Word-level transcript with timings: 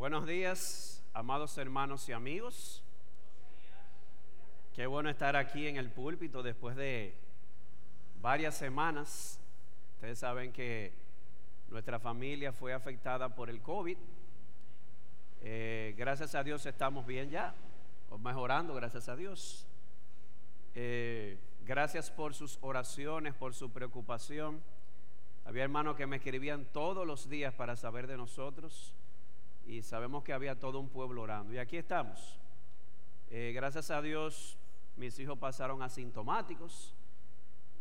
Buenos 0.00 0.26
días, 0.26 1.04
amados 1.12 1.58
hermanos 1.58 2.08
y 2.08 2.12
amigos. 2.12 2.82
Qué 4.74 4.86
bueno 4.86 5.10
estar 5.10 5.36
aquí 5.36 5.66
en 5.66 5.76
el 5.76 5.90
púlpito 5.90 6.42
después 6.42 6.74
de 6.74 7.14
varias 8.22 8.56
semanas. 8.56 9.38
Ustedes 9.96 10.18
saben 10.18 10.54
que 10.54 10.94
nuestra 11.68 11.98
familia 11.98 12.50
fue 12.50 12.72
afectada 12.72 13.34
por 13.34 13.50
el 13.50 13.60
COVID. 13.60 13.98
Eh, 15.42 15.94
gracias 15.98 16.34
a 16.34 16.42
Dios 16.42 16.64
estamos 16.64 17.04
bien 17.04 17.28
ya, 17.28 17.54
o 18.08 18.16
mejorando, 18.16 18.72
gracias 18.72 19.06
a 19.10 19.16
Dios. 19.16 19.66
Eh, 20.74 21.36
gracias 21.66 22.10
por 22.10 22.32
sus 22.32 22.56
oraciones, 22.62 23.34
por 23.34 23.52
su 23.52 23.70
preocupación. 23.70 24.62
Había 25.44 25.64
hermanos 25.64 25.94
que 25.94 26.06
me 26.06 26.16
escribían 26.16 26.64
todos 26.72 27.06
los 27.06 27.28
días 27.28 27.52
para 27.52 27.76
saber 27.76 28.06
de 28.06 28.16
nosotros 28.16 28.94
y 29.66 29.82
sabemos 29.82 30.22
que 30.24 30.32
había 30.32 30.58
todo 30.58 30.80
un 30.80 30.88
pueblo 30.88 31.22
orando. 31.22 31.52
Y 31.52 31.58
aquí 31.58 31.76
estamos. 31.76 32.38
Eh, 33.30 33.52
gracias 33.54 33.90
a 33.90 34.02
Dios, 34.02 34.58
mis 34.96 35.18
hijos 35.18 35.38
pasaron 35.38 35.82
asintomáticos. 35.82 36.94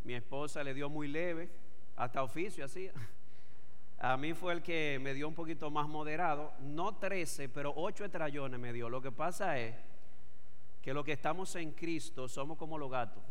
Mi 0.04 0.14
esposa 0.14 0.64
le 0.64 0.74
dio 0.74 0.90
muy 0.90 1.08
leve, 1.08 1.50
hasta 1.96 2.24
oficio 2.24 2.66
hacía. 2.66 2.94
A 4.02 4.16
mí 4.16 4.34
fue 4.34 4.54
el 4.54 4.62
que 4.62 4.98
me 5.02 5.14
dio 5.14 5.28
un 5.28 5.36
poquito 5.36 5.70
más 5.70 5.88
moderado, 5.88 6.54
no 6.60 6.96
13, 6.96 7.50
pero 7.50 7.74
8 7.76 8.06
estrellones 8.06 8.58
me 8.58 8.72
dio. 8.72 8.90
Lo 8.90 9.02
que 9.02 9.12
pasa 9.12 9.60
es 9.60 9.76
que 10.82 10.94
los 10.94 11.04
que 11.04 11.12
estamos 11.12 11.54
en 11.56 11.72
Cristo 11.72 12.30
somos 12.30 12.58
como 12.58 12.78
los 12.78 12.90
gatos, 12.90 13.22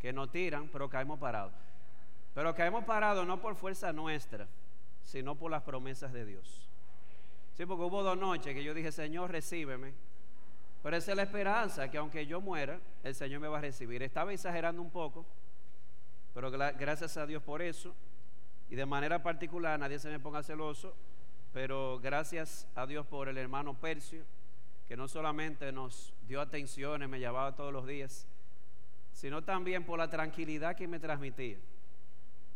que 0.00 0.12
nos 0.12 0.32
tiran, 0.32 0.68
pero 0.72 0.90
caemos 0.90 1.20
parados. 1.20 1.52
Pero 2.34 2.52
caemos 2.54 2.84
parados 2.84 3.24
no 3.26 3.40
por 3.40 3.54
fuerza 3.54 3.92
nuestra, 3.92 4.48
sino 5.04 5.36
por 5.36 5.50
las 5.50 5.62
promesas 5.62 6.12
de 6.12 6.24
Dios. 6.24 6.68
Sí, 7.54 7.66
porque 7.66 7.84
hubo 7.84 8.02
dos 8.02 8.16
noches 8.16 8.54
que 8.54 8.64
yo 8.64 8.72
dije, 8.72 8.90
Señor, 8.90 9.30
recíbeme. 9.30 9.92
Pero 10.82 10.96
esa 10.96 11.12
es 11.12 11.16
la 11.16 11.22
esperanza, 11.22 11.90
que 11.90 11.98
aunque 11.98 12.26
yo 12.26 12.40
muera, 12.40 12.80
el 13.04 13.14
Señor 13.14 13.40
me 13.40 13.48
va 13.48 13.58
a 13.58 13.60
recibir. 13.60 14.02
Estaba 14.02 14.32
exagerando 14.32 14.80
un 14.80 14.90
poco, 14.90 15.24
pero 16.34 16.50
gracias 16.50 17.16
a 17.16 17.26
Dios 17.26 17.42
por 17.42 17.62
eso. 17.62 17.94
Y 18.70 18.74
de 18.74 18.86
manera 18.86 19.22
particular, 19.22 19.78
nadie 19.78 19.98
se 19.98 20.08
me 20.08 20.18
ponga 20.18 20.42
celoso, 20.42 20.94
pero 21.52 22.00
gracias 22.02 22.66
a 22.74 22.86
Dios 22.86 23.06
por 23.06 23.28
el 23.28 23.36
hermano 23.36 23.74
Percio, 23.74 24.24
que 24.88 24.96
no 24.96 25.06
solamente 25.06 25.70
nos 25.70 26.14
dio 26.26 26.40
atenciones, 26.40 27.08
me 27.08 27.20
llamaba 27.20 27.54
todos 27.54 27.72
los 27.72 27.86
días, 27.86 28.26
sino 29.12 29.42
también 29.44 29.84
por 29.84 29.98
la 29.98 30.08
tranquilidad 30.08 30.74
que 30.74 30.88
me 30.88 30.98
transmitía. 30.98 31.58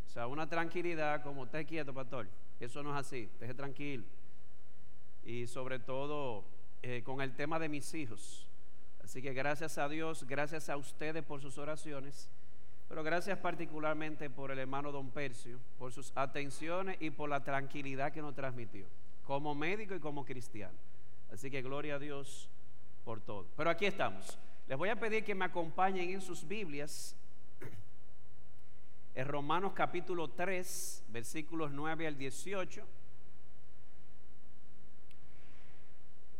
O 0.06 0.10
sea, 0.10 0.26
una 0.26 0.48
tranquilidad 0.48 1.22
como 1.22 1.42
usted 1.42 1.66
quieto, 1.66 1.92
pastor. 1.92 2.26
Eso 2.58 2.82
no 2.82 2.92
es 2.94 3.06
así, 3.06 3.28
esté 3.38 3.52
tranquilo 3.52 4.02
y 5.26 5.48
sobre 5.48 5.80
todo 5.80 6.44
eh, 6.82 7.02
con 7.04 7.20
el 7.20 7.34
tema 7.34 7.58
de 7.58 7.68
mis 7.68 7.92
hijos. 7.94 8.48
Así 9.02 9.20
que 9.20 9.34
gracias 9.34 9.76
a 9.76 9.88
Dios, 9.88 10.24
gracias 10.26 10.68
a 10.68 10.76
ustedes 10.76 11.24
por 11.24 11.40
sus 11.40 11.58
oraciones, 11.58 12.30
pero 12.88 13.02
gracias 13.02 13.38
particularmente 13.38 14.30
por 14.30 14.52
el 14.52 14.60
hermano 14.60 14.92
Don 14.92 15.10
Percio, 15.10 15.58
por 15.78 15.92
sus 15.92 16.12
atenciones 16.14 16.96
y 17.00 17.10
por 17.10 17.28
la 17.28 17.42
tranquilidad 17.42 18.12
que 18.12 18.22
nos 18.22 18.34
transmitió, 18.34 18.86
como 19.24 19.54
médico 19.54 19.94
y 19.94 20.00
como 20.00 20.24
cristiano. 20.24 20.78
Así 21.32 21.50
que 21.50 21.60
gloria 21.60 21.96
a 21.96 21.98
Dios 21.98 22.48
por 23.04 23.20
todo. 23.20 23.46
Pero 23.56 23.70
aquí 23.70 23.86
estamos. 23.86 24.38
Les 24.68 24.78
voy 24.78 24.88
a 24.88 24.96
pedir 24.96 25.24
que 25.24 25.34
me 25.34 25.44
acompañen 25.44 26.10
en 26.10 26.20
sus 26.20 26.46
Biblias. 26.46 27.16
En 29.14 29.26
Romanos 29.26 29.72
capítulo 29.74 30.28
3, 30.28 31.04
versículos 31.08 31.72
9 31.72 32.06
al 32.06 32.16
18. 32.16 32.86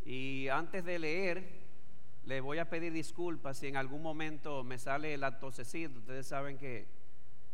Y 0.07 0.47
antes 0.49 0.85
de 0.85 1.01
leer, 1.01 1.43
le 2.27 2.41
voy 2.41 2.59
a 2.59 2.71
pedir 2.71 2.93
disculpas 2.93 3.59
si 3.59 3.67
en 3.67 3.77
algún 3.77 4.03
momento 4.03 4.62
me 4.62 4.79
sale 4.79 5.17
la 5.17 5.41
tosecita. 5.41 5.99
Ustedes 5.99 6.29
saben 6.29 6.59
que 6.59 6.87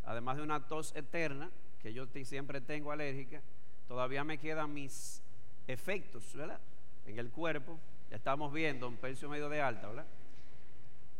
además 0.05 0.37
de 0.37 0.43
una 0.43 0.69
tos 0.69 0.95
eterna, 0.95 1.51
que 1.81 1.95
yo 1.95 2.07
siempre 2.25 2.61
tengo 2.61 2.93
alérgica, 2.93 3.41
todavía 3.89 4.23
me 4.23 4.37
quedan 4.37 4.75
mis 4.75 5.23
efectos, 5.67 6.35
¿verdad? 6.35 6.61
En 7.07 7.19
el 7.19 7.31
cuerpo. 7.31 7.79
Ya 8.11 8.17
estamos 8.17 8.53
viendo 8.53 8.87
un 8.87 8.99
precio 8.99 9.31
medio 9.31 9.49
de 9.49 9.63
alta, 9.63 9.89
¿verdad? 9.89 10.07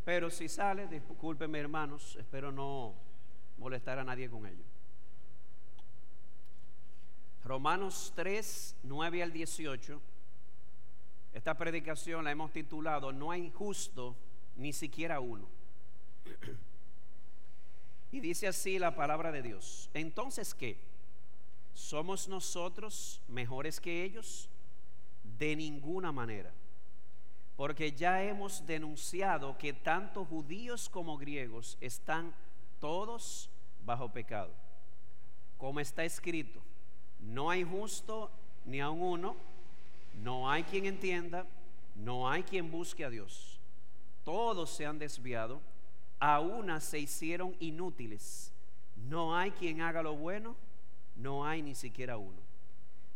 Pero 0.05 0.29
si 0.29 0.51
sale, 0.51 0.87
discúlpenme 0.87 1.61
hermanos, 1.61 2.15
espero 2.17 2.53
no 2.53 2.93
molestar 3.57 3.99
a 3.99 4.05
nadie 4.05 4.29
con 4.29 4.45
ello. 4.45 4.65
Romanos 7.43 8.13
3, 8.15 8.77
9 8.83 9.23
al 9.23 9.33
18 9.33 10.12
esta 11.33 11.57
predicación 11.57 12.25
la 12.25 12.31
hemos 12.31 12.53
titulado 12.53 13.13
No 13.13 13.31
hay 13.31 13.51
justo 13.51 14.17
ni 14.57 14.73
siquiera 14.73 15.21
uno. 15.21 15.47
Y 18.11 18.21
dice 18.21 18.47
así 18.47 18.79
la 18.79 18.95
palabra 18.95 19.33
de 19.33 19.41
Dios. 19.41 19.89
Entonces, 19.95 20.55
¿qué? 20.55 20.77
¿Somos 21.73 22.29
nosotros 22.29 23.23
mejores 23.29 23.81
que 23.81 24.05
ellos? 24.05 24.51
De 25.39 25.57
ninguna 25.57 26.13
manera. 26.13 26.53
Porque 27.57 27.93
ya 27.93 28.23
hemos 28.23 28.67
denunciado 28.67 29.57
que 29.57 29.73
tanto 29.73 30.27
judíos 30.27 30.91
como 30.91 31.17
griegos 31.17 31.79
están 31.81 32.35
todos 32.81 33.49
bajo 33.85 34.11
pecado. 34.11 34.51
Como 35.57 35.81
está 35.81 36.05
escrito, 36.05 36.61
no 37.21 37.49
hay 37.49 37.63
justo 37.63 38.31
ni 38.67 38.81
a 38.81 38.91
uno 38.91 39.37
no 40.15 40.51
hay 40.51 40.65
quien 40.65 40.87
entienda, 40.87 41.47
no 41.95 42.29
hay 42.29 42.43
quien 42.43 42.71
busque 42.71 43.05
a 43.05 43.11
Dios. 43.11 43.61
Todos 44.25 44.71
se 44.71 44.87
han 44.87 44.99
desviado, 44.99 45.61
a 46.19 46.41
una 46.41 46.81
se 46.81 46.99
hicieron 46.99 47.57
inútiles. 47.59 48.53
No 48.97 49.37
hay 49.37 49.51
quien 49.51 49.81
haga 49.81 50.03
lo 50.03 50.15
bueno, 50.15 50.57
no 51.17 51.45
hay 51.45 51.63
ni 51.63 51.75
siquiera 51.75 52.17
uno. 52.17 52.41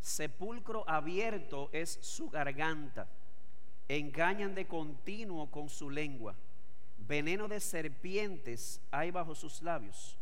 Sepulcro 0.01 0.87
abierto 0.89 1.69
es 1.71 1.97
su 2.01 2.29
garganta. 2.29 3.07
Engañan 3.87 4.53
de 4.53 4.67
continuo 4.67 5.49
con 5.49 5.69
su 5.69 5.89
lengua. 5.89 6.35
Veneno 6.97 7.47
de 7.47 7.59
serpientes 7.59 8.81
hay 8.91 9.11
bajo 9.11 9.33
sus 9.33 9.61
labios. 9.61 10.17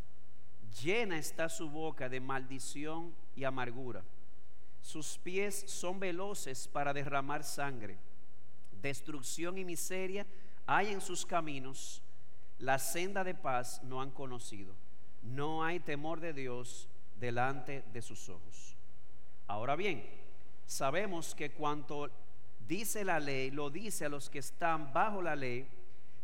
Llena 0.83 1.17
está 1.17 1.49
su 1.49 1.69
boca 1.69 2.09
de 2.09 2.19
maldición 2.19 3.13
y 3.35 3.43
amargura 3.43 4.03
sus 4.85 5.17
pies 5.17 5.63
son 5.65 5.99
veloces 5.99 6.67
para 6.67 6.93
derramar 6.93 7.43
sangre. 7.43 7.97
Destrucción 8.83 9.57
y 9.57 9.65
miseria 9.65 10.27
hay 10.67 10.91
en 10.91 11.01
sus 11.01 11.25
caminos. 11.25 12.03
La 12.59 12.77
senda 12.77 13.23
de 13.23 13.33
paz 13.33 13.81
no 13.81 13.99
han 13.99 14.11
conocido. 14.11 14.75
No 15.23 15.63
hay 15.63 15.79
temor 15.79 16.19
de 16.19 16.33
Dios 16.33 16.87
delante 17.19 17.83
de 17.93 18.01
sus 18.03 18.29
ojos. 18.29 18.77
Ahora 19.47 19.75
bien, 19.75 20.07
sabemos 20.67 21.33
que 21.33 21.49
cuanto 21.49 22.11
dice 22.67 23.03
la 23.03 23.19
ley, 23.19 23.49
lo 23.49 23.71
dice 23.71 24.05
a 24.05 24.09
los 24.09 24.29
que 24.29 24.37
están 24.37 24.93
bajo 24.93 25.19
la 25.19 25.35
ley, 25.35 25.67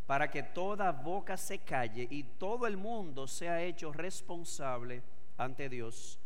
para 0.06 0.30
que 0.30 0.44
toda 0.44 0.92
boca 0.92 1.36
se 1.36 1.58
calle 1.58 2.08
y 2.12 2.26
todo 2.38 2.68
el 2.68 2.78
mundo 2.78 3.28
sea 3.28 3.64
hecho 3.64 3.92
responsable 3.92 5.02
ante 5.36 5.68
Dios 5.68 6.21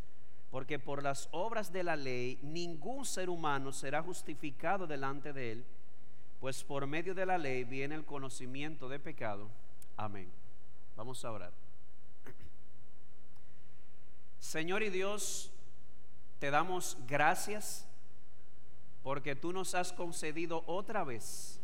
porque 0.51 0.79
por 0.79 1.03
las 1.03 1.27
obras 1.31 1.71
de 1.71 1.83
la 1.83 1.95
ley 1.95 2.39
ningún 2.41 3.05
ser 3.05 3.29
humano 3.29 3.71
será 3.71 4.01
justificado 4.01 4.87
delante 4.87 5.33
de 5.33 5.51
él, 5.51 5.65
pues 6.39 6.63
por 6.63 6.87
medio 6.87 7.13
de 7.13 7.25
la 7.25 7.37
ley 7.37 7.63
viene 7.63 7.95
el 7.95 8.05
conocimiento 8.05 8.87
de 8.87 8.99
pecado. 8.99 9.49
Amén. 9.97 10.31
Vamos 10.95 11.23
a 11.25 11.31
orar. 11.31 11.51
Señor 14.39 14.83
y 14.83 14.89
Dios, 14.89 15.51
te 16.39 16.51
damos 16.51 16.97
gracias 17.07 17.87
porque 19.03 19.35
tú 19.35 19.51
nos 19.51 19.75
has 19.75 19.91
concedido 19.91 20.63
otra 20.67 21.03
vez 21.03 21.59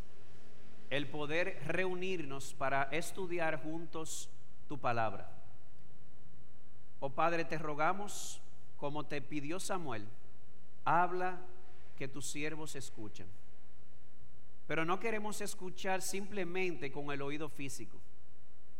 el 0.90 1.08
poder 1.08 1.58
reunirnos 1.66 2.52
para 2.52 2.82
estudiar 2.90 3.62
juntos 3.62 4.28
tu 4.68 4.78
palabra. 4.78 5.30
Oh 7.00 7.08
Padre, 7.08 7.46
te 7.46 7.56
rogamos 7.56 8.41
como 8.82 9.04
te 9.04 9.22
pidió 9.22 9.60
Samuel, 9.60 10.04
habla 10.84 11.38
que 11.96 12.08
tus 12.08 12.26
siervos 12.26 12.74
escuchan. 12.74 13.28
Pero 14.66 14.84
no 14.84 14.98
queremos 14.98 15.40
escuchar 15.40 16.02
simplemente 16.02 16.90
con 16.90 17.12
el 17.12 17.22
oído 17.22 17.48
físico. 17.48 17.96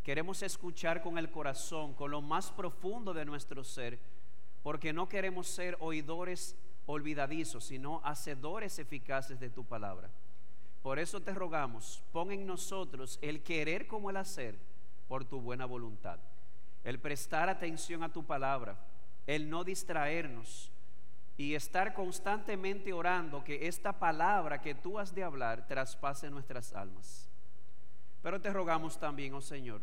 Queremos 0.03 0.43
escuchar 0.43 1.03
con 1.03 1.19
el 1.19 1.31
corazón, 1.31 1.95
con 1.95 2.11
lo 2.11 2.21
más 2.21 2.51
profundo 2.51 3.15
de 3.15 3.25
nuestro 3.25 3.63
ser, 3.63 4.01
porque 4.65 4.93
no 4.93 5.09
queremos 5.09 5.47
ser 5.47 5.77
oidores 5.79 6.57
olvidadizos, 6.87 7.63
sino 7.63 8.01
hacedores 8.03 8.81
eficaces 8.81 9.39
de 9.39 9.51
tu 9.51 9.63
palabra. 9.65 10.11
Por 10.83 10.99
eso 10.99 11.21
te 11.21 11.33
rogamos, 11.33 12.03
pon 12.11 12.33
en 12.33 12.45
nosotros 12.45 13.21
el 13.23 13.45
querer 13.45 13.87
como 13.87 14.11
el 14.11 14.17
hacer 14.17 14.59
por 15.07 15.25
tu 15.25 15.41
buena 15.41 15.65
voluntad, 15.65 16.19
el 16.83 16.99
prestar 16.99 17.49
atención 17.49 18.03
a 18.03 18.13
tu 18.13 18.25
palabra 18.25 18.77
el 19.27 19.49
no 19.49 19.65
distraernos 19.65 20.71
y 21.37 21.55
estar 21.55 21.95
constantemente 21.95 22.93
orando 22.93 23.43
que 23.43 23.67
esta 23.67 23.99
palabra 23.99 24.61
que 24.61 24.75
tú 24.75 24.99
has 24.99 25.15
de 25.15 25.25
hablar 25.25 25.67
traspase 25.67 26.31
nuestras 26.31 26.73
almas. 26.73 27.29
Pero 28.23 28.41
te 28.41 28.53
rogamos 28.53 28.99
también, 28.99 29.35
oh 29.35 29.41
Señor, 29.41 29.83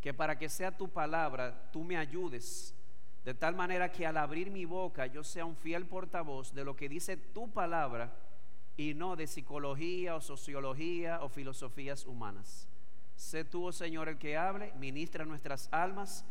que 0.00 0.12
para 0.12 0.38
que 0.38 0.48
sea 0.48 0.76
tu 0.76 0.88
palabra, 0.88 1.70
tú 1.72 1.82
me 1.84 1.96
ayudes, 1.96 2.74
de 3.24 3.34
tal 3.34 3.54
manera 3.54 3.90
que 3.90 4.06
al 4.06 4.16
abrir 4.16 4.50
mi 4.50 4.64
boca 4.64 5.06
yo 5.06 5.24
sea 5.24 5.44
un 5.44 5.56
fiel 5.56 5.86
portavoz 5.86 6.52
de 6.54 6.64
lo 6.64 6.76
que 6.76 6.88
dice 6.88 7.16
tu 7.16 7.50
palabra 7.50 8.14
y 8.76 8.94
no 8.94 9.16
de 9.16 9.26
psicología 9.26 10.14
o 10.14 10.20
sociología 10.20 11.20
o 11.22 11.28
filosofías 11.28 12.06
humanas. 12.06 12.68
Sé 13.16 13.44
tú, 13.44 13.66
oh 13.66 13.72
Señor, 13.72 14.08
el 14.08 14.18
que 14.18 14.36
hable, 14.36 14.72
ministra 14.74 15.24
nuestras 15.24 15.68
almas, 15.72 16.24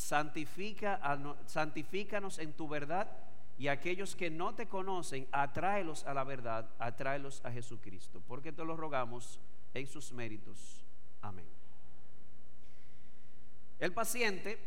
santifica, 0.00 0.98
santifícanos 1.46 2.38
en 2.38 2.54
tu 2.54 2.68
verdad 2.68 3.06
y 3.58 3.68
aquellos 3.68 4.16
que 4.16 4.30
no 4.30 4.54
te 4.54 4.66
conocen, 4.66 5.28
atráelos 5.30 6.06
a 6.06 6.14
la 6.14 6.24
verdad, 6.24 6.70
atráelos 6.78 7.44
a 7.44 7.52
Jesucristo, 7.52 8.22
porque 8.26 8.52
te 8.52 8.64
lo 8.64 8.76
rogamos 8.76 9.38
en 9.74 9.86
sus 9.86 10.12
méritos. 10.12 10.82
Amén. 11.20 11.44
El 13.78 13.92
paciente 13.92 14.58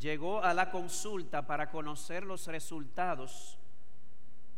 llegó 0.00 0.42
a 0.42 0.54
la 0.54 0.70
consulta 0.70 1.46
para 1.46 1.70
conocer 1.70 2.24
los 2.24 2.46
resultados 2.46 3.58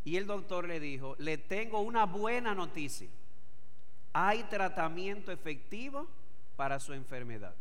y 0.05 0.17
el 0.17 0.27
doctor 0.27 0.69
le 0.69 0.79
dijo, 0.79 1.17
le 1.19 1.37
tengo 1.37 1.81
una 1.81 2.07
buena 2.07 2.55
noticia. 2.55 3.09
Hay 4.13 4.45
tratamiento 4.45 5.33
efectivo 5.33 6.07
para 6.57 6.79
su 6.79 6.93
enfermedad. 6.93 7.55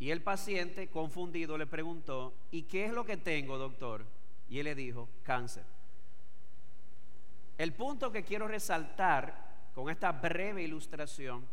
Y 0.00 0.10
el 0.10 0.22
paciente, 0.22 0.88
confundido, 0.88 1.58
le 1.58 1.66
preguntó, 1.66 2.32
¿y 2.50 2.62
qué 2.62 2.84
es 2.84 2.92
lo 2.92 3.04
que 3.04 3.16
tengo, 3.16 3.58
doctor? 3.58 4.04
Y 4.48 4.58
él 4.58 4.64
le 4.64 4.74
dijo, 4.74 5.08
cáncer. 5.24 5.64
El 7.56 7.72
punto 7.72 8.12
que 8.12 8.22
quiero 8.22 8.46
resaltar 8.46 9.48
con 9.74 9.90
esta 9.90 10.12
breve 10.12 10.62
ilustración 10.62 11.44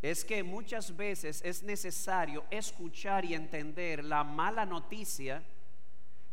es 0.00 0.24
que 0.24 0.42
muchas 0.42 0.96
veces 0.96 1.42
es 1.44 1.62
necesario 1.62 2.44
escuchar 2.50 3.26
y 3.26 3.34
entender 3.34 4.02
la 4.02 4.24
mala 4.24 4.64
noticia 4.64 5.42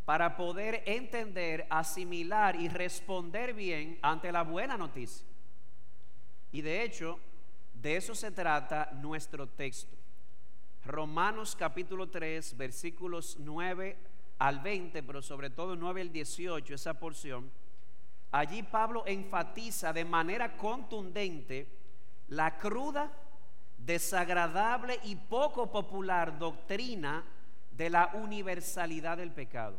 para 0.06 0.38
poder 0.38 0.84
entender, 0.86 1.68
asimilar 1.70 2.56
y 2.56 2.70
responder 2.70 3.54
bien 3.54 4.00
ante 4.02 4.32
la 4.32 4.44
buena 4.44 4.78
noticia. 4.78 5.28
Y 6.54 6.62
de 6.62 6.84
hecho, 6.84 7.20
de 7.74 7.98
eso 7.98 8.16
se 8.16 8.32
trata 8.32 8.90
nuestro 9.02 9.48
texto. 9.48 9.97
Romanos 10.88 11.56
capítulo 11.56 12.10
3, 12.10 12.56
versículos 12.58 13.38
9 13.40 13.98
al 14.40 14.60
20, 14.62 15.04
pero 15.04 15.22
sobre 15.22 15.50
todo 15.50 15.76
9 15.76 16.02
al 16.02 16.12
18, 16.12 16.74
esa 16.74 16.98
porción, 16.98 17.52
allí 18.32 18.64
Pablo 18.64 19.04
enfatiza 19.06 19.92
de 19.92 20.06
manera 20.06 20.56
contundente 20.56 21.68
la 22.30 22.58
cruda, 22.58 23.12
desagradable 23.78 25.00
y 25.04 25.16
poco 25.16 25.72
popular 25.72 26.40
doctrina 26.40 27.24
de 27.72 27.90
la 27.90 28.12
universalidad 28.14 29.18
del 29.18 29.32
pecado. 29.32 29.78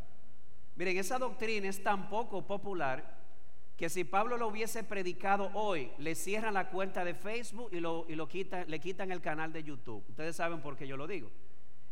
Miren, 0.77 0.99
esa 0.99 1.19
doctrina 1.19 1.69
es 1.69 1.83
tan 1.83 2.09
poco 2.09 2.47
popular 2.47 3.18
que 3.79 3.89
si 3.89 4.03
Pablo 4.03 4.37
lo 4.37 4.49
hubiese 4.49 4.83
predicado 4.83 5.53
hoy, 5.55 5.93
le 5.99 6.17
cierran 6.17 6.55
la 6.55 6.69
cuenta 6.69 7.05
de 7.05 7.15
Facebook 7.15 7.69
y, 7.71 7.79
lo, 7.79 8.07
y 8.09 8.17
lo 8.17 8.29
le 8.67 8.81
quitan 8.81 9.13
el 9.13 9.21
canal 9.21 9.53
de 9.53 9.63
YouTube. 9.63 10.05
Ustedes 10.09 10.35
saben 10.35 10.61
por 10.61 10.77
qué 10.77 10.85
yo 10.85 10.97
lo 10.97 11.07
digo. 11.07 11.31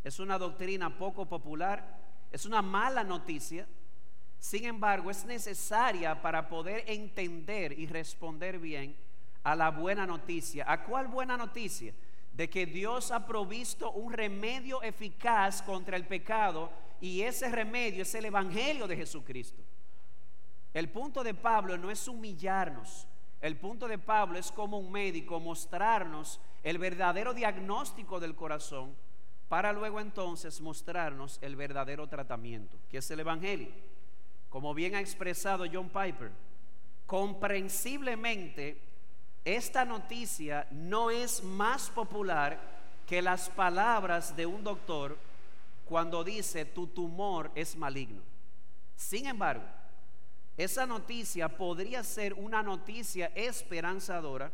Es 0.02 0.18
una 0.18 0.36
doctrina 0.36 0.98
poco 0.98 1.26
popular, 1.26 1.96
es 2.32 2.44
una 2.44 2.60
mala 2.60 3.04
noticia. 3.04 3.68
Sin 4.40 4.64
embargo, 4.64 5.12
es 5.12 5.24
necesaria 5.26 6.20
para 6.20 6.48
poder 6.48 6.82
entender 6.88 7.78
y 7.78 7.86
responder 7.86 8.58
bien 8.58 8.96
a 9.44 9.54
la 9.54 9.70
buena 9.70 10.08
noticia. 10.08 10.64
¿A 10.66 10.82
cuál 10.82 11.06
buena 11.06 11.36
noticia? 11.36 11.94
De 12.32 12.50
que 12.50 12.66
Dios 12.66 13.12
ha 13.12 13.24
provisto 13.24 13.92
un 13.92 14.12
remedio 14.12 14.82
eficaz 14.82 15.62
contra 15.62 15.96
el 15.96 16.04
pecado 16.04 16.68
y 17.00 17.22
ese 17.22 17.48
remedio 17.48 18.02
es 18.02 18.12
el 18.16 18.24
Evangelio 18.24 18.88
de 18.88 18.96
Jesucristo. 18.96 19.62
El 20.76 20.90
punto 20.90 21.25
de 21.25 21.32
Pablo 21.32 21.78
no 21.78 21.90
es 21.90 22.06
humillarnos. 22.06 23.08
El 23.40 23.56
punto 23.56 23.88
de 23.88 23.96
Pablo 23.96 24.38
es 24.38 24.52
como 24.52 24.78
un 24.78 24.93
médico 24.93 25.40
mostrarnos 25.40 26.38
el 26.62 26.76
verdadero 26.76 27.32
diagnóstico 27.32 28.20
del 28.20 28.34
corazón 28.34 28.94
para 29.49 29.73
luego 29.73 30.00
entonces 30.00 30.61
mostrarnos 30.61 31.38
el 31.40 31.56
verdadero 31.56 32.06
tratamiento, 32.08 32.76
que 32.90 32.99
es 32.99 33.11
el 33.11 33.20
Evangelio. 33.20 33.70
Como 34.50 34.75
bien 34.75 34.94
ha 34.94 35.00
expresado 35.00 35.64
John 35.73 35.88
Piper, 35.88 36.31
comprensiblemente 37.06 38.78
esta 39.46 39.87
noticia 39.87 40.67
no 40.73 41.11
es 41.11 41.43
más 41.43 41.88
popular 41.88 42.61
que 43.06 43.23
las 43.23 43.49
palabras 43.49 44.37
de 44.37 44.44
un 44.44 44.62
doctor 44.62 45.17
cuando 45.87 46.23
dice 46.23 46.67
tu 46.67 46.87
tumor 46.88 47.50
es 47.55 47.75
maligno. 47.76 48.20
Sin 48.94 49.26
embargo, 49.26 49.64
esa 50.56 50.86
noticia 50.86 51.48
podría 51.48 52.02
ser 52.02 52.34
una 52.34 52.62
noticia 52.62 53.26
esperanzadora 53.34 54.50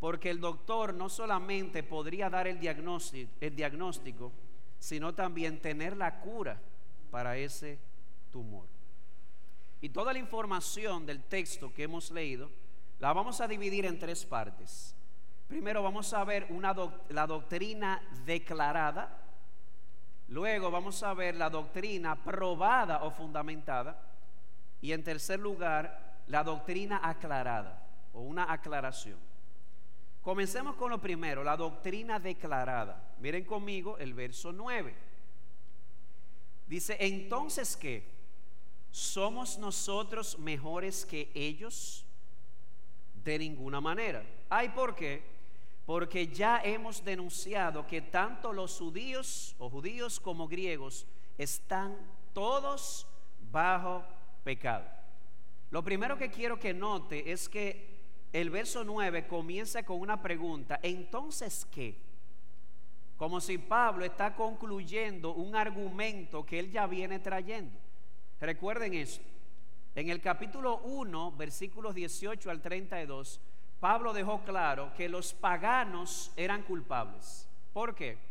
porque 0.00 0.30
el 0.30 0.40
doctor 0.40 0.94
no 0.94 1.08
solamente 1.08 1.82
podría 1.82 2.30
dar 2.30 2.46
el 2.46 2.58
diagnóstico, 2.58 4.32
sino 4.78 5.14
también 5.14 5.60
tener 5.60 5.96
la 5.96 6.20
cura 6.20 6.58
para 7.10 7.36
ese 7.36 7.78
tumor. 8.30 8.66
Y 9.82 9.90
toda 9.90 10.12
la 10.12 10.18
información 10.18 11.04
del 11.04 11.22
texto 11.24 11.72
que 11.72 11.84
hemos 11.84 12.10
leído 12.10 12.50
la 12.98 13.12
vamos 13.12 13.40
a 13.40 13.46
dividir 13.46 13.84
en 13.84 13.98
tres 13.98 14.24
partes. 14.24 14.94
Primero 15.46 15.82
vamos 15.82 16.12
a 16.12 16.24
ver 16.24 16.48
la 17.10 17.26
doctrina 17.26 18.02
declarada, 18.24 19.18
luego 20.28 20.70
vamos 20.70 21.02
a 21.02 21.12
ver 21.12 21.36
la 21.36 21.50
doctrina 21.50 22.22
probada 22.22 23.02
o 23.02 23.10
fundamentada, 23.10 24.09
y 24.80 24.92
en 24.92 25.04
tercer 25.04 25.40
lugar, 25.40 26.22
la 26.26 26.44
doctrina 26.44 27.00
aclarada 27.02 27.86
o 28.12 28.20
una 28.20 28.52
aclaración. 28.52 29.18
Comencemos 30.22 30.76
con 30.76 30.90
lo 30.90 31.00
primero, 31.00 31.42
la 31.42 31.56
doctrina 31.56 32.18
declarada. 32.18 33.14
Miren 33.20 33.44
conmigo 33.44 33.96
el 33.98 34.14
verso 34.14 34.52
9. 34.52 34.94
Dice, 36.66 36.96
entonces 37.00 37.76
qué? 37.76 38.06
¿Somos 38.90 39.58
nosotros 39.58 40.38
mejores 40.38 41.06
que 41.06 41.30
ellos? 41.34 42.04
De 43.24 43.38
ninguna 43.38 43.80
manera. 43.80 44.24
¿Hay 44.48 44.68
por 44.70 44.94
qué? 44.94 45.22
Porque 45.86 46.28
ya 46.28 46.60
hemos 46.62 47.04
denunciado 47.04 47.86
que 47.86 48.02
tanto 48.02 48.52
los 48.52 48.78
judíos 48.78 49.56
o 49.58 49.68
judíos 49.68 50.20
como 50.20 50.48
griegos 50.48 51.06
están 51.38 51.96
todos 52.32 53.06
bajo 53.50 54.04
pecado. 54.42 54.84
Lo 55.70 55.84
primero 55.84 56.18
que 56.18 56.30
quiero 56.30 56.58
que 56.58 56.74
note 56.74 57.30
es 57.30 57.48
que 57.48 58.00
el 58.32 58.50
verso 58.50 58.84
9 58.84 59.26
comienza 59.26 59.82
con 59.82 60.00
una 60.00 60.20
pregunta, 60.20 60.78
entonces 60.82 61.66
¿qué? 61.70 61.96
Como 63.16 63.40
si 63.40 63.58
Pablo 63.58 64.04
está 64.04 64.34
concluyendo 64.34 65.34
un 65.34 65.54
argumento 65.54 66.44
que 66.46 66.58
él 66.58 66.70
ya 66.70 66.86
viene 66.86 67.18
trayendo. 67.18 67.78
Recuerden 68.40 68.94
esto. 68.94 69.24
En 69.94 70.08
el 70.08 70.20
capítulo 70.20 70.78
1, 70.78 71.32
versículos 71.32 71.94
18 71.94 72.50
al 72.50 72.62
32, 72.62 73.40
Pablo 73.80 74.12
dejó 74.12 74.42
claro 74.42 74.92
que 74.94 75.08
los 75.08 75.34
paganos 75.34 76.32
eran 76.36 76.62
culpables. 76.62 77.48
¿Por 77.72 77.94
qué? 77.94 78.29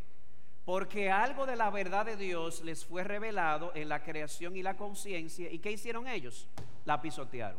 Porque 0.70 1.10
algo 1.10 1.46
de 1.46 1.56
la 1.56 1.68
verdad 1.68 2.06
de 2.06 2.16
Dios 2.16 2.62
les 2.62 2.84
fue 2.84 3.02
revelado 3.02 3.72
en 3.74 3.88
la 3.88 4.04
creación 4.04 4.54
y 4.54 4.62
la 4.62 4.76
conciencia. 4.76 5.50
¿Y 5.50 5.58
qué 5.58 5.72
hicieron 5.72 6.06
ellos? 6.06 6.46
La 6.84 7.02
pisotearon. 7.02 7.58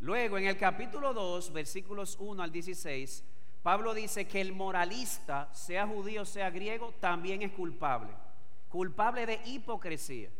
Luego, 0.00 0.38
en 0.38 0.46
el 0.46 0.56
capítulo 0.56 1.12
2, 1.12 1.52
versículos 1.52 2.16
1 2.18 2.42
al 2.42 2.50
16, 2.50 3.22
Pablo 3.62 3.92
dice 3.92 4.26
que 4.26 4.40
el 4.40 4.54
moralista, 4.54 5.50
sea 5.52 5.86
judío, 5.86 6.24
sea 6.24 6.48
griego, 6.48 6.94
también 7.00 7.42
es 7.42 7.52
culpable. 7.52 8.14
Culpable 8.70 9.26
de 9.26 9.38
hipocresía. 9.44 10.30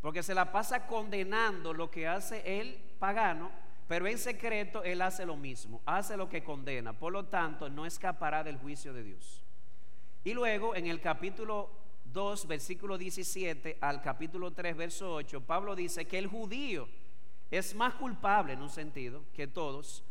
Porque 0.00 0.22
se 0.22 0.36
la 0.36 0.52
pasa 0.52 0.86
condenando 0.86 1.74
lo 1.74 1.90
que 1.90 2.06
hace 2.06 2.60
el 2.60 2.76
pagano, 3.00 3.50
pero 3.88 4.06
en 4.06 4.18
secreto 4.18 4.84
él 4.84 5.02
hace 5.02 5.26
lo 5.26 5.34
mismo, 5.34 5.82
hace 5.84 6.16
lo 6.16 6.28
que 6.28 6.44
condena. 6.44 6.92
Por 6.92 7.12
lo 7.12 7.24
tanto, 7.24 7.68
no 7.68 7.86
escapará 7.86 8.44
del 8.44 8.56
juicio 8.58 8.94
de 8.94 9.02
Dios. 9.02 9.43
Y 10.24 10.34
luego 10.34 10.74
en 10.74 10.86
el 10.86 11.00
capítulo 11.00 11.70
2, 12.06 12.46
versículo 12.46 12.98
17 12.98 13.78
al 13.80 14.00
capítulo 14.02 14.52
3, 14.52 14.76
verso 14.76 15.14
8, 15.14 15.42
Pablo 15.42 15.76
dice 15.76 16.06
que 16.06 16.18
el 16.18 16.26
judío 16.26 16.88
es 17.50 17.74
más 17.74 17.94
culpable 17.94 18.54
en 18.54 18.62
un 18.62 18.70
sentido 18.70 19.24
que 19.34 19.46
todos, 19.46 20.02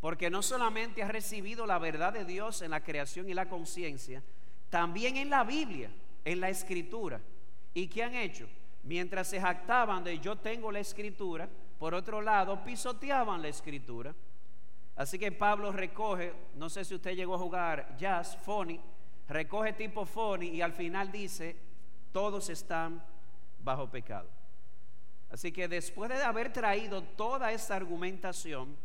porque 0.00 0.30
no 0.30 0.42
solamente 0.42 1.02
ha 1.02 1.08
recibido 1.08 1.66
la 1.66 1.78
verdad 1.78 2.12
de 2.12 2.24
Dios 2.24 2.62
en 2.62 2.70
la 2.70 2.82
creación 2.82 3.28
y 3.28 3.34
la 3.34 3.48
conciencia, 3.48 4.22
también 4.70 5.16
en 5.16 5.30
la 5.30 5.44
Biblia, 5.44 5.90
en 6.24 6.40
la 6.40 6.48
escritura. 6.48 7.20
¿Y 7.74 7.88
qué 7.88 8.04
han 8.04 8.14
hecho? 8.14 8.48
mientras 8.86 9.28
se 9.28 9.40
jactaban 9.40 10.04
de 10.04 10.18
yo 10.20 10.36
tengo 10.36 10.72
la 10.72 10.78
escritura, 10.78 11.48
por 11.78 11.92
otro 11.94 12.22
lado 12.22 12.64
pisoteaban 12.64 13.42
la 13.42 13.48
escritura. 13.48 14.14
Así 14.94 15.18
que 15.18 15.30
Pablo 15.32 15.72
recoge, 15.72 16.32
no 16.54 16.70
sé 16.70 16.84
si 16.84 16.94
usted 16.94 17.14
llegó 17.14 17.34
a 17.34 17.38
jugar 17.38 17.96
jazz, 17.98 18.38
phony, 18.44 18.78
recoge 19.28 19.72
tipo 19.72 20.04
phony 20.04 20.44
y 20.44 20.62
al 20.62 20.72
final 20.72 21.10
dice, 21.10 21.56
todos 22.12 22.48
están 22.48 23.04
bajo 23.58 23.90
pecado. 23.90 24.28
Así 25.30 25.52
que 25.52 25.68
después 25.68 26.08
de 26.10 26.22
haber 26.22 26.52
traído 26.52 27.02
toda 27.02 27.52
esta 27.52 27.76
argumentación, 27.76 28.76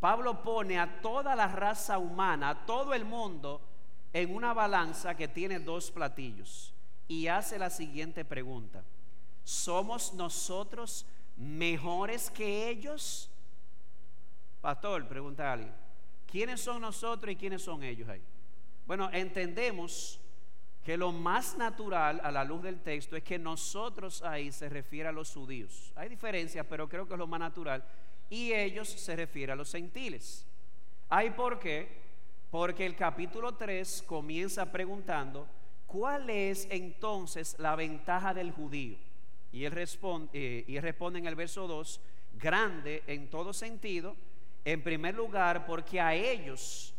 Pablo 0.00 0.42
pone 0.42 0.78
a 0.78 1.00
toda 1.00 1.34
la 1.34 1.48
raza 1.48 1.98
humana, 1.98 2.50
a 2.50 2.66
todo 2.66 2.94
el 2.94 3.04
mundo, 3.04 3.60
en 4.12 4.34
una 4.34 4.52
balanza 4.52 5.16
que 5.16 5.28
tiene 5.28 5.58
dos 5.58 5.90
platillos 5.90 6.72
y 7.08 7.26
hace 7.26 7.58
la 7.58 7.70
siguiente 7.70 8.24
pregunta. 8.24 8.84
¿Somos 9.44 10.12
nosotros 10.14 11.06
mejores 11.36 12.30
que 12.30 12.68
ellos? 12.68 13.30
Pastor, 14.60 15.08
pregunta 15.08 15.52
alguien. 15.52 15.74
¿Quiénes 16.26 16.60
son 16.60 16.82
nosotros 16.82 17.32
y 17.32 17.36
quiénes 17.36 17.62
son 17.62 17.82
ellos 17.82 18.08
ahí? 18.08 18.22
Bueno, 18.88 19.10
entendemos 19.12 20.18
que 20.82 20.96
lo 20.96 21.12
más 21.12 21.58
natural 21.58 22.22
a 22.24 22.32
la 22.32 22.42
luz 22.42 22.62
del 22.62 22.80
texto 22.80 23.16
es 23.16 23.22
que 23.22 23.38
nosotros 23.38 24.22
ahí 24.22 24.50
se 24.50 24.70
refiere 24.70 25.10
a 25.10 25.12
los 25.12 25.30
judíos. 25.30 25.92
Hay 25.94 26.08
diferencias, 26.08 26.64
pero 26.66 26.88
creo 26.88 27.06
que 27.06 27.12
es 27.12 27.18
lo 27.18 27.26
más 27.26 27.38
natural. 27.38 27.84
Y 28.30 28.54
ellos 28.54 28.88
se 28.88 29.14
refiere 29.14 29.52
a 29.52 29.56
los 29.56 29.70
gentiles. 29.70 30.46
¿Hay 31.10 31.32
por 31.32 31.58
qué? 31.58 32.00
Porque 32.50 32.86
el 32.86 32.96
capítulo 32.96 33.56
3 33.56 34.04
comienza 34.06 34.72
preguntando, 34.72 35.46
¿cuál 35.86 36.30
es 36.30 36.66
entonces 36.70 37.56
la 37.58 37.76
ventaja 37.76 38.32
del 38.32 38.52
judío? 38.52 38.96
Y 39.52 39.66
él 39.66 39.72
responde, 39.72 40.30
eh, 40.32 40.64
y 40.66 40.80
responde 40.80 41.18
en 41.18 41.26
el 41.26 41.34
verso 41.34 41.66
2, 41.66 42.00
grande 42.38 43.02
en 43.06 43.28
todo 43.28 43.52
sentido, 43.52 44.16
en 44.64 44.82
primer 44.82 45.14
lugar 45.14 45.66
porque 45.66 46.00
a 46.00 46.14
ellos 46.14 46.94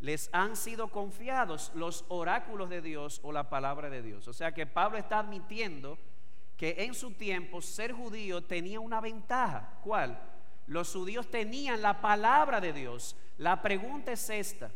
les 0.00 0.30
han 0.32 0.56
sido 0.56 0.88
confiados 0.88 1.72
los 1.74 2.04
oráculos 2.08 2.70
de 2.70 2.80
Dios 2.82 3.20
o 3.22 3.32
la 3.32 3.50
palabra 3.50 3.90
de 3.90 4.02
Dios. 4.02 4.28
O 4.28 4.32
sea 4.32 4.52
que 4.52 4.66
Pablo 4.66 4.98
está 4.98 5.18
admitiendo 5.18 5.98
que 6.56 6.76
en 6.78 6.94
su 6.94 7.12
tiempo 7.12 7.62
ser 7.62 7.92
judío 7.92 8.42
tenía 8.42 8.80
una 8.80 9.00
ventaja. 9.00 9.78
¿Cuál? 9.82 10.20
Los 10.66 10.92
judíos 10.92 11.30
tenían 11.30 11.82
la 11.82 12.00
palabra 12.00 12.60
de 12.60 12.72
Dios. 12.72 13.16
La 13.38 13.62
pregunta 13.62 14.12
es 14.12 14.28
esta. 14.28 14.70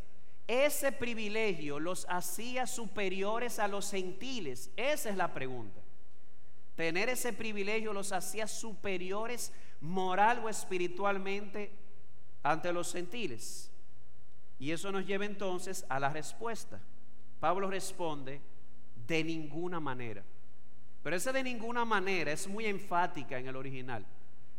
¿Ese 0.47 0.93
privilegio 0.93 1.81
los 1.81 2.07
hacía 2.09 2.67
superiores 2.67 3.59
a 3.59 3.69
los 3.69 3.91
gentiles? 3.91 4.71
Esa 4.77 5.11
es 5.11 5.17
la 5.17 5.33
pregunta. 5.33 5.81
Tener 6.77 7.09
ese 7.09 7.33
privilegio 7.33 7.93
los 7.93 8.13
hacía 8.13 8.47
superiores 8.47 9.53
moral 9.81 10.41
o 10.45 10.49
espiritualmente 10.49 11.73
ante 12.43 12.73
los 12.73 12.93
gentiles. 12.93 13.72
Y 14.63 14.71
eso 14.71 14.93
nos 14.93 15.05
lleva 15.05 15.25
entonces 15.25 15.85
a 15.89 15.99
la 15.99 16.09
respuesta. 16.11 16.81
Pablo 17.41 17.69
responde, 17.69 18.41
de 19.09 19.25
ninguna 19.25 19.81
manera. 19.81 20.23
Pero 21.03 21.17
ese 21.17 21.33
de 21.33 21.43
ninguna 21.43 21.85
manera 21.85 22.31
es 22.31 22.47
muy 22.47 22.67
enfática 22.67 23.41
en 23.41 23.49
el 23.49 23.57
original. 23.57 24.07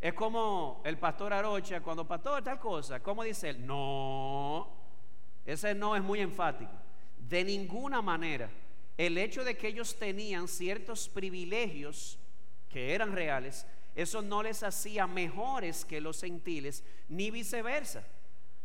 Es 0.01 0.13
como 0.13 0.81
el 0.83 0.97
pastor 0.97 1.31
Arocha, 1.31 1.79
cuando 1.79 2.05
pastor 2.05 2.43
tal 2.43 2.59
cosa, 2.59 2.99
¿cómo 3.01 3.23
dice 3.23 3.51
él? 3.51 3.65
No, 3.65 4.67
ese 5.45 5.73
no 5.73 5.95
es 5.95 6.03
muy 6.03 6.19
enfático. 6.19 6.73
De 7.17 7.45
ninguna 7.45 8.01
manera. 8.01 8.49
El 8.97 9.17
hecho 9.17 9.45
de 9.45 9.55
que 9.55 9.69
ellos 9.69 9.97
tenían 9.97 10.49
ciertos 10.49 11.07
privilegios 11.07 12.19
que 12.67 12.93
eran 12.93 13.13
reales, 13.13 13.65
eso 13.95 14.21
no 14.21 14.43
les 14.43 14.63
hacía 14.63 15.07
mejores 15.07 15.85
que 15.85 16.01
los 16.01 16.19
gentiles, 16.19 16.83
ni 17.07 17.31
viceversa. 17.31 18.03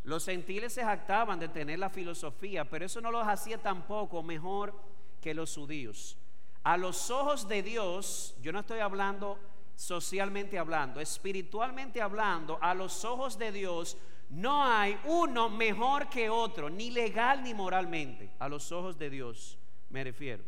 Los 0.08 0.24
gentiles 0.24 0.72
se 0.72 0.82
jactaban 0.82 1.38
de 1.38 1.48
tener 1.48 1.78
la 1.78 1.90
filosofía, 1.90 2.64
pero 2.64 2.86
eso 2.86 3.00
no 3.00 3.10
los 3.10 3.26
hacía 3.26 3.58
tampoco 3.58 4.22
mejor 4.22 4.74
que 5.20 5.34
los 5.34 5.54
judíos. 5.54 6.16
A 6.62 6.76
los 6.76 7.10
ojos 7.10 7.46
de 7.46 7.62
Dios, 7.62 8.34
yo 8.40 8.50
no 8.50 8.60
estoy 8.60 8.80
hablando 8.80 9.38
socialmente 9.76 10.58
hablando, 10.58 10.98
espiritualmente 11.00 12.00
hablando, 12.00 12.58
a 12.60 12.74
los 12.74 13.04
ojos 13.04 13.38
de 13.38 13.52
Dios, 13.52 13.96
no 14.30 14.64
hay 14.64 14.98
uno 15.04 15.50
mejor 15.50 16.08
que 16.08 16.30
otro, 16.30 16.68
ni 16.68 16.90
legal 16.90 17.42
ni 17.44 17.54
moralmente, 17.54 18.30
a 18.38 18.48
los 18.48 18.72
ojos 18.72 18.98
de 18.98 19.10
Dios 19.10 19.58
me 19.90 20.04
refiero. 20.04 20.42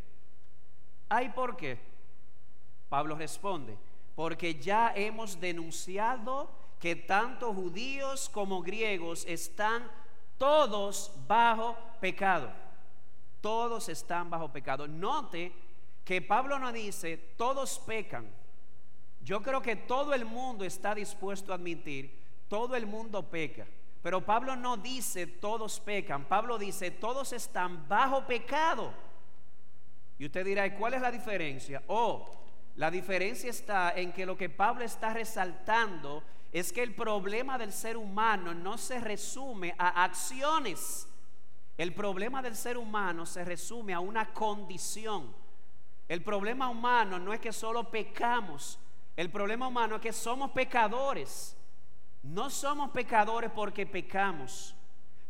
¿Hay 1.09 1.29
por 1.31 1.57
qué? 1.57 1.79
Pablo 2.89 3.15
responde, 3.15 3.77
porque 4.15 4.55
ya 4.55 4.93
hemos 4.95 5.39
denunciado 5.39 6.51
que 6.81 6.97
tanto 6.97 7.53
judíos 7.53 8.31
como 8.31 8.63
griegos 8.63 9.25
están 9.29 9.89
todos 10.39 11.13
bajo 11.29 11.77
pecado. 12.01 12.51
Todos 13.43 13.89
están 13.91 14.31
bajo 14.31 14.51
pecado. 14.51 14.89
Note 14.89 15.53
que 16.05 16.23
Pablo 16.23 16.59
no 16.59 16.73
dice 16.73 17.19
todos 17.37 17.79
pecan. 17.81 18.29
Yo 19.23 19.43
creo 19.43 19.61
que 19.61 19.77
todo 19.77 20.15
el 20.15 20.25
mundo 20.25 20.65
está 20.65 20.95
dispuesto 20.95 21.53
a 21.53 21.57
admitir, 21.57 22.19
todo 22.49 22.75
el 22.75 22.87
mundo 22.87 23.23
peca. 23.29 23.67
Pero 24.03 24.25
Pablo 24.25 24.57
no 24.57 24.79
dice 24.79 25.27
todos 25.27 25.79
pecan, 25.81 26.25
Pablo 26.25 26.59
dice 26.59 26.91
todos 26.91 27.35
están 27.35 27.87
bajo 27.87 28.27
pecado. 28.27 28.91
Y 30.19 30.25
usted 30.25 30.45
dirá, 30.45 30.75
¿cuál 30.77 30.95
es 30.95 31.03
la 31.03 31.11
diferencia? 31.11 31.83
Oh, 31.89 32.41
la 32.81 32.91
diferencia 32.91 33.51
está 33.51 33.93
en 33.95 34.11
que 34.11 34.25
lo 34.25 34.39
que 34.39 34.49
Pablo 34.49 34.87
está 34.87 35.13
resaltando 35.13 36.25
es 36.51 36.73
que 36.73 36.83
el 36.83 36.95
problema 36.95 37.59
del 37.59 37.75
ser 37.75 37.99
humano 37.99 38.55
no 38.55 38.79
se 38.79 38.99
resume 38.99 39.75
a 39.77 40.03
acciones. 40.03 41.07
El 41.77 41.93
problema 41.93 42.41
del 42.41 42.57
ser 42.57 42.79
humano 42.79 43.27
se 43.27 43.45
resume 43.45 43.93
a 43.93 44.01
una 44.01 44.33
condición. 44.33 45.31
El 46.09 46.23
problema 46.23 46.71
humano 46.71 47.19
no 47.19 47.35
es 47.35 47.41
que 47.41 47.53
solo 47.53 47.91
pecamos. 47.91 48.79
El 49.15 49.29
problema 49.31 49.69
humano 49.69 49.97
es 49.97 50.01
que 50.01 50.15
somos 50.15 50.51
pecadores. 50.53 51.55
No 52.23 52.49
somos 52.49 52.93
pecadores 52.93 53.51
porque 53.51 53.85
pecamos. 53.85 54.75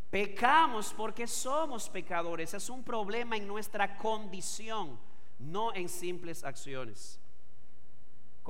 Pecamos 0.09 0.95
porque 0.97 1.27
somos 1.27 1.89
pecadores. 1.89 2.55
Es 2.55 2.71
un 2.71 2.85
problema 2.85 3.37
en 3.37 3.49
nuestra 3.49 3.99
condición, 3.99 4.97
no 5.41 5.75
en 5.75 5.89
simples 5.89 6.45
acciones. 6.45 7.20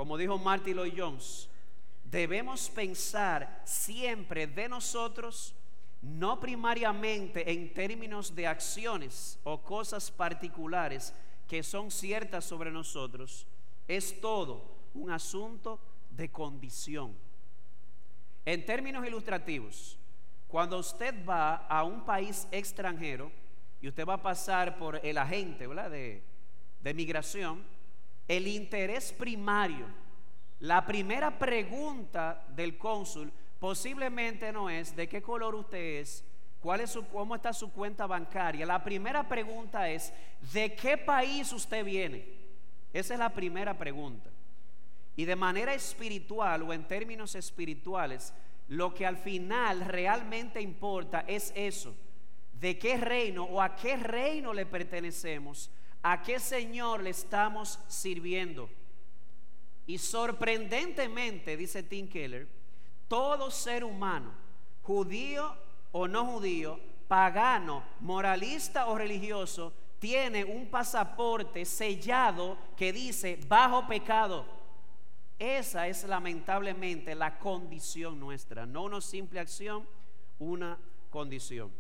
Como 0.00 0.16
dijo 0.16 0.38
Martin 0.38 0.76
Lloyd 0.76 0.94
Jones, 0.96 1.46
debemos 2.04 2.70
pensar 2.70 3.60
siempre 3.66 4.46
de 4.46 4.66
nosotros, 4.66 5.54
no 6.00 6.40
primariamente 6.40 7.52
en 7.52 7.74
términos 7.74 8.34
de 8.34 8.46
acciones 8.46 9.38
o 9.44 9.60
cosas 9.60 10.10
particulares 10.10 11.12
que 11.46 11.62
son 11.62 11.90
ciertas 11.90 12.46
sobre 12.46 12.70
nosotros, 12.70 13.46
es 13.86 14.18
todo 14.22 14.74
un 14.94 15.10
asunto 15.10 15.78
de 16.08 16.30
condición. 16.30 17.14
En 18.46 18.64
términos 18.64 19.06
ilustrativos, 19.06 19.98
cuando 20.48 20.78
usted 20.78 21.14
va 21.28 21.56
a 21.66 21.84
un 21.84 22.06
país 22.06 22.48
extranjero 22.52 23.30
y 23.82 23.88
usted 23.88 24.06
va 24.06 24.14
a 24.14 24.22
pasar 24.22 24.78
por 24.78 24.98
el 25.04 25.18
agente 25.18 25.68
De, 25.68 26.22
de 26.80 26.94
migración, 26.94 27.62
el 28.36 28.46
interés 28.46 29.12
primario 29.12 29.86
la 30.60 30.84
primera 30.84 31.38
pregunta 31.38 32.44
del 32.54 32.76
cónsul 32.76 33.32
posiblemente 33.58 34.52
no 34.52 34.68
es 34.68 34.94
de 34.94 35.08
qué 35.08 35.22
color 35.22 35.54
usted 35.54 36.00
es, 36.00 36.22
cuál 36.60 36.80
es 36.80 36.90
su, 36.90 37.06
cómo 37.08 37.34
está 37.34 37.54
su 37.54 37.72
cuenta 37.72 38.06
bancaria. 38.06 38.66
La 38.66 38.84
primera 38.84 39.26
pregunta 39.26 39.88
es 39.88 40.12
de 40.52 40.74
qué 40.74 40.98
país 40.98 41.50
usted 41.52 41.82
viene. 41.82 42.26
Esa 42.92 43.14
es 43.14 43.20
la 43.20 43.32
primera 43.32 43.76
pregunta. 43.78 44.28
Y 45.16 45.24
de 45.24 45.34
manera 45.34 45.72
espiritual 45.72 46.62
o 46.62 46.74
en 46.74 46.86
términos 46.86 47.34
espirituales, 47.34 48.34
lo 48.68 48.92
que 48.92 49.06
al 49.06 49.16
final 49.16 49.80
realmente 49.86 50.60
importa 50.60 51.24
es 51.26 51.54
eso. 51.56 51.96
¿De 52.52 52.78
qué 52.78 52.98
reino 52.98 53.44
o 53.44 53.62
a 53.62 53.74
qué 53.74 53.96
reino 53.96 54.52
le 54.52 54.66
pertenecemos? 54.66 55.70
¿A 56.02 56.22
qué 56.22 56.38
Señor 56.40 57.02
le 57.02 57.10
estamos 57.10 57.78
sirviendo? 57.88 58.70
Y 59.86 59.98
sorprendentemente, 59.98 61.56
dice 61.56 61.82
Tim 61.82 62.08
Keller, 62.08 62.48
todo 63.08 63.50
ser 63.50 63.84
humano, 63.84 64.32
judío 64.82 65.54
o 65.92 66.06
no 66.06 66.24
judío, 66.24 66.78
pagano, 67.08 67.82
moralista 68.00 68.86
o 68.86 68.96
religioso, 68.96 69.72
tiene 69.98 70.44
un 70.44 70.68
pasaporte 70.70 71.64
sellado 71.64 72.56
que 72.76 72.92
dice 72.92 73.38
bajo 73.48 73.86
pecado. 73.86 74.46
Esa 75.38 75.88
es 75.88 76.04
lamentablemente 76.04 77.14
la 77.14 77.38
condición 77.38 78.18
nuestra, 78.20 78.64
no 78.64 78.84
una 78.84 79.00
simple 79.00 79.40
acción, 79.40 79.86
una 80.38 80.78
condición. 81.10 81.70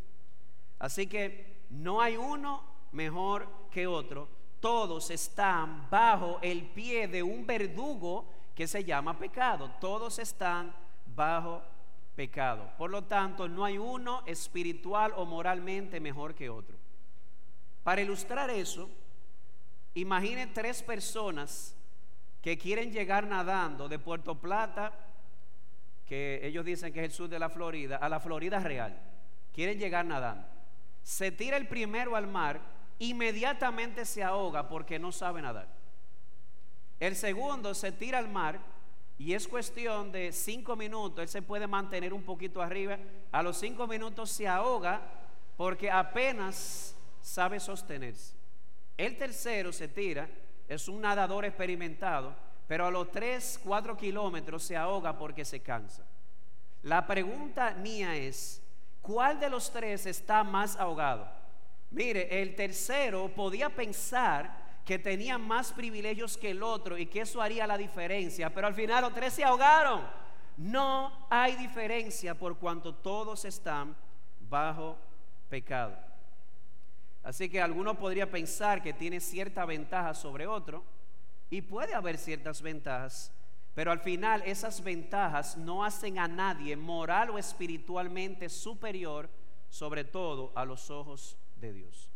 Así 0.78 1.06
que 1.06 1.64
no 1.70 2.00
hay 2.00 2.16
uno 2.16 2.69
mejor 2.92 3.48
que 3.70 3.86
otro, 3.86 4.28
todos 4.60 5.10
están 5.10 5.88
bajo 5.88 6.38
el 6.42 6.64
pie 6.64 7.08
de 7.08 7.22
un 7.22 7.46
verdugo 7.46 8.26
que 8.54 8.66
se 8.66 8.84
llama 8.84 9.18
pecado. 9.18 9.70
Todos 9.80 10.18
están 10.18 10.74
bajo 11.06 11.62
pecado. 12.14 12.70
Por 12.76 12.90
lo 12.90 13.04
tanto, 13.04 13.48
no 13.48 13.64
hay 13.64 13.78
uno 13.78 14.22
espiritual 14.26 15.14
o 15.16 15.24
moralmente 15.24 15.98
mejor 15.98 16.34
que 16.34 16.50
otro. 16.50 16.76
Para 17.82 18.02
ilustrar 18.02 18.50
eso, 18.50 18.90
imaginen 19.94 20.52
tres 20.52 20.82
personas 20.82 21.74
que 22.42 22.58
quieren 22.58 22.92
llegar 22.92 23.26
nadando 23.26 23.88
de 23.88 23.98
Puerto 23.98 24.38
Plata, 24.38 24.92
que 26.06 26.40
ellos 26.42 26.64
dicen 26.64 26.92
que 26.92 27.00
es 27.00 27.06
el 27.06 27.12
sur 27.12 27.28
de 27.28 27.38
la 27.38 27.48
Florida, 27.48 27.96
a 27.96 28.08
la 28.08 28.20
Florida 28.20 28.60
real. 28.60 29.00
Quieren 29.54 29.78
llegar 29.78 30.04
nadando. 30.04 30.46
Se 31.02 31.32
tira 31.32 31.56
el 31.56 31.66
primero 31.66 32.16
al 32.16 32.26
mar, 32.26 32.60
inmediatamente 33.00 34.04
se 34.04 34.22
ahoga 34.22 34.68
porque 34.68 34.98
no 34.98 35.10
sabe 35.10 35.42
nadar. 35.42 35.66
El 37.00 37.16
segundo 37.16 37.74
se 37.74 37.90
tira 37.92 38.18
al 38.18 38.28
mar 38.28 38.60
y 39.18 39.34
es 39.34 39.48
cuestión 39.48 40.12
de 40.12 40.32
cinco 40.32 40.76
minutos, 40.76 41.22
él 41.22 41.28
se 41.28 41.42
puede 41.42 41.66
mantener 41.66 42.14
un 42.14 42.22
poquito 42.22 42.62
arriba. 42.62 42.98
A 43.32 43.42
los 43.42 43.58
cinco 43.58 43.86
minutos 43.86 44.30
se 44.30 44.46
ahoga 44.46 45.00
porque 45.56 45.90
apenas 45.90 46.94
sabe 47.20 47.58
sostenerse. 47.58 48.34
El 48.96 49.16
tercero 49.16 49.72
se 49.72 49.88
tira, 49.88 50.28
es 50.68 50.86
un 50.86 51.00
nadador 51.00 51.46
experimentado, 51.46 52.34
pero 52.68 52.86
a 52.86 52.90
los 52.90 53.10
tres, 53.10 53.58
cuatro 53.64 53.96
kilómetros 53.96 54.62
se 54.62 54.76
ahoga 54.76 55.16
porque 55.16 55.44
se 55.44 55.60
cansa. 55.60 56.04
La 56.82 57.06
pregunta 57.06 57.74
mía 57.74 58.14
es, 58.16 58.62
¿cuál 59.00 59.40
de 59.40 59.48
los 59.48 59.70
tres 59.72 60.04
está 60.04 60.44
más 60.44 60.76
ahogado? 60.76 61.39
Mire, 61.90 62.40
el 62.40 62.54
tercero 62.54 63.28
podía 63.34 63.68
pensar 63.68 64.80
que 64.84 64.98
tenía 64.98 65.38
más 65.38 65.72
privilegios 65.72 66.36
que 66.36 66.50
el 66.50 66.62
otro 66.62 66.96
y 66.96 67.06
que 67.06 67.22
eso 67.22 67.42
haría 67.42 67.66
la 67.66 67.76
diferencia, 67.76 68.52
pero 68.52 68.66
al 68.66 68.74
final 68.74 69.02
los 69.02 69.14
tres 69.14 69.34
se 69.34 69.44
ahogaron. 69.44 70.02
No 70.56 71.26
hay 71.30 71.56
diferencia 71.56 72.34
por 72.34 72.58
cuanto 72.58 72.94
todos 72.94 73.44
están 73.44 73.96
bajo 74.48 74.96
pecado. 75.48 75.96
Así 77.22 77.48
que 77.48 77.60
alguno 77.60 77.98
podría 77.98 78.30
pensar 78.30 78.82
que 78.82 78.92
tiene 78.92 79.20
cierta 79.20 79.64
ventaja 79.64 80.14
sobre 80.14 80.46
otro 80.46 80.84
y 81.50 81.62
puede 81.62 81.94
haber 81.94 82.18
ciertas 82.18 82.62
ventajas, 82.62 83.32
pero 83.74 83.90
al 83.90 84.00
final 84.00 84.42
esas 84.46 84.82
ventajas 84.82 85.56
no 85.56 85.84
hacen 85.84 86.18
a 86.18 86.28
nadie 86.28 86.76
moral 86.76 87.30
o 87.30 87.38
espiritualmente 87.38 88.48
superior, 88.48 89.28
sobre 89.68 90.04
todo 90.04 90.52
a 90.54 90.64
los 90.64 90.90
ojos 90.90 91.36
de 91.60 91.72
Dios. 91.72 92.10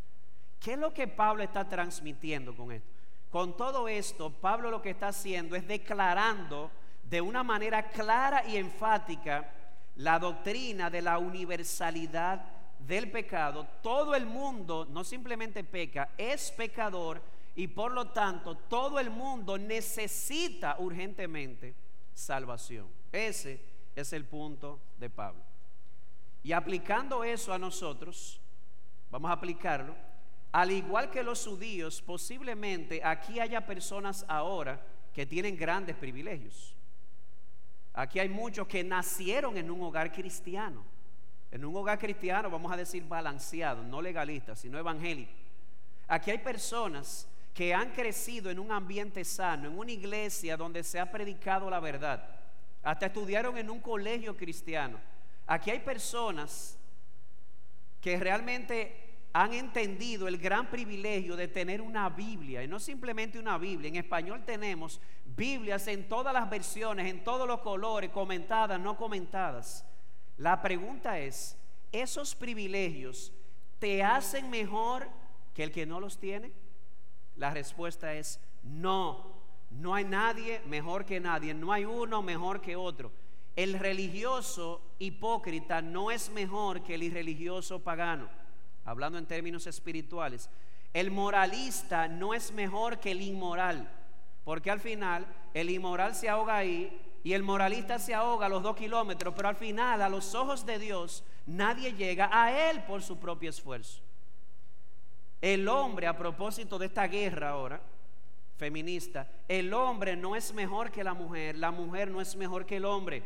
¿Qué 0.61 0.73
es 0.73 0.79
lo 0.79 0.95
que 0.95 1.07
Pablo 1.07 1.43
está 1.43 1.69
transmitiendo 1.69 2.57
con 2.57 2.73
esto? 2.73 2.89
Con 3.31 3.57
todo 3.57 3.89
esto, 3.89 4.31
Pablo 4.31 4.71
lo 4.71 4.81
que 4.81 4.91
está 4.91 5.09
haciendo 5.09 5.57
es 5.57 5.67
declarando 5.67 6.71
de 7.03 7.21
una 7.21 7.43
manera 7.43 7.89
clara 7.91 8.47
y 8.47 8.57
enfática 8.57 9.53
la 9.97 10.19
doctrina 10.19 10.89
de 10.89 11.03
la 11.03 11.19
universalidad 11.19 12.45
del 12.79 13.11
pecado. 13.11 13.67
Todo 13.83 14.15
el 14.15 14.27
mundo 14.27 14.87
no 14.91 15.05
simplemente 15.05 15.65
peca, 15.65 16.11
es 16.17 16.51
pecador 16.53 17.23
y 17.57 17.69
por 17.69 17.93
lo 17.93 18.09
tanto 18.09 18.57
todo 18.57 18.99
el 18.99 19.11
mundo 19.11 19.59
necesita 19.59 20.77
urgentemente 20.79 21.75
salvación. 22.13 22.89
Ese 23.13 23.61
es 23.95 24.13
el 24.13 24.25
punto 24.25 24.81
de 24.99 25.11
Pablo. 25.11 25.43
Y 26.43 26.53
aplicando 26.53 27.25
eso 27.25 27.53
a 27.53 27.59
nosotros, 27.59 28.41
vamos 29.15 29.31
a 29.31 29.35
aplicarlo 29.35 29.95
al 30.51 30.73
igual 30.73 31.09
que 31.09 31.23
los 31.23 31.47
judíos, 31.47 32.03
posiblemente 32.03 33.01
aquí 33.05 33.39
haya 33.39 33.65
personas 33.65 34.25
ahora 34.27 34.85
que 35.13 35.25
tienen 35.25 35.57
grandes 35.57 35.95
privilegios. 35.95 36.75
Aquí 37.93 38.19
hay 38.19 38.29
muchos 38.29 38.67
que 38.67 38.83
nacieron 38.83 39.57
en 39.57 39.71
un 39.71 39.83
hogar 39.83 40.13
cristiano. 40.13 40.85
En 41.53 41.65
un 41.65 41.77
hogar 41.77 41.97
cristiano, 41.97 42.51
vamos 42.51 42.73
a 42.73 42.77
decir 42.77 43.05
balanceado, 43.05 43.85
no 43.85 44.03
legalista, 44.03 44.57
sino 44.57 44.79
evangélico. 44.79 45.33
Aquí 46.09 46.33
hay 46.33 46.39
personas 46.39 47.29
que 47.53 47.73
han 47.73 47.93
crecido 47.93 48.51
en 48.51 48.59
un 48.59 48.73
ambiente 48.73 49.25
sano, 49.25 49.69
en 49.69 49.79
una 49.79 49.93
iglesia 49.93 50.57
donde 50.57 50.83
se 50.83 50.99
ha 50.99 51.09
predicado 51.09 51.71
la 51.71 51.79
verdad. 51.79 52.29
Hasta 52.83 53.07
estudiaron 53.07 53.59
en 53.59 53.71
un 53.71 53.79
colegio 53.81 54.37
cristiano. 54.37 54.99
Aquí 55.47 55.71
hay 55.71 55.81
personas 55.81 56.77
que 58.01 58.19
realmente 58.19 59.04
han 59.37 59.53
entendido 59.53 60.29
el 60.29 60.39
gran 60.39 60.71
privilegio 60.71 61.35
de 61.35 61.49
tener 61.49 61.83
una 61.83 62.09
Biblia, 62.09 62.63
y 62.63 62.69
no 62.69 62.79
simplemente 62.79 63.37
una 63.37 63.59
Biblia, 63.59 63.89
en 63.89 63.97
español 63.97 64.45
tenemos 64.47 65.01
Biblias 65.25 65.89
en 65.89 66.09
todas 66.09 66.33
las 66.33 66.49
versiones, 66.49 67.11
en 67.11 67.25
todos 67.25 67.49
los 67.49 67.59
colores, 67.61 68.11
comentadas, 68.11 68.79
no 68.79 68.97
comentadas. 68.97 69.85
La 70.37 70.63
pregunta 70.63 71.19
es, 71.19 71.59
¿esos 71.91 72.37
privilegios 72.37 73.33
te 73.81 74.05
hacen 74.05 74.51
mejor 74.51 75.09
que 75.53 75.65
el 75.65 75.73
que 75.73 75.85
no 75.85 75.99
los 75.99 76.17
tiene? 76.17 76.53
La 77.35 77.51
respuesta 77.51 78.15
es 78.15 78.39
no. 78.63 79.35
No 79.73 79.97
hay 79.97 80.05
nadie 80.05 80.61
mejor 80.67 81.05
que 81.05 81.19
nadie, 81.19 81.55
no 81.55 81.73
hay 81.73 81.85
uno 81.85 82.23
mejor 82.23 82.61
que 82.61 82.77
otro. 82.77 83.11
El 83.57 83.81
religioso 83.81 84.81
hipócrita 85.01 85.83
no 85.83 86.13
es 86.13 86.31
mejor 86.31 86.85
que 86.85 86.95
el 86.95 87.03
irreligioso 87.03 87.81
pagano 87.81 88.44
hablando 88.85 89.19
en 89.19 89.27
términos 89.27 89.67
espirituales, 89.67 90.49
el 90.93 91.11
moralista 91.11 92.09
no 92.09 92.35
es 92.35 92.53
mejor 92.53 93.01
que 93.01 93.11
el 93.11 93.23
inmoral, 93.23 93.91
porque 94.45 94.71
al 94.71 94.81
final 94.81 95.27
el 95.53 95.71
inmoral 95.71 96.15
se 96.15 96.29
ahoga 96.29 96.57
ahí 96.57 97.01
y 97.25 97.33
el 97.33 97.43
moralista 97.43 97.99
se 97.99 98.15
ahoga 98.15 98.47
a 98.47 98.49
los 98.51 98.63
dos 98.63 98.77
kilómetros, 98.77 99.35
pero 99.35 99.49
al 99.49 99.57
final 99.57 100.03
a 100.03 100.09
los 100.09 100.35
ojos 100.35 100.67
de 100.67 100.79
Dios 100.79 101.25
nadie 101.47 101.95
llega 101.95 102.29
a 102.31 102.71
él 102.71 102.83
por 102.85 103.03
su 103.03 103.19
propio 103.19 103.51
esfuerzo. 103.51 104.03
El 105.41 105.69
hombre, 105.69 106.07
a 106.07 106.17
propósito 106.17 106.79
de 106.79 106.87
esta 106.87 107.07
guerra 107.07 107.51
ahora, 107.51 107.81
feminista, 108.57 109.29
el 109.49 109.73
hombre 109.75 110.17
no 110.17 110.37
es 110.37 110.55
mejor 110.55 110.91
que 110.91 111.03
la 111.03 111.15
mujer, 111.15 111.57
la 111.57 111.71
mujer 111.71 112.11
no 112.11 112.21
es 112.21 112.37
mejor 112.37 112.67
que 112.67 112.77
el 112.77 112.85
hombre. 112.85 113.23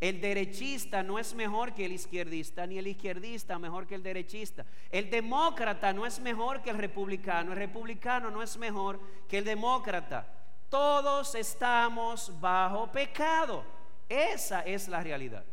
El 0.00 0.20
derechista 0.20 1.02
no 1.02 1.18
es 1.18 1.34
mejor 1.34 1.72
que 1.72 1.84
el 1.84 1.92
izquierdista, 1.92 2.66
ni 2.66 2.78
el 2.78 2.86
izquierdista 2.86 3.58
mejor 3.58 3.86
que 3.86 3.94
el 3.94 4.02
derechista. 4.02 4.66
El 4.90 5.08
demócrata 5.08 5.92
no 5.92 6.04
es 6.04 6.20
mejor 6.20 6.62
que 6.62 6.70
el 6.70 6.78
republicano, 6.78 7.52
el 7.52 7.58
republicano 7.58 8.30
no 8.30 8.42
es 8.42 8.56
mejor 8.56 9.00
que 9.28 9.38
el 9.38 9.44
demócrata. 9.44 10.26
Todos 10.68 11.34
estamos 11.34 12.32
bajo 12.40 12.90
pecado. 12.90 13.64
Esa 14.08 14.60
es 14.60 14.88
la 14.88 15.02
realidad. 15.02 15.44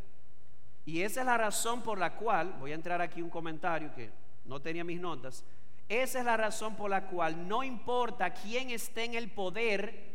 Y 0.85 1.01
esa 1.01 1.21
es 1.21 1.25
la 1.25 1.37
razón 1.37 1.81
por 1.81 1.97
la 1.97 2.15
cual, 2.15 2.55
voy 2.59 2.71
a 2.71 2.75
entrar 2.75 3.01
aquí 3.01 3.21
un 3.21 3.29
comentario 3.29 3.93
que 3.93 4.11
no 4.45 4.59
tenía 4.59 4.83
mis 4.83 4.99
notas, 4.99 5.45
esa 5.87 6.19
es 6.19 6.25
la 6.25 6.37
razón 6.37 6.75
por 6.75 6.89
la 6.89 7.07
cual 7.07 7.47
no 7.47 7.63
importa 7.63 8.33
quién 8.33 8.69
esté 8.71 9.03
en 9.03 9.15
el 9.15 9.29
poder, 9.29 10.10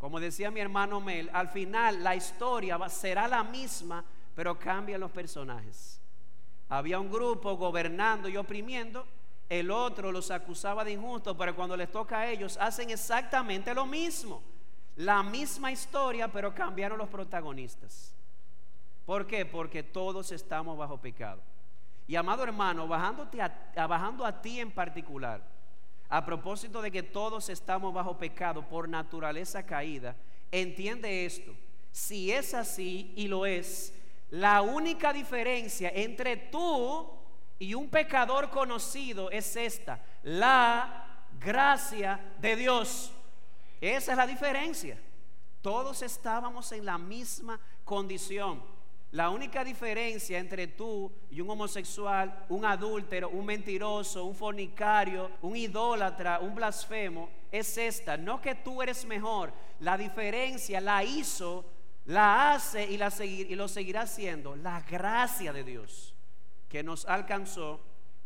como 0.00 0.18
decía 0.18 0.50
mi 0.50 0.60
hermano 0.60 0.98
Mel, 0.98 1.28
al 1.34 1.48
final 1.48 2.02
la 2.02 2.16
historia 2.16 2.78
será 2.88 3.28
la 3.28 3.44
misma, 3.44 4.02
pero 4.34 4.58
cambian 4.58 5.00
los 5.00 5.10
personajes. 5.10 6.00
Había 6.70 6.98
un 6.98 7.10
grupo 7.10 7.56
gobernando 7.56 8.26
y 8.26 8.38
oprimiendo, 8.38 9.06
el 9.50 9.70
otro 9.70 10.10
los 10.10 10.30
acusaba 10.30 10.84
de 10.84 10.92
injusto, 10.92 11.36
pero 11.36 11.54
cuando 11.54 11.76
les 11.76 11.90
toca 11.92 12.20
a 12.20 12.30
ellos 12.30 12.56
hacen 12.58 12.88
exactamente 12.88 13.74
lo 13.74 13.84
mismo. 13.84 14.42
La 14.96 15.22
misma 15.22 15.70
historia, 15.70 16.28
pero 16.28 16.54
cambiaron 16.54 16.96
los 16.96 17.08
protagonistas. 17.08 18.14
¿Por 19.04 19.26
qué? 19.26 19.44
Porque 19.44 19.82
todos 19.82 20.32
estamos 20.32 20.78
bajo 20.78 20.96
pecado. 20.96 21.42
Y 22.06 22.16
amado 22.16 22.42
hermano, 22.42 22.88
bajándote 22.88 23.38
bajando 23.74 24.24
a 24.24 24.40
ti 24.40 24.60
en 24.60 24.70
particular, 24.70 25.42
a 26.10 26.24
propósito 26.24 26.82
de 26.82 26.90
que 26.90 27.04
todos 27.04 27.48
estamos 27.48 27.94
bajo 27.94 28.18
pecado 28.18 28.68
por 28.68 28.88
naturaleza 28.88 29.64
caída, 29.64 30.16
entiende 30.50 31.24
esto. 31.24 31.54
Si 31.92 32.32
es 32.32 32.52
así, 32.52 33.12
y 33.16 33.28
lo 33.28 33.46
es, 33.46 33.94
la 34.30 34.60
única 34.62 35.12
diferencia 35.12 35.90
entre 35.94 36.36
tú 36.36 37.08
y 37.60 37.74
un 37.74 37.88
pecador 37.88 38.50
conocido 38.50 39.30
es 39.30 39.54
esta, 39.54 40.04
la 40.24 41.26
gracia 41.38 42.34
de 42.40 42.56
Dios. 42.56 43.12
Esa 43.80 44.12
es 44.12 44.18
la 44.18 44.26
diferencia. 44.26 45.00
Todos 45.62 46.02
estábamos 46.02 46.72
en 46.72 46.84
la 46.84 46.98
misma 46.98 47.60
condición. 47.84 48.62
La 49.12 49.30
única 49.30 49.64
diferencia 49.64 50.38
entre 50.38 50.68
tú 50.68 51.10
y 51.30 51.40
un 51.40 51.50
homosexual, 51.50 52.46
un 52.48 52.64
adúltero, 52.64 53.28
un 53.28 53.44
mentiroso, 53.44 54.24
un 54.24 54.36
fornicario, 54.36 55.32
un 55.42 55.56
idólatra, 55.56 56.38
un 56.38 56.54
blasfemo, 56.54 57.28
es 57.50 57.76
esta. 57.76 58.16
No 58.16 58.40
que 58.40 58.54
tú 58.54 58.82
eres 58.82 59.04
mejor. 59.04 59.52
La 59.80 59.98
diferencia 59.98 60.80
la 60.80 61.02
hizo, 61.02 61.64
la 62.06 62.52
hace 62.52 62.88
y, 62.88 62.96
la 62.98 63.12
lo 63.56 63.66
seguirá 63.66 64.02
haciendo 64.02 64.54
la 64.54 64.80
gracia 64.82 65.52
de 65.52 65.64
Dios 65.64 66.14
que 66.68 66.84
nos 66.84 67.04
alcanzó 67.06 67.80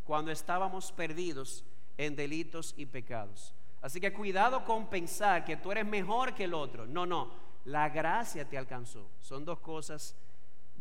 cuando 0.05 0.31
estábamos 0.31 0.93
perdidos 0.93 1.65
en 1.97 2.15
delitos 2.15 2.75
y 2.77 2.85
pecados. 2.85 3.55
Así 3.81 4.01
que 4.01 4.13
cuidado 4.13 4.67
con 4.67 4.89
pensar 4.89 5.47
que 5.47 5.57
tú 5.57 5.73
eres 5.73 5.87
mejor 5.87 6.35
que 6.35 6.45
el 6.45 6.53
otro. 6.53 6.87
No, 6.87 7.07
no, 7.07 7.33
la 7.65 7.89
gracia 7.89 8.47
te 8.47 8.59
alcanzó. 8.59 9.09
Son 9.21 9.47
dos 9.47 9.61
cosas 9.61 10.15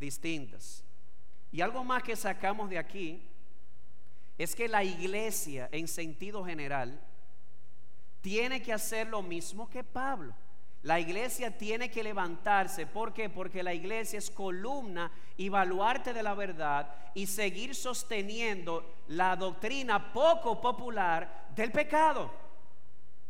distintas. 0.03 0.83
Y 1.51 1.61
algo 1.61 1.83
más 1.83 2.03
que 2.03 2.15
sacamos 2.15 2.69
de 2.69 2.77
aquí 2.77 3.21
es 4.37 4.53
que 4.55 4.67
la 4.67 4.83
iglesia 4.83 5.69
en 5.71 5.87
sentido 5.87 6.43
general 6.43 6.99
tiene 8.21 8.61
que 8.61 8.73
hacer 8.73 9.07
lo 9.07 9.21
mismo 9.21 9.69
que 9.69 9.83
Pablo. 9.83 10.33
La 10.81 10.99
iglesia 10.99 11.57
tiene 11.57 11.89
que 11.89 12.03
levantarse. 12.03 12.85
¿Por 12.85 13.13
qué? 13.13 13.29
Porque 13.29 13.63
la 13.63 13.73
iglesia 13.73 14.19
es 14.19 14.29
columna 14.29 15.09
y 15.37 15.47
baluarte 15.47 16.11
de 16.13 16.21
la 16.21 16.33
verdad 16.33 16.93
y 17.13 17.25
seguir 17.25 17.73
sosteniendo 17.73 19.03
la 19.07 19.37
doctrina 19.37 20.11
poco 20.11 20.59
popular 20.59 21.47
del 21.55 21.71
pecado. 21.71 22.42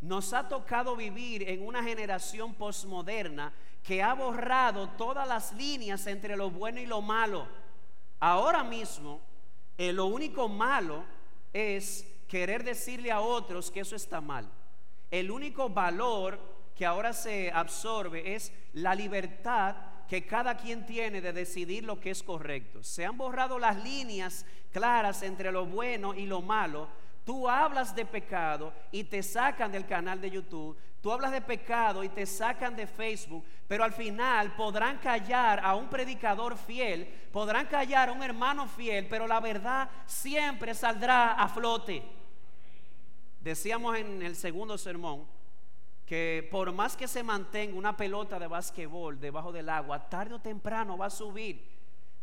Nos 0.03 0.33
ha 0.33 0.49
tocado 0.49 0.97
vivir 0.97 1.49
en 1.49 1.65
una 1.65 1.81
generación 1.81 2.53
posmoderna 2.55 3.53
que 3.81 4.03
ha 4.03 4.13
borrado 4.13 4.89
todas 4.89 5.25
las 5.25 5.53
líneas 5.53 6.05
entre 6.07 6.35
lo 6.35 6.51
bueno 6.51 6.81
y 6.81 6.85
lo 6.85 7.01
malo. 7.01 7.47
Ahora 8.19 8.65
mismo, 8.65 9.21
eh, 9.77 9.93
lo 9.93 10.07
único 10.07 10.49
malo 10.49 11.05
es 11.53 12.05
querer 12.27 12.65
decirle 12.65 13.13
a 13.13 13.21
otros 13.21 13.71
que 13.71 13.79
eso 13.79 13.95
está 13.95 14.19
mal. 14.19 14.45
El 15.09 15.31
único 15.31 15.69
valor 15.69 16.37
que 16.75 16.85
ahora 16.85 17.13
se 17.13 17.49
absorbe 17.49 18.35
es 18.35 18.51
la 18.73 18.95
libertad 18.95 19.77
que 20.09 20.25
cada 20.25 20.57
quien 20.57 20.85
tiene 20.85 21.21
de 21.21 21.31
decidir 21.31 21.85
lo 21.85 22.01
que 22.01 22.09
es 22.09 22.23
correcto. 22.23 22.83
Se 22.83 23.05
han 23.05 23.17
borrado 23.17 23.57
las 23.57 23.81
líneas 23.81 24.45
claras 24.73 25.23
entre 25.23 25.49
lo 25.49 25.65
bueno 25.65 26.13
y 26.13 26.25
lo 26.25 26.41
malo. 26.41 26.89
Tú 27.23 27.49
hablas 27.49 27.95
de 27.95 28.05
pecado 28.05 28.73
y 28.91 29.03
te 29.05 29.23
sacan 29.23 29.71
del 29.71 29.85
canal 29.85 30.19
de 30.19 30.29
YouTube. 30.29 30.77
Tú 31.01 31.11
hablas 31.11 31.31
de 31.31 31.41
pecado 31.41 32.03
y 32.03 32.09
te 32.09 32.25
sacan 32.25 32.75
de 32.75 32.87
Facebook. 32.87 33.45
Pero 33.67 33.83
al 33.83 33.93
final 33.93 34.55
podrán 34.55 34.97
callar 34.97 35.59
a 35.63 35.75
un 35.75 35.89
predicador 35.89 36.57
fiel, 36.57 37.05
podrán 37.31 37.67
callar 37.67 38.09
a 38.09 38.11
un 38.11 38.23
hermano 38.23 38.67
fiel, 38.67 39.07
pero 39.09 39.27
la 39.27 39.39
verdad 39.39 39.89
siempre 40.05 40.73
saldrá 40.73 41.33
a 41.33 41.47
flote. 41.47 42.03
Decíamos 43.39 43.97
en 43.97 44.21
el 44.21 44.35
segundo 44.35 44.77
sermón 44.77 45.25
que 46.05 46.47
por 46.51 46.71
más 46.71 46.95
que 46.95 47.07
se 47.07 47.23
mantenga 47.23 47.77
una 47.77 47.95
pelota 47.95 48.37
de 48.37 48.47
básquetbol 48.47 49.19
debajo 49.19 49.51
del 49.51 49.69
agua, 49.69 50.09
tarde 50.09 50.35
o 50.35 50.39
temprano 50.39 50.97
va 50.97 51.07
a 51.07 51.09
subir. 51.09 51.73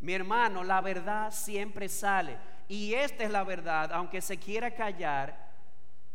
Mi 0.01 0.15
hermano, 0.15 0.63
la 0.63 0.81
verdad 0.81 1.31
siempre 1.31 1.89
sale. 1.89 2.39
Y 2.71 2.95
esta 2.95 3.25
es 3.25 3.33
la 3.33 3.43
verdad, 3.43 3.91
aunque 3.93 4.21
se 4.21 4.39
quiera 4.39 4.73
callar, 4.73 5.51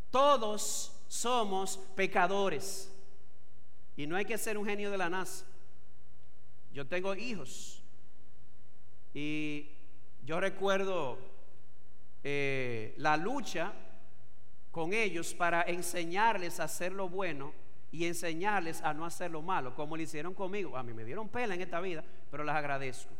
todos 0.09 0.95
somos 1.09 1.77
pecadores. 1.97 2.89
Y 3.97 4.07
no 4.07 4.15
hay 4.15 4.23
que 4.23 4.37
ser 4.37 4.57
un 4.57 4.65
genio 4.65 4.89
de 4.89 4.97
la 4.97 5.09
NASA. 5.09 5.45
Yo 6.71 6.87
tengo 6.87 7.13
hijos. 7.13 7.83
Y 9.13 9.67
yo 10.23 10.39
recuerdo 10.39 11.17
eh, 12.23 12.93
la 12.99 13.17
lucha 13.17 13.73
con 14.71 14.93
ellos 14.93 15.33
para 15.33 15.63
enseñarles 15.63 16.61
a 16.61 16.63
hacer 16.63 16.93
lo 16.93 17.09
bueno 17.09 17.51
y 17.91 18.05
enseñarles 18.05 18.81
a 18.81 18.93
no 18.93 19.05
hacer 19.05 19.29
lo 19.29 19.41
malo, 19.41 19.75
como 19.75 19.97
lo 19.97 20.03
hicieron 20.03 20.33
conmigo. 20.33 20.77
A 20.77 20.83
mí 20.83 20.93
me 20.93 21.03
dieron 21.03 21.27
pela 21.27 21.53
en 21.53 21.61
esta 21.61 21.81
vida, 21.81 22.01
pero 22.31 22.45
les 22.45 22.55
agradezco. 22.55 23.11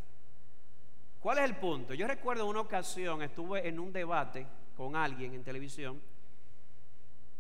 ¿Cuál 1.26 1.40
es 1.40 1.46
el 1.46 1.56
punto? 1.56 1.96
Yo 1.96 2.06
recuerdo 2.06 2.46
una 2.46 2.60
ocasión, 2.60 3.24
estuve 3.24 3.68
en 3.68 3.80
un 3.80 3.92
debate 3.92 4.46
con 4.78 4.96
alguien 4.96 5.34
en 5.34 5.44
televisión 5.44 6.00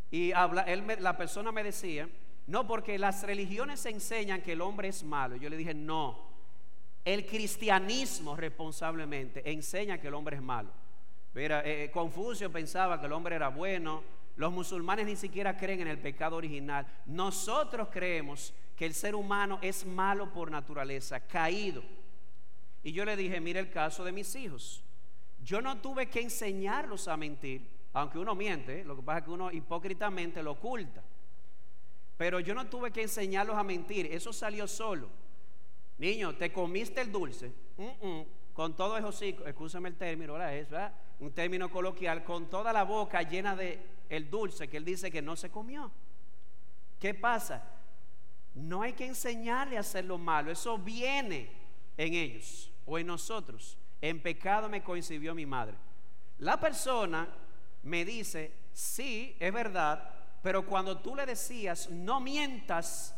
y 0.09 0.31
la 0.31 1.15
persona 1.15 1.51
me 1.51 1.61
decía, 1.61 2.09
no, 2.47 2.65
porque 2.65 2.97
las 2.97 3.21
religiones 3.21 3.85
enseñan 3.85 4.41
que 4.41 4.53
el 4.53 4.61
hombre 4.61 4.87
es 4.87 5.03
malo. 5.03 5.35
Yo 5.35 5.51
le 5.51 5.55
dije, 5.55 5.75
no, 5.75 6.17
el 7.05 7.27
cristianismo 7.27 8.35
responsablemente 8.35 9.47
enseña 9.51 9.99
que 9.99 10.07
el 10.07 10.15
hombre 10.15 10.37
es 10.37 10.41
malo. 10.41 10.71
Mira, 11.35 11.61
eh, 11.61 11.83
eh, 11.83 11.91
Confucio 11.91 12.51
pensaba 12.51 12.99
que 12.99 13.05
el 13.05 13.13
hombre 13.13 13.35
era 13.35 13.49
bueno, 13.49 14.01
los 14.35 14.51
musulmanes 14.51 15.05
ni 15.05 15.15
siquiera 15.15 15.55
creen 15.55 15.81
en 15.81 15.89
el 15.89 15.99
pecado 15.99 16.37
original. 16.37 16.87
Nosotros 17.05 17.89
creemos 17.91 18.51
que 18.75 18.87
el 18.87 18.95
ser 18.95 19.13
humano 19.13 19.59
es 19.61 19.85
malo 19.85 20.33
por 20.33 20.49
naturaleza, 20.49 21.19
caído. 21.19 21.83
Y 22.85 22.91
yo 22.91 23.03
le 23.03 23.17
dije, 23.17 23.41
mire 23.41 23.59
el 23.59 23.71
caso 23.71 24.03
de 24.03 24.11
mis 24.11 24.35
hijos. 24.35 24.83
Yo 25.43 25.59
no 25.59 25.81
tuve 25.81 26.05
que 26.07 26.21
enseñarlos 26.21 27.07
a 27.07 27.17
mentir, 27.17 27.67
aunque 27.93 28.19
uno 28.19 28.35
miente, 28.35 28.85
lo 28.85 28.95
que 28.95 29.01
pasa 29.01 29.17
es 29.17 29.23
que 29.25 29.31
uno 29.31 29.51
hipócritamente 29.51 30.43
lo 30.43 30.51
oculta. 30.51 31.03
Pero 32.15 32.39
yo 32.39 32.53
no 32.53 32.67
tuve 32.67 32.91
que 32.91 33.01
enseñarlos 33.01 33.57
a 33.57 33.63
mentir, 33.63 34.05
eso 34.11 34.31
salió 34.31 34.67
solo. 34.67 35.09
Niño, 35.97 36.35
te 36.35 36.53
comiste 36.53 37.01
el 37.01 37.11
dulce, 37.11 37.51
con 38.53 38.75
todo 38.75 38.97
el 38.97 39.05
hocico, 39.05 39.45
escúchame 39.47 39.89
el 39.89 39.95
término, 39.95 40.33
ahora 40.33 40.53
es, 40.53 40.69
¿verdad? 40.69 40.93
un 41.21 41.31
término 41.31 41.71
coloquial, 41.71 42.23
con 42.23 42.51
toda 42.51 42.71
la 42.71 42.83
boca 42.83 43.23
llena 43.23 43.55
de 43.55 43.79
el 44.09 44.29
dulce 44.29 44.67
que 44.67 44.77
él 44.77 44.85
dice 44.85 45.09
que 45.09 45.23
no 45.23 45.35
se 45.35 45.49
comió. 45.49 45.91
¿Qué 46.99 47.15
pasa? 47.15 47.63
No 48.53 48.83
hay 48.83 48.93
que 48.93 49.07
enseñarle 49.07 49.75
a 49.75 49.79
hacer 49.79 50.05
lo 50.05 50.19
malo, 50.19 50.51
eso 50.51 50.77
viene 50.77 51.49
en 51.97 52.13
ellos 52.13 52.71
o 52.85 52.97
en 52.99 53.07
nosotros. 53.07 53.77
En 54.01 54.21
pecado 54.21 54.69
me 54.69 54.83
coincidió 54.83 55.33
mi 55.33 55.45
madre. 55.45 55.75
La 56.39 56.59
persona 56.59 57.27
me 57.83 58.03
dice, 58.03 58.53
sí, 58.73 59.35
es 59.39 59.53
verdad, 59.53 60.09
pero 60.41 60.65
cuando 60.65 60.97
tú 60.99 61.15
le 61.15 61.25
decías, 61.25 61.89
no 61.89 62.19
mientas, 62.19 63.15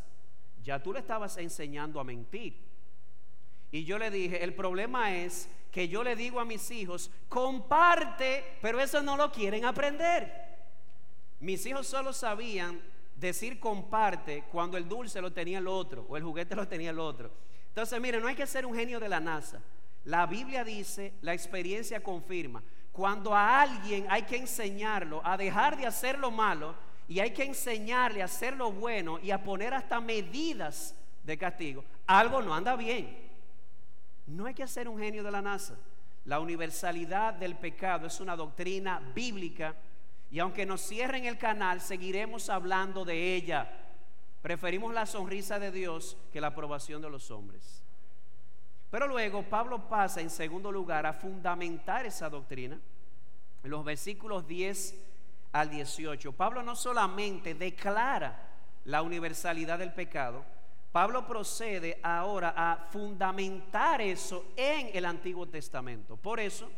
ya 0.63 0.81
tú 0.81 0.93
le 0.93 0.99
estabas 0.99 1.37
enseñando 1.37 1.99
a 1.99 2.03
mentir. 2.03 2.67
Y 3.71 3.83
yo 3.83 3.97
le 3.97 4.11
dije, 4.11 4.43
el 4.43 4.53
problema 4.53 5.15
es 5.15 5.49
que 5.71 5.87
yo 5.87 6.03
le 6.03 6.15
digo 6.15 6.39
a 6.39 6.45
mis 6.45 6.71
hijos, 6.71 7.11
comparte, 7.27 8.57
pero 8.61 8.79
eso 8.79 9.01
no 9.01 9.17
lo 9.17 9.31
quieren 9.31 9.65
aprender. 9.65 10.47
Mis 11.39 11.65
hijos 11.65 11.87
solo 11.87 12.13
sabían 12.13 12.81
decir 13.15 13.59
comparte 13.59 14.43
cuando 14.51 14.77
el 14.77 14.87
dulce 14.87 15.21
lo 15.21 15.33
tenía 15.33 15.57
el 15.57 15.67
otro 15.67 16.05
o 16.07 16.17
el 16.17 16.23
juguete 16.23 16.55
lo 16.55 16.67
tenía 16.67 16.91
el 16.91 16.99
otro. 16.99 17.31
Entonces, 17.77 18.01
mire, 18.01 18.19
no 18.19 18.27
hay 18.27 18.33
que 18.33 18.47
ser 18.47 18.65
un 18.65 18.73
genio 18.73 18.99
de 18.99 19.07
la 19.07 19.19
NASA. 19.19 19.59
La 20.05 20.25
Biblia 20.25 20.63
dice, 20.63 21.13
la 21.21 21.35
experiencia 21.35 22.01
confirma, 22.01 22.63
cuando 22.91 23.35
a 23.35 23.61
alguien 23.61 24.07
hay 24.09 24.23
que 24.23 24.35
enseñarlo 24.35 25.21
a 25.23 25.37
dejar 25.37 25.77
de 25.77 25.85
hacer 25.85 26.17
lo 26.17 26.31
malo 26.31 26.73
y 27.07 27.19
hay 27.19 27.29
que 27.29 27.43
enseñarle 27.43 28.23
a 28.23 28.25
hacer 28.25 28.55
lo 28.55 28.71
bueno 28.71 29.19
y 29.21 29.29
a 29.29 29.43
poner 29.43 29.75
hasta 29.75 30.01
medidas 30.01 30.95
de 31.23 31.37
castigo, 31.37 31.85
algo 32.07 32.41
no 32.41 32.55
anda 32.55 32.75
bien. 32.75 33.15
No 34.25 34.47
hay 34.47 34.55
que 34.55 34.65
ser 34.65 34.89
un 34.89 34.97
genio 34.97 35.21
de 35.21 35.29
la 35.29 35.43
NASA. 35.43 35.75
La 36.25 36.39
universalidad 36.39 37.35
del 37.35 37.57
pecado 37.57 38.07
es 38.07 38.19
una 38.19 38.35
doctrina 38.35 38.99
bíblica 39.13 39.75
y 40.31 40.39
aunque 40.39 40.65
nos 40.65 40.81
cierren 40.81 41.25
el 41.25 41.37
canal, 41.37 41.79
seguiremos 41.79 42.49
hablando 42.49 43.05
de 43.05 43.35
ella. 43.35 43.69
Preferimos 44.47 44.93
la 44.93 45.05
sonrisa 45.05 45.59
de 45.59 45.73
Dios 45.73 46.15
que 46.31 46.39
la 46.39 46.47
aprobación 46.47 47.01
de 47.01 47.09
los 47.09 47.31
hombres. 47.31 47.83
Pero 48.89 49.05
luego 49.05 49.43
Pablo 49.43 49.89
pasa 49.89 50.21
en 50.21 50.29
segundo 50.29 50.71
lugar 50.71 51.05
a 51.05 51.11
fundamentar 51.11 52.05
esa 52.05 52.29
doctrina. 52.29 52.79
En 53.61 53.69
los 53.69 53.83
versículos 53.83 54.47
10 54.47 55.01
al 55.51 55.69
18, 55.69 56.31
Pablo 56.31 56.63
no 56.63 56.77
solamente 56.77 57.55
declara 57.55 58.39
la 58.85 59.01
universalidad 59.01 59.79
del 59.79 59.91
pecado, 59.91 60.45
Pablo 60.93 61.27
procede 61.27 61.99
ahora 62.01 62.53
a 62.55 62.87
fundamentar 62.89 63.99
eso 63.99 64.45
en 64.55 64.91
el 64.93 65.03
Antiguo 65.03 65.45
Testamento. 65.47 66.15
Por 66.15 66.39
eso, 66.39 66.71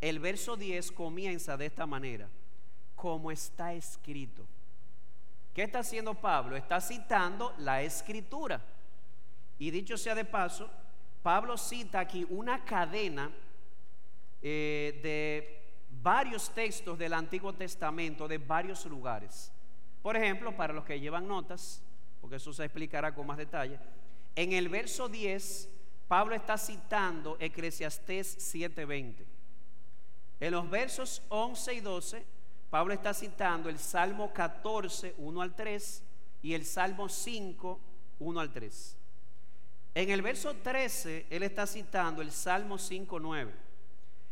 el 0.00 0.20
verso 0.20 0.56
10 0.56 0.92
comienza 0.92 1.56
de 1.56 1.66
esta 1.66 1.84
manera, 1.84 2.28
como 2.94 3.32
está 3.32 3.72
escrito. 3.72 4.46
¿Qué 5.54 5.62
está 5.62 5.80
haciendo 5.80 6.14
Pablo? 6.14 6.56
Está 6.56 6.80
citando 6.80 7.54
la 7.58 7.82
escritura. 7.82 8.60
Y 9.58 9.70
dicho 9.70 9.98
sea 9.98 10.14
de 10.14 10.24
paso, 10.24 10.70
Pablo 11.22 11.56
cita 11.56 12.00
aquí 12.00 12.26
una 12.30 12.64
cadena 12.64 13.30
eh, 14.40 14.98
de 15.02 15.62
varios 16.02 16.50
textos 16.50 16.98
del 16.98 17.12
Antiguo 17.12 17.52
Testamento 17.52 18.26
de 18.26 18.38
varios 18.38 18.86
lugares. 18.86 19.52
Por 20.02 20.16
ejemplo, 20.16 20.56
para 20.56 20.72
los 20.72 20.84
que 20.84 20.98
llevan 20.98 21.28
notas, 21.28 21.82
porque 22.20 22.36
eso 22.36 22.52
se 22.52 22.64
explicará 22.64 23.14
con 23.14 23.26
más 23.26 23.36
detalle. 23.36 23.78
En 24.34 24.52
el 24.52 24.68
verso 24.68 25.08
10, 25.08 25.68
Pablo 26.08 26.34
está 26.34 26.58
citando 26.58 27.36
Eclesiastés 27.38 28.36
7:20. 28.38 29.26
En 30.40 30.52
los 30.52 30.68
versos 30.68 31.22
11 31.28 31.74
y 31.74 31.80
12, 31.80 32.26
Pablo 32.72 32.94
está 32.94 33.12
citando 33.12 33.68
el 33.68 33.78
Salmo 33.78 34.32
14, 34.32 35.16
1 35.18 35.42
al 35.42 35.54
3 35.54 36.02
y 36.40 36.54
el 36.54 36.64
Salmo 36.64 37.06
5, 37.06 37.78
1 38.18 38.40
al 38.40 38.50
3. 38.50 38.96
En 39.94 40.08
el 40.08 40.22
verso 40.22 40.54
13, 40.54 41.26
él 41.28 41.42
está 41.42 41.66
citando 41.66 42.22
el 42.22 42.32
Salmo 42.32 42.78
5, 42.78 43.20
9. 43.20 43.52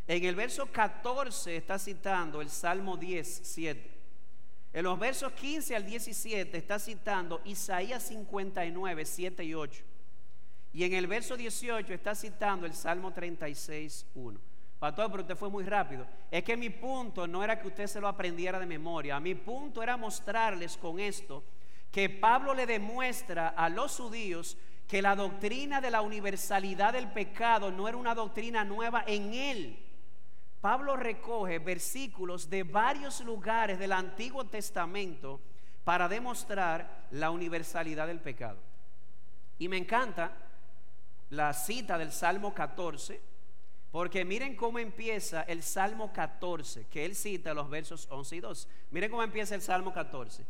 En 0.06 0.24
el 0.24 0.34
verso 0.34 0.64
14 0.72 1.54
está 1.54 1.78
citando 1.78 2.40
el 2.40 2.48
Salmo 2.48 2.96
10, 2.96 3.40
7. 3.44 3.90
En 4.72 4.84
los 4.84 4.98
versos 4.98 5.32
15 5.32 5.76
al 5.76 5.84
17 5.84 6.56
está 6.56 6.78
citando 6.78 7.42
Isaías 7.44 8.04
59, 8.04 9.04
7 9.04 9.44
y 9.44 9.52
8. 9.52 9.82
Y 10.72 10.84
en 10.84 10.94
el 10.94 11.06
verso 11.08 11.36
18 11.36 11.92
está 11.92 12.14
citando 12.14 12.64
el 12.64 12.72
Salmo 12.72 13.12
36, 13.12 14.06
1. 14.14 14.49
Pastor, 14.80 15.10
pero 15.10 15.22
usted 15.22 15.36
fue 15.36 15.50
muy 15.50 15.62
rápido. 15.62 16.06
Es 16.30 16.42
que 16.42 16.56
mi 16.56 16.70
punto 16.70 17.26
no 17.26 17.44
era 17.44 17.60
que 17.60 17.68
usted 17.68 17.86
se 17.86 18.00
lo 18.00 18.08
aprendiera 18.08 18.58
de 18.58 18.64
memoria. 18.64 19.20
Mi 19.20 19.34
punto 19.34 19.82
era 19.82 19.98
mostrarles 19.98 20.78
con 20.78 20.98
esto 20.98 21.44
que 21.92 22.08
Pablo 22.08 22.54
le 22.54 22.64
demuestra 22.64 23.48
a 23.48 23.68
los 23.68 23.96
judíos 23.98 24.56
que 24.88 25.02
la 25.02 25.14
doctrina 25.14 25.82
de 25.82 25.90
la 25.90 26.00
universalidad 26.00 26.94
del 26.94 27.12
pecado 27.12 27.70
no 27.70 27.88
era 27.88 27.98
una 27.98 28.14
doctrina 28.14 28.64
nueva 28.64 29.04
en 29.06 29.34
él. 29.34 29.86
Pablo 30.62 30.96
recoge 30.96 31.58
versículos 31.58 32.48
de 32.48 32.62
varios 32.62 33.20
lugares 33.20 33.78
del 33.78 33.92
Antiguo 33.92 34.46
Testamento 34.46 35.40
para 35.84 36.08
demostrar 36.08 37.06
la 37.10 37.30
universalidad 37.30 38.06
del 38.06 38.20
pecado. 38.20 38.58
Y 39.58 39.68
me 39.68 39.76
encanta 39.76 40.32
la 41.28 41.52
cita 41.52 41.98
del 41.98 42.12
Salmo 42.12 42.54
14, 42.54 43.20
porque 43.90 44.24
miren 44.24 44.54
cómo 44.54 44.78
empieza 44.78 45.42
el 45.42 45.62
Salmo 45.62 46.12
14, 46.12 46.86
que 46.86 47.04
él 47.04 47.16
cita 47.16 47.54
los 47.54 47.68
versos 47.68 48.06
11 48.10 48.36
y 48.36 48.40
12. 48.40 48.68
Miren 48.90 49.10
cómo 49.10 49.22
empieza 49.22 49.54
el 49.54 49.62
Salmo 49.62 49.92
14. 49.92 50.44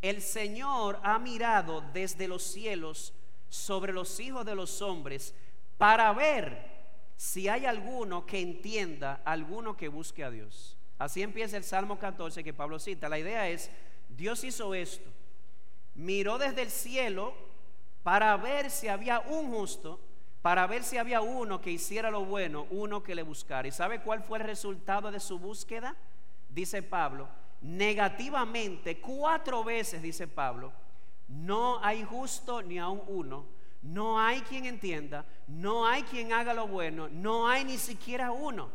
El 0.00 0.20
Señor 0.20 0.98
ha 1.04 1.18
mirado 1.20 1.80
desde 1.92 2.26
los 2.26 2.42
cielos 2.42 3.14
sobre 3.48 3.92
los 3.92 4.18
hijos 4.18 4.44
de 4.44 4.56
los 4.56 4.82
hombres 4.82 5.32
para 5.78 6.12
ver 6.12 6.72
si 7.16 7.46
hay 7.48 7.66
alguno 7.66 8.26
que 8.26 8.40
entienda, 8.40 9.22
alguno 9.24 9.76
que 9.76 9.86
busque 9.86 10.24
a 10.24 10.30
Dios. 10.30 10.76
Así 10.98 11.22
empieza 11.22 11.56
el 11.56 11.64
Salmo 11.64 11.98
14 11.98 12.42
que 12.42 12.52
Pablo 12.52 12.80
cita. 12.80 13.08
La 13.08 13.18
idea 13.18 13.48
es, 13.48 13.70
Dios 14.08 14.42
hizo 14.42 14.74
esto. 14.74 15.08
Miró 15.94 16.38
desde 16.38 16.62
el 16.62 16.70
cielo 16.70 17.34
para 18.02 18.36
ver 18.36 18.70
si 18.70 18.88
había 18.88 19.20
un 19.20 19.52
justo 19.52 20.00
para 20.42 20.66
ver 20.66 20.82
si 20.82 20.98
había 20.98 21.20
uno 21.20 21.60
que 21.60 21.70
hiciera 21.70 22.10
lo 22.10 22.24
bueno, 22.24 22.66
uno 22.70 23.02
que 23.02 23.14
le 23.14 23.22
buscara. 23.22 23.68
¿Y 23.68 23.70
sabe 23.70 24.00
cuál 24.00 24.22
fue 24.24 24.38
el 24.38 24.44
resultado 24.44 25.12
de 25.12 25.20
su 25.20 25.38
búsqueda? 25.38 25.96
Dice 26.48 26.82
Pablo, 26.82 27.28
negativamente, 27.62 29.00
cuatro 29.00 29.62
veces, 29.62 30.02
dice 30.02 30.26
Pablo, 30.26 30.72
no 31.28 31.82
hay 31.82 32.02
justo 32.02 32.60
ni 32.60 32.78
aun 32.78 33.00
uno, 33.06 33.46
no 33.82 34.20
hay 34.20 34.40
quien 34.42 34.66
entienda, 34.66 35.24
no 35.46 35.86
hay 35.86 36.02
quien 36.02 36.32
haga 36.32 36.52
lo 36.52 36.66
bueno, 36.66 37.08
no 37.08 37.48
hay 37.48 37.64
ni 37.64 37.78
siquiera 37.78 38.32
uno. 38.32 38.68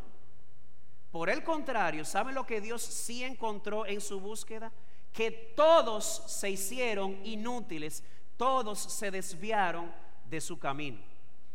Por 1.10 1.28
el 1.28 1.44
contrario, 1.44 2.04
¿sabe 2.04 2.32
lo 2.32 2.46
que 2.46 2.62
Dios 2.62 2.82
sí 2.82 3.24
encontró 3.24 3.84
en 3.84 4.00
su 4.00 4.20
búsqueda? 4.20 4.72
Que 5.12 5.30
todos 5.30 6.22
se 6.26 6.50
hicieron 6.50 7.18
inútiles, 7.24 8.02
todos 8.38 8.78
se 8.78 9.10
desviaron 9.10 9.92
de 10.28 10.40
su 10.40 10.58
camino. 10.58 11.07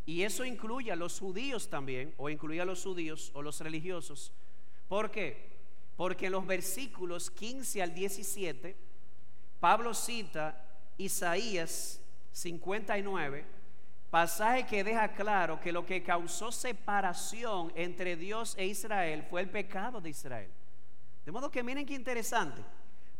Y 0.06 0.24
eso 0.24 0.44
incluye 0.44 0.92
a 0.92 0.96
los 0.96 1.20
judíos 1.20 1.70
también, 1.70 2.14
o 2.18 2.30
incluye 2.30 2.60
a 2.60 2.66
los 2.66 2.84
judíos 2.84 3.32
o 3.34 3.42
los 3.42 3.60
religiosos. 3.62 4.34
¿Por 4.88 5.12
qué? 5.12 5.54
Porque 5.96 6.26
en 6.26 6.34
los 6.34 6.46
versículos 6.46 7.32
15 7.32 7.82
al 7.82 7.94
17, 7.94 8.76
Pablo 9.60 9.94
cita 9.94 10.62
Isaías 10.98 12.02
59, 12.32 13.46
pasaje 14.10 14.66
que 14.66 14.84
deja 14.84 15.14
claro 15.14 15.62
que 15.62 15.72
lo 15.72 15.86
que 15.86 16.04
causó 16.04 16.52
separación 16.52 17.72
entre 17.76 18.18
Dios 18.18 18.56
e 18.58 18.66
Israel 18.66 19.26
fue 19.30 19.42
el 19.42 19.50
pecado 19.50 20.02
de 20.02 20.10
Israel. 20.10 20.52
De 21.26 21.32
modo 21.32 21.50
que 21.50 21.64
miren 21.64 21.86
qué 21.86 21.94
interesante. 21.94 22.62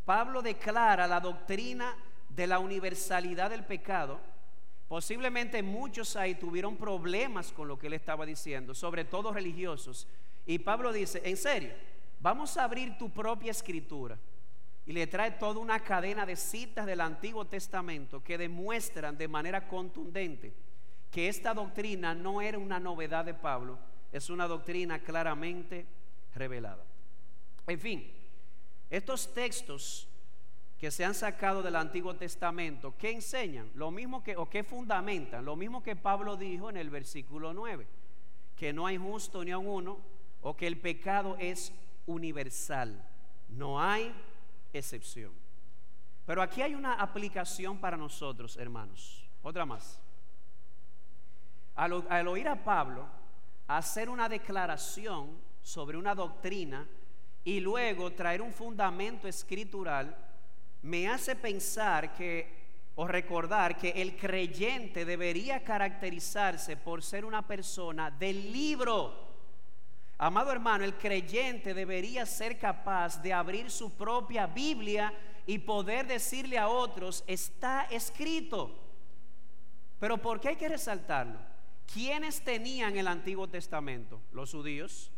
Pablo 0.04 0.42
declara 0.42 1.08
la 1.08 1.22
doctrina 1.22 1.96
de 2.28 2.48
la 2.48 2.60
universalidad 2.60 3.50
del 3.50 3.64
pecado 3.64 4.20
Posiblemente 4.94 5.64
muchos 5.64 6.16
ahí 6.16 6.36
tuvieron 6.36 6.78
problemas 6.78 7.52
con 7.52 7.68
lo 7.68 7.80
que 7.80 7.88
él 7.88 7.94
estaba 7.94 8.28
diciendo, 8.28 8.76
sobre 8.76 9.06
todo 9.06 9.34
religiosos. 9.34 10.08
Y 10.46 10.60
Pablo 10.60 10.94
dice, 10.94 11.20
en 11.26 11.36
serio, 11.36 11.72
vamos 12.20 12.56
a 12.58 12.66
abrir 12.66 12.96
tu 13.00 13.10
propia 13.10 13.50
escritura. 13.50 14.20
Y 14.86 14.94
le 14.94 15.08
trae 15.08 15.32
toda 15.32 15.60
una 15.60 15.80
cadena 15.80 16.28
de 16.28 16.36
citas 16.36 16.86
del 16.86 17.02
Antiguo 17.02 17.46
Testamento 17.46 18.24
que 18.24 18.38
demuestran 18.38 19.18
de 19.18 19.28
manera 19.28 19.68
contundente 19.68 20.54
que 21.10 21.28
esta 21.28 21.56
doctrina 21.56 22.14
no 22.14 22.40
era 22.40 22.60
una 22.60 22.80
novedad 22.80 23.26
de 23.26 23.34
Pablo, 23.34 23.80
es 24.12 24.30
una 24.30 24.48
doctrina 24.48 25.00
claramente 25.00 25.88
revelada. 26.36 26.84
En 27.66 27.80
fin, 27.80 28.12
estos 28.92 29.34
textos 29.34 30.08
que 30.84 30.92
se 30.92 31.06
han 31.06 31.16
sacado 31.16 31.64
del 31.64 31.78
Antiguo 31.78 32.14
Testamento, 32.14 32.94
¿qué 32.98 33.10
enseñan? 33.12 33.72
Lo 33.74 33.90
mismo 33.90 34.22
que, 34.22 34.36
o 34.36 34.50
qué 34.50 34.66
fundamentan, 34.66 35.46
lo 35.46 35.56
mismo 35.56 35.82
que 35.82 35.96
Pablo 35.96 36.36
dijo 36.36 36.70
en 36.70 36.76
el 36.76 36.90
versículo 36.90 37.54
9, 37.54 37.88
que 38.58 38.74
no 38.74 38.86
hay 38.86 38.98
justo 38.98 39.46
ni 39.46 39.52
a 39.52 39.58
uno, 39.58 40.02
o 40.42 40.58
que 40.58 40.68
el 40.68 40.78
pecado 40.78 41.38
es 41.40 41.72
universal, 42.06 43.02
no 43.48 43.82
hay 43.82 44.14
excepción. 44.74 45.32
Pero 46.26 46.42
aquí 46.42 46.62
hay 46.62 46.76
una 46.76 46.96
aplicación 46.96 47.78
para 47.78 47.96
nosotros, 47.96 48.58
hermanos, 48.58 49.26
otra 49.42 49.66
más. 49.66 50.02
Al, 51.76 52.06
al 52.10 52.28
oír 52.28 52.50
a 52.50 52.62
Pablo 52.62 53.08
hacer 53.68 54.10
una 54.10 54.28
declaración 54.28 55.30
sobre 55.62 55.96
una 55.96 56.14
doctrina 56.14 56.86
y 57.46 57.62
luego 57.62 58.12
traer 58.12 58.42
un 58.42 58.52
fundamento 58.52 59.30
escritural, 59.30 60.33
me 60.84 61.08
hace 61.08 61.36
pensar 61.36 62.14
que 62.14 62.64
o 62.96 63.08
recordar 63.08 63.76
que 63.78 63.90
el 63.90 64.16
creyente 64.16 65.04
debería 65.04 65.64
caracterizarse 65.64 66.78
por 66.78 67.02
ser 67.02 67.26
una 67.26 67.46
persona 67.46 68.12
del 68.12 68.52
libro. 68.52 69.32
Amado 70.20 70.52
hermano, 70.52 70.84
el 70.86 70.96
creyente 70.96 71.74
debería 71.74 72.26
ser 72.26 72.60
capaz 72.60 73.22
de 73.22 73.34
abrir 73.34 73.72
su 73.72 73.94
propia 73.98 74.46
Biblia 74.46 75.12
y 75.48 75.58
poder 75.58 76.06
decirle 76.06 76.58
a 76.58 76.70
otros, 76.70 77.24
está 77.26 77.88
escrito. 77.90 78.80
Pero 80.00 80.20
¿por 80.20 80.40
qué 80.40 80.50
hay 80.50 80.56
que 80.56 80.70
resaltarlo? 80.70 81.40
¿Quiénes 81.92 82.44
tenían 82.44 82.96
el 82.96 83.08
Antiguo 83.08 83.48
Testamento? 83.48 84.22
Los 84.32 84.52
judíos. 84.52 85.12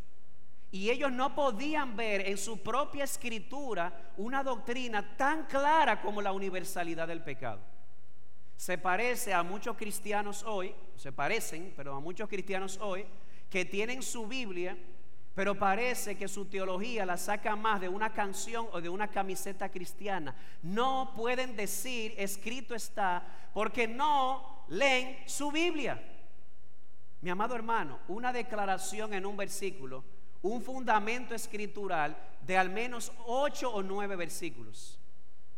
Y 0.76 0.90
ellos 0.90 1.10
no 1.10 1.34
podían 1.34 1.96
ver 1.96 2.28
en 2.28 2.36
su 2.36 2.62
propia 2.62 3.04
escritura 3.04 4.12
una 4.18 4.44
doctrina 4.44 5.16
tan 5.16 5.46
clara 5.46 6.02
como 6.02 6.20
la 6.20 6.32
universalidad 6.32 7.08
del 7.08 7.22
pecado. 7.22 7.60
Se 8.56 8.76
parece 8.76 9.32
a 9.32 9.42
muchos 9.42 9.74
cristianos 9.74 10.42
hoy, 10.42 10.74
se 10.96 11.12
parecen, 11.12 11.72
pero 11.74 11.94
a 11.94 12.00
muchos 12.00 12.28
cristianos 12.28 12.78
hoy, 12.78 13.06
que 13.48 13.64
tienen 13.64 14.02
su 14.02 14.26
Biblia, 14.26 14.76
pero 15.34 15.58
parece 15.58 16.14
que 16.14 16.28
su 16.28 16.44
teología 16.44 17.06
la 17.06 17.16
saca 17.16 17.56
más 17.56 17.80
de 17.80 17.88
una 17.88 18.12
canción 18.12 18.68
o 18.70 18.78
de 18.78 18.90
una 18.90 19.08
camiseta 19.08 19.70
cristiana. 19.70 20.36
No 20.62 21.14
pueden 21.16 21.56
decir, 21.56 22.12
escrito 22.18 22.74
está, 22.74 23.50
porque 23.54 23.88
no 23.88 24.66
leen 24.68 25.26
su 25.26 25.50
Biblia. 25.50 26.02
Mi 27.22 27.30
amado 27.30 27.54
hermano, 27.54 27.98
una 28.08 28.30
declaración 28.30 29.14
en 29.14 29.24
un 29.24 29.38
versículo 29.38 30.04
un 30.48 30.62
fundamento 30.62 31.34
escritural 31.34 32.16
de 32.46 32.56
al 32.56 32.70
menos 32.70 33.12
ocho 33.26 33.72
o 33.72 33.82
nueve 33.82 34.16
versículos. 34.16 34.98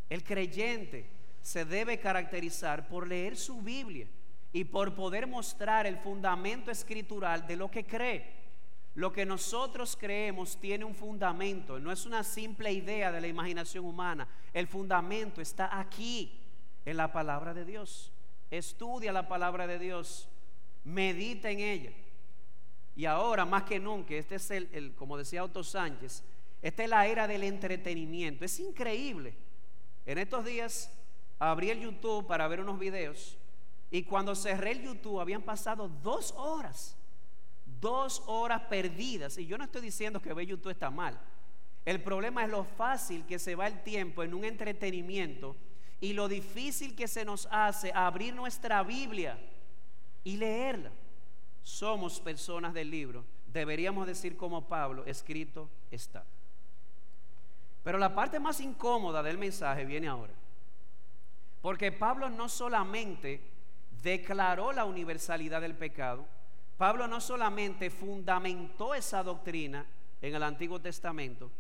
El 0.09 0.25
creyente 0.25 1.11
se 1.43 1.65
debe 1.65 1.99
caracterizar 1.99 2.89
por 2.89 3.07
leer 3.07 3.37
su 3.37 3.61
Biblia 3.61 4.09
y 4.53 4.65
por 4.65 4.95
poder 4.95 5.27
mostrar 5.27 5.87
el 5.87 5.99
fundamento 5.99 6.71
escritural 6.71 7.47
de 7.47 7.57
lo 7.57 7.71
que 7.71 7.87
cree. 7.87 8.39
Lo 8.95 9.13
que 9.13 9.27
nosotros 9.27 9.97
creemos 9.97 10.59
tiene 10.59 10.85
un 10.85 10.95
fundamento, 10.95 11.79
no 11.79 11.93
es 11.93 12.05
una 12.05 12.25
simple 12.25 12.73
idea 12.73 13.13
de 13.13 13.21
la 13.21 13.29
imaginación 13.29 13.85
humana. 13.85 14.27
El 14.53 14.67
fundamento 14.67 15.41
está 15.41 15.79
aquí, 15.79 16.41
en 16.85 16.97
la 16.97 17.13
palabra 17.13 17.53
de 17.53 17.65
Dios. 17.65 18.11
Estudia 18.51 19.13
la 19.13 19.29
palabra 19.29 19.67
de 19.67 19.79
Dios, 19.79 20.29
medita 20.85 21.51
en 21.51 21.61
ella. 21.61 21.93
Y 22.99 23.07
ahora, 23.07 23.45
más 23.45 23.63
que 23.63 23.79
nunca, 23.79 24.13
este 24.17 24.35
es 24.35 24.51
el, 24.51 24.93
como 24.97 25.17
decía 25.17 25.45
Otto 25.45 25.63
Sánchez, 25.63 26.25
esta 26.61 26.83
es 26.83 26.91
la 26.91 27.07
era 27.07 27.29
del 27.29 27.45
entretenimiento. 27.45 28.45
Es 28.45 28.59
increíble. 28.59 29.37
En 30.05 30.19
estos 30.19 30.45
días 30.45 30.91
abrí 31.39 31.71
el 31.71 31.79
YouTube 31.79 32.27
para 32.27 32.49
ver 32.49 32.59
unos 32.59 32.77
videos 32.77 33.39
y 33.93 34.03
cuando 34.03 34.35
cerré 34.35 34.73
el 34.73 34.83
YouTube 34.83 35.21
habían 35.21 35.43
pasado 35.43 35.89
dos 36.03 36.35
horas. 36.37 36.97
Dos 37.81 38.21
horas 38.27 38.63
perdidas. 38.63 39.39
Y 39.39 39.47
yo 39.47 39.57
no 39.57 39.63
estoy 39.63 39.83
diciendo 39.83 40.21
que 40.21 40.35
ver 40.35 40.49
YouTube 40.49 40.73
está 40.73 40.91
mal. 40.91 41.21
El 41.85 42.03
problema 42.03 42.43
es 42.43 42.51
lo 42.51 42.65
fácil 42.65 43.25
que 43.27 43.39
se 43.39 43.55
va 43.55 43.69
el 43.69 43.81
tiempo 43.85 44.25
en 44.25 44.35
un 44.35 44.45
entretenimiento 44.45 45.55
y 46.01 46.15
lo 46.15 46.27
difícil 46.27 46.97
que 46.97 47.07
se 47.07 47.25
nos 47.25 47.47
hace 47.53 47.93
abrir 47.95 48.35
nuestra 48.35 48.83
Biblia 48.83 49.39
y 50.25 50.37
leerla 50.37 50.91
somos 51.69 52.19
personas 52.19 52.73
del 52.73 52.91
libro, 52.91 53.25
deberíamos 53.53 54.07
decir 54.07 54.39
como 54.39 54.67
Pablo, 54.67 55.05
escrito 55.05 55.69
está. 55.91 56.25
Pero 57.85 57.99
la 57.99 58.15
parte 58.15 58.41
más 58.41 58.61
incómoda 58.61 59.23
del 59.23 59.37
mensaje 59.37 59.85
viene 59.85 60.09
ahora. 60.09 60.33
Porque 61.61 61.93
Pablo 61.93 62.31
no 62.31 62.49
solamente 62.49 63.43
declaró 64.03 64.73
la 64.73 64.87
universalidad 64.87 65.61
del 65.61 65.75
pecado, 65.75 66.25
Pablo 66.79 67.07
no 67.07 67.21
solamente 67.21 67.91
fundamentó 67.91 68.95
esa 68.95 69.23
doctrina 69.23 69.85
en 70.23 70.35
el 70.35 70.43
Antiguo 70.43 70.81
Testamento, 70.81 71.51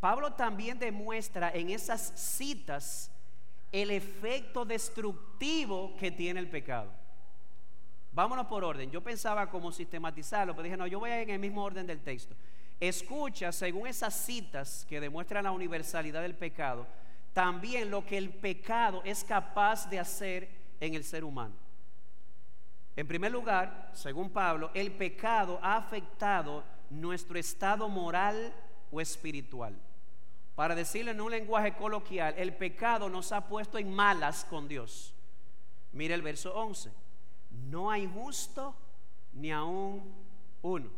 Pablo 0.00 0.32
también 0.32 0.78
demuestra 0.78 1.50
en 1.50 1.68
esas 1.68 2.12
citas 2.18 3.10
el 3.72 3.90
efecto 3.90 4.64
destructivo 4.64 5.94
que 5.98 6.10
tiene 6.10 6.40
el 6.40 6.48
pecado. 6.48 6.99
Vámonos 8.12 8.46
por 8.46 8.64
orden. 8.64 8.90
Yo 8.90 9.00
pensaba 9.00 9.48
como 9.48 9.70
sistematizarlo, 9.70 10.52
pero 10.52 10.64
dije, 10.64 10.76
no, 10.76 10.86
yo 10.86 10.98
voy 10.98 11.10
en 11.10 11.30
el 11.30 11.38
mismo 11.38 11.62
orden 11.62 11.86
del 11.86 12.00
texto. 12.00 12.34
Escucha, 12.80 13.52
según 13.52 13.86
esas 13.86 14.14
citas 14.14 14.86
que 14.88 15.00
demuestran 15.00 15.44
la 15.44 15.52
universalidad 15.52 16.22
del 16.22 16.34
pecado, 16.34 16.86
también 17.32 17.90
lo 17.90 18.04
que 18.04 18.18
el 18.18 18.30
pecado 18.30 19.02
es 19.04 19.22
capaz 19.22 19.88
de 19.88 20.00
hacer 20.00 20.48
en 20.80 20.94
el 20.94 21.04
ser 21.04 21.22
humano. 21.24 21.54
En 22.96 23.06
primer 23.06 23.30
lugar, 23.30 23.90
según 23.94 24.30
Pablo, 24.30 24.70
el 24.74 24.90
pecado 24.92 25.60
ha 25.62 25.76
afectado 25.76 26.64
nuestro 26.90 27.38
estado 27.38 27.88
moral 27.88 28.52
o 28.90 29.00
espiritual. 29.00 29.74
Para 30.56 30.74
decirlo 30.74 31.12
en 31.12 31.20
un 31.20 31.30
lenguaje 31.30 31.74
coloquial, 31.74 32.34
el 32.36 32.54
pecado 32.54 33.08
nos 33.08 33.30
ha 33.32 33.46
puesto 33.46 33.78
en 33.78 33.92
malas 33.92 34.44
con 34.44 34.66
Dios. 34.66 35.14
Mire 35.92 36.14
el 36.14 36.22
verso 36.22 36.54
11. 36.54 36.90
No 37.50 37.90
hay 37.90 38.06
justo 38.06 38.74
ni 39.32 39.50
aún 39.50 40.14
uno. 40.62 40.90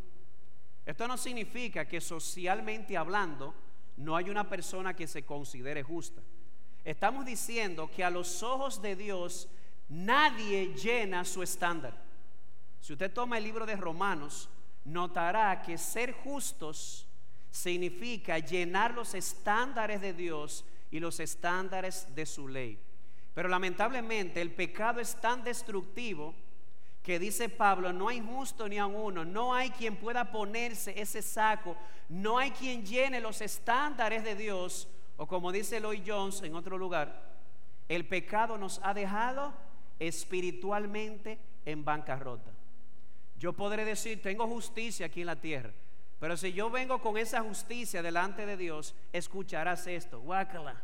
Esto 0.85 1.07
no 1.07 1.17
significa 1.17 1.87
que 1.87 2.01
socialmente 2.01 2.97
hablando 2.97 3.55
no 3.97 4.17
hay 4.17 4.31
una 4.31 4.49
persona 4.49 4.95
que 4.95 5.07
se 5.07 5.25
considere 5.25 5.83
justa. 5.83 6.23
Estamos 6.85 7.25
diciendo 7.25 7.91
que 7.95 8.03
a 8.03 8.11
los 8.11 8.43
ojos 8.43 8.83
de 8.83 8.97
Dios 8.97 9.49
nadie 9.89 10.75
llena 10.75 11.25
su 11.25 11.43
estándar. 11.43 11.95
Si 12.81 12.93
usted 12.93 13.13
toma 13.13 13.39
el 13.39 13.45
libro 13.45 13.65
de 13.65 13.77
Romanos, 13.77 14.49
notará 14.85 15.63
que 15.63 15.79
ser 15.79 16.13
justos 16.13 17.07
significa 17.51 18.39
llenar 18.39 18.95
los 18.95 19.15
estándares 19.15 20.01
de 20.01 20.13
Dios 20.13 20.65
y 20.91 20.99
los 20.99 21.21
estándares 21.21 22.13
de 22.15 22.27
su 22.27 22.49
ley. 22.49 22.81
Pero 23.35 23.49
lamentablemente 23.49 24.41
el 24.41 24.51
pecado 24.51 25.01
es 25.01 25.19
tan 25.21 25.43
destructivo 25.43 26.35
que 27.03 27.19
dice 27.19 27.49
Pablo, 27.49 27.93
no 27.93 28.09
hay 28.09 28.21
justo 28.21 28.69
ni 28.69 28.79
a 28.79 28.87
uno, 28.87 29.25
no 29.25 29.55
hay 29.55 29.71
quien 29.71 29.97
pueda 29.97 30.31
ponerse 30.31 31.01
ese 31.01 31.21
saco, 31.21 31.77
no 32.09 32.39
hay 32.39 32.53
quien 32.53 32.85
llene 32.87 33.21
los 33.21 33.41
estándares 33.41 34.23
de 34.23 34.37
Dios, 34.37 34.89
o 35.17 35.27
como 35.27 35.51
dice 35.51 35.81
Lloyd 35.81 36.03
Jones 36.07 36.43
en 36.43 36.55
otro 36.55 36.79
lugar, 36.79 37.33
el 37.89 38.07
pecado 38.07 38.57
nos 38.57 38.81
ha 38.85 38.95
dejado 38.95 39.53
espiritualmente 39.99 41.39
en 41.65 41.85
bancarrota. 41.85 42.53
Yo 43.37 43.53
podré 43.53 43.85
decir, 43.85 44.23
tengo 44.23 44.47
justicia 44.47 45.07
aquí 45.07 45.23
en 45.23 45.27
la 45.27 45.41
tierra, 45.41 45.73
pero 46.21 46.37
si 46.37 46.53
yo 46.53 46.71
vengo 46.71 47.01
con 47.01 47.19
esa 47.19 47.41
justicia 47.41 48.01
delante 48.01 48.47
de 48.47 48.57
Dios, 48.57 48.95
escucharás 49.13 49.89
esto. 49.89 50.21
Guácala. 50.21 50.81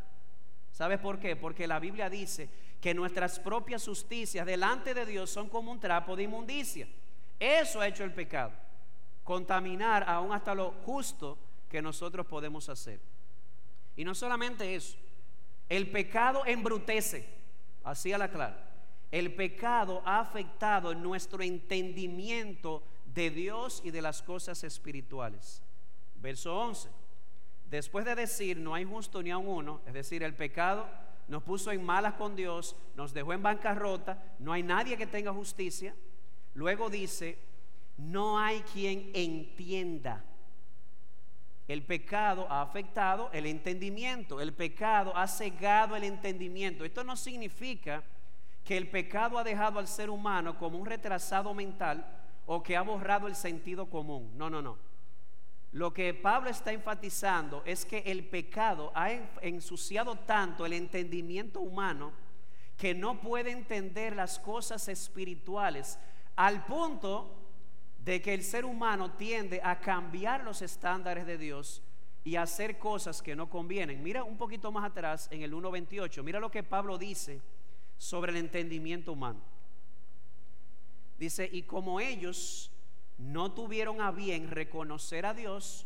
¿Sabes 0.71 0.99
por 0.99 1.19
qué? 1.19 1.35
Porque 1.35 1.67
la 1.67 1.79
Biblia 1.79 2.09
dice 2.09 2.49
que 2.81 2.93
nuestras 2.93 3.39
propias 3.39 3.85
justicias 3.85 4.45
delante 4.45 4.93
de 4.93 5.05
Dios 5.05 5.29
son 5.29 5.49
como 5.49 5.71
un 5.71 5.79
trapo 5.79 6.15
de 6.15 6.23
inmundicia. 6.23 6.87
Eso 7.39 7.81
ha 7.81 7.87
hecho 7.87 8.03
el 8.03 8.13
pecado. 8.13 8.51
Contaminar 9.23 10.03
aún 10.07 10.33
hasta 10.33 10.55
lo 10.55 10.71
justo 10.85 11.37
que 11.69 11.81
nosotros 11.81 12.25
podemos 12.25 12.69
hacer. 12.69 12.99
Y 13.95 14.03
no 14.03 14.15
solamente 14.15 14.75
eso, 14.75 14.97
el 15.67 15.89
pecado 15.91 16.43
embrutece, 16.45 17.27
así 17.83 18.13
a 18.13 18.17
la 18.17 18.29
clara. 18.29 18.65
El 19.11 19.33
pecado 19.35 20.01
ha 20.05 20.19
afectado 20.19 20.93
nuestro 20.93 21.43
entendimiento 21.43 22.83
de 23.13 23.29
Dios 23.29 23.81
y 23.83 23.91
de 23.91 24.01
las 24.01 24.21
cosas 24.21 24.63
espirituales. 24.63 25.61
Verso 26.15 26.55
11. 26.55 26.89
Después 27.69 28.05
de 28.05 28.15
decir 28.15 28.57
no 28.57 28.73
hay 28.73 28.85
justo 28.85 29.21
ni 29.21 29.31
a 29.31 29.37
uno, 29.37 29.81
es 29.85 29.93
decir, 29.93 30.23
el 30.23 30.33
pecado 30.33 30.87
nos 31.27 31.43
puso 31.43 31.71
en 31.71 31.83
malas 31.83 32.15
con 32.15 32.35
Dios, 32.35 32.75
nos 32.95 33.13
dejó 33.13 33.33
en 33.33 33.43
bancarrota, 33.43 34.21
no 34.39 34.51
hay 34.51 34.63
nadie 34.63 34.97
que 34.97 35.05
tenga 35.05 35.31
justicia. 35.31 35.95
Luego 36.55 36.89
dice, 36.89 37.37
no 37.97 38.39
hay 38.39 38.61
quien 38.61 39.11
entienda. 39.13 40.23
El 41.67 41.83
pecado 41.83 42.47
ha 42.49 42.63
afectado 42.63 43.29
el 43.31 43.45
entendimiento, 43.45 44.41
el 44.41 44.53
pecado 44.53 45.15
ha 45.15 45.27
cegado 45.27 45.95
el 45.95 46.03
entendimiento. 46.03 46.83
Esto 46.83 47.03
no 47.03 47.15
significa 47.15 48.03
que 48.65 48.75
el 48.75 48.89
pecado 48.89 49.37
ha 49.37 49.43
dejado 49.43 49.77
al 49.77 49.87
ser 49.87 50.09
humano 50.09 50.57
como 50.57 50.79
un 50.79 50.87
retrasado 50.87 51.53
mental 51.53 52.03
o 52.47 52.63
que 52.63 52.75
ha 52.75 52.81
borrado 52.81 53.27
el 53.27 53.35
sentido 53.35 53.87
común. 53.87 54.31
No, 54.35 54.49
no, 54.49 54.63
no. 54.63 54.88
Lo 55.71 55.93
que 55.93 56.13
Pablo 56.15 56.49
está 56.49 56.71
enfatizando 56.71 57.61
es 57.65 57.85
que 57.85 57.99
el 57.99 58.25
pecado 58.25 58.91
ha 58.95 59.11
ensuciado 59.41 60.15
tanto 60.15 60.65
el 60.65 60.73
entendimiento 60.73 61.59
humano 61.59 62.11
que 62.75 62.95
no 62.95 63.19
puede 63.19 63.51
entender 63.51 64.15
las 64.15 64.39
cosas 64.39 64.87
espirituales 64.87 65.99
al 66.35 66.65
punto 66.65 67.35
de 68.03 68.21
que 68.21 68.33
el 68.33 68.43
ser 68.43 68.65
humano 68.65 69.11
tiende 69.11 69.61
a 69.63 69.79
cambiar 69.79 70.43
los 70.43 70.61
estándares 70.61 71.25
de 71.25 71.37
Dios 71.37 71.83
y 72.23 72.35
a 72.35 72.43
hacer 72.43 72.79
cosas 72.79 73.21
que 73.21 73.35
no 73.35 73.49
convienen. 73.49 74.01
Mira 74.01 74.23
un 74.23 74.37
poquito 74.37 74.71
más 74.71 74.85
atrás 74.85 75.27
en 75.31 75.43
el 75.43 75.53
1.28, 75.53 76.23
mira 76.23 76.39
lo 76.39 76.49
que 76.49 76.63
Pablo 76.63 76.97
dice 76.97 77.41
sobre 77.97 78.31
el 78.31 78.37
entendimiento 78.37 79.11
humano. 79.11 79.41
Dice, 81.19 81.49
y 81.51 81.63
como 81.63 81.99
ellos 81.99 82.71
no 83.19 83.51
tuvieron 83.51 84.01
a 84.01 84.11
bien 84.11 84.49
reconocer 84.49 85.25
a 85.25 85.33
Dios, 85.33 85.85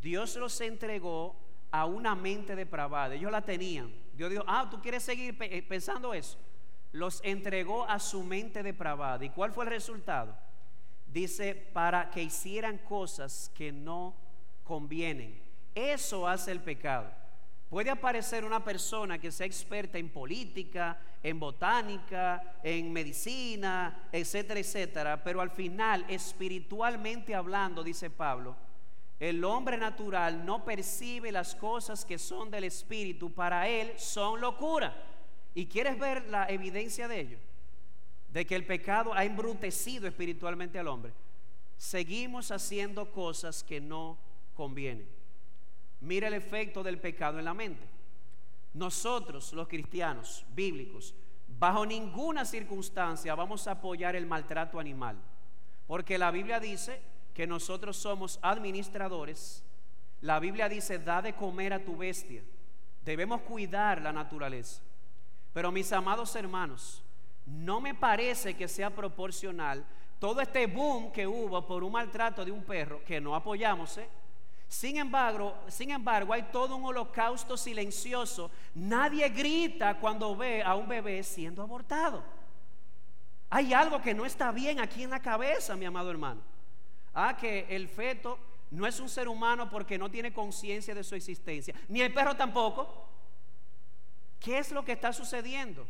Dios 0.00 0.36
los 0.36 0.60
entregó 0.60 1.36
a 1.70 1.84
una 1.84 2.14
mente 2.14 2.56
depravada. 2.56 3.14
Ellos 3.14 3.32
la 3.32 3.42
tenían. 3.42 3.92
Dios 4.14 4.30
dijo, 4.30 4.44
ah, 4.46 4.68
tú 4.70 4.80
quieres 4.80 5.02
seguir 5.02 5.36
eh, 5.40 5.62
pensando 5.62 6.14
eso. 6.14 6.38
Los 6.92 7.20
entregó 7.24 7.84
a 7.84 7.98
su 7.98 8.22
mente 8.22 8.62
depravada. 8.62 9.24
¿Y 9.24 9.30
cuál 9.30 9.52
fue 9.52 9.64
el 9.64 9.70
resultado? 9.70 10.36
Dice, 11.06 11.54
para 11.54 12.10
que 12.10 12.22
hicieran 12.22 12.78
cosas 12.78 13.50
que 13.54 13.72
no 13.72 14.14
convienen. 14.64 15.42
Eso 15.74 16.26
hace 16.26 16.52
el 16.52 16.60
pecado. 16.60 17.10
Puede 17.68 17.90
aparecer 17.90 18.46
una 18.46 18.64
persona 18.64 19.18
que 19.18 19.30
sea 19.30 19.46
experta 19.46 19.98
en 19.98 20.08
política, 20.08 20.98
en 21.22 21.38
botánica, 21.38 22.56
en 22.62 22.90
medicina, 22.90 24.08
etcétera, 24.10 24.58
etcétera, 24.58 25.22
pero 25.22 25.42
al 25.42 25.50
final, 25.50 26.06
espiritualmente 26.08 27.34
hablando, 27.34 27.84
dice 27.84 28.08
Pablo, 28.08 28.56
el 29.20 29.44
hombre 29.44 29.76
natural 29.76 30.46
no 30.46 30.64
percibe 30.64 31.30
las 31.30 31.54
cosas 31.54 32.06
que 32.06 32.18
son 32.18 32.50
del 32.50 32.64
espíritu, 32.64 33.32
para 33.34 33.68
él 33.68 33.92
son 33.98 34.40
locura. 34.40 34.96
¿Y 35.54 35.66
quieres 35.66 35.98
ver 35.98 36.26
la 36.28 36.46
evidencia 36.46 37.06
de 37.06 37.20
ello? 37.20 37.38
De 38.32 38.46
que 38.46 38.54
el 38.54 38.64
pecado 38.64 39.12
ha 39.12 39.24
embrutecido 39.24 40.06
espiritualmente 40.06 40.78
al 40.78 40.88
hombre. 40.88 41.12
Seguimos 41.76 42.50
haciendo 42.50 43.10
cosas 43.10 43.62
que 43.62 43.80
no 43.80 44.16
convienen. 44.54 45.17
Mira 46.00 46.28
el 46.28 46.34
efecto 46.34 46.82
del 46.82 46.98
pecado 46.98 47.38
en 47.38 47.44
la 47.44 47.54
mente. 47.54 47.86
Nosotros, 48.74 49.52
los 49.52 49.68
cristianos 49.68 50.44
bíblicos, 50.54 51.14
bajo 51.46 51.84
ninguna 51.84 52.44
circunstancia 52.44 53.34
vamos 53.34 53.66
a 53.66 53.72
apoyar 53.72 54.14
el 54.14 54.26
maltrato 54.26 54.78
animal, 54.78 55.16
porque 55.86 56.18
la 56.18 56.30
Biblia 56.30 56.60
dice 56.60 57.00
que 57.34 57.46
nosotros 57.46 57.96
somos 57.96 58.38
administradores. 58.42 59.64
La 60.20 60.38
Biblia 60.38 60.68
dice, 60.68 60.98
da 60.98 61.22
de 61.22 61.34
comer 61.34 61.72
a 61.72 61.84
tu 61.84 61.96
bestia. 61.96 62.42
Debemos 63.04 63.40
cuidar 63.42 64.02
la 64.02 64.12
naturaleza. 64.12 64.82
Pero 65.52 65.72
mis 65.72 65.92
amados 65.92 66.34
hermanos, 66.36 67.02
no 67.46 67.80
me 67.80 67.94
parece 67.94 68.54
que 68.54 68.68
sea 68.68 68.90
proporcional 68.90 69.84
todo 70.18 70.40
este 70.40 70.66
boom 70.66 71.12
que 71.12 71.26
hubo 71.26 71.64
por 71.66 71.84
un 71.84 71.92
maltrato 71.92 72.44
de 72.44 72.50
un 72.50 72.64
perro, 72.64 73.04
que 73.04 73.20
no 73.20 73.34
apoyamos, 73.34 73.98
¿eh? 73.98 74.08
Sin 74.68 74.98
embargo, 74.98 75.56
sin 75.68 75.90
embargo, 75.90 76.32
hay 76.32 76.42
todo 76.52 76.76
un 76.76 76.84
holocausto 76.84 77.56
silencioso. 77.56 78.50
Nadie 78.74 79.28
grita 79.30 79.98
cuando 79.98 80.36
ve 80.36 80.62
a 80.62 80.74
un 80.74 80.86
bebé 80.86 81.22
siendo 81.22 81.62
abortado. 81.62 82.22
Hay 83.48 83.72
algo 83.72 84.02
que 84.02 84.12
no 84.12 84.26
está 84.26 84.52
bien 84.52 84.78
aquí 84.78 85.02
en 85.02 85.10
la 85.10 85.20
cabeza, 85.22 85.74
mi 85.74 85.86
amado 85.86 86.10
hermano. 86.10 86.42
Ah, 87.14 87.34
que 87.34 87.66
el 87.70 87.88
feto 87.88 88.38
no 88.70 88.86
es 88.86 89.00
un 89.00 89.08
ser 89.08 89.26
humano 89.26 89.70
porque 89.70 89.96
no 89.96 90.10
tiene 90.10 90.34
conciencia 90.34 90.94
de 90.94 91.02
su 91.02 91.14
existencia, 91.14 91.74
ni 91.88 92.02
el 92.02 92.12
perro 92.12 92.36
tampoco. 92.36 93.08
¿Qué 94.38 94.58
es 94.58 94.70
lo 94.70 94.84
que 94.84 94.92
está 94.92 95.14
sucediendo? 95.14 95.86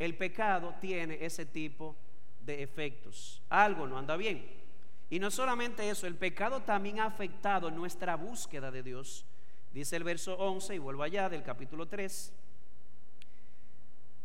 El 0.00 0.16
pecado 0.16 0.74
tiene 0.80 1.18
ese 1.24 1.46
tipo 1.46 1.94
de 2.40 2.62
efectos. 2.62 3.40
Algo 3.48 3.86
no 3.86 3.96
anda 3.96 4.16
bien. 4.16 4.59
Y 5.10 5.18
no 5.18 5.30
solamente 5.30 5.90
eso, 5.90 6.06
el 6.06 6.14
pecado 6.14 6.60
también 6.60 7.00
ha 7.00 7.06
afectado 7.06 7.70
nuestra 7.70 8.14
búsqueda 8.16 8.70
de 8.70 8.82
Dios. 8.82 9.26
Dice 9.72 9.96
el 9.96 10.04
verso 10.04 10.36
11, 10.38 10.76
y 10.76 10.78
vuelvo 10.78 11.02
allá 11.02 11.28
del 11.28 11.42
capítulo 11.42 11.86
3. 11.86 12.32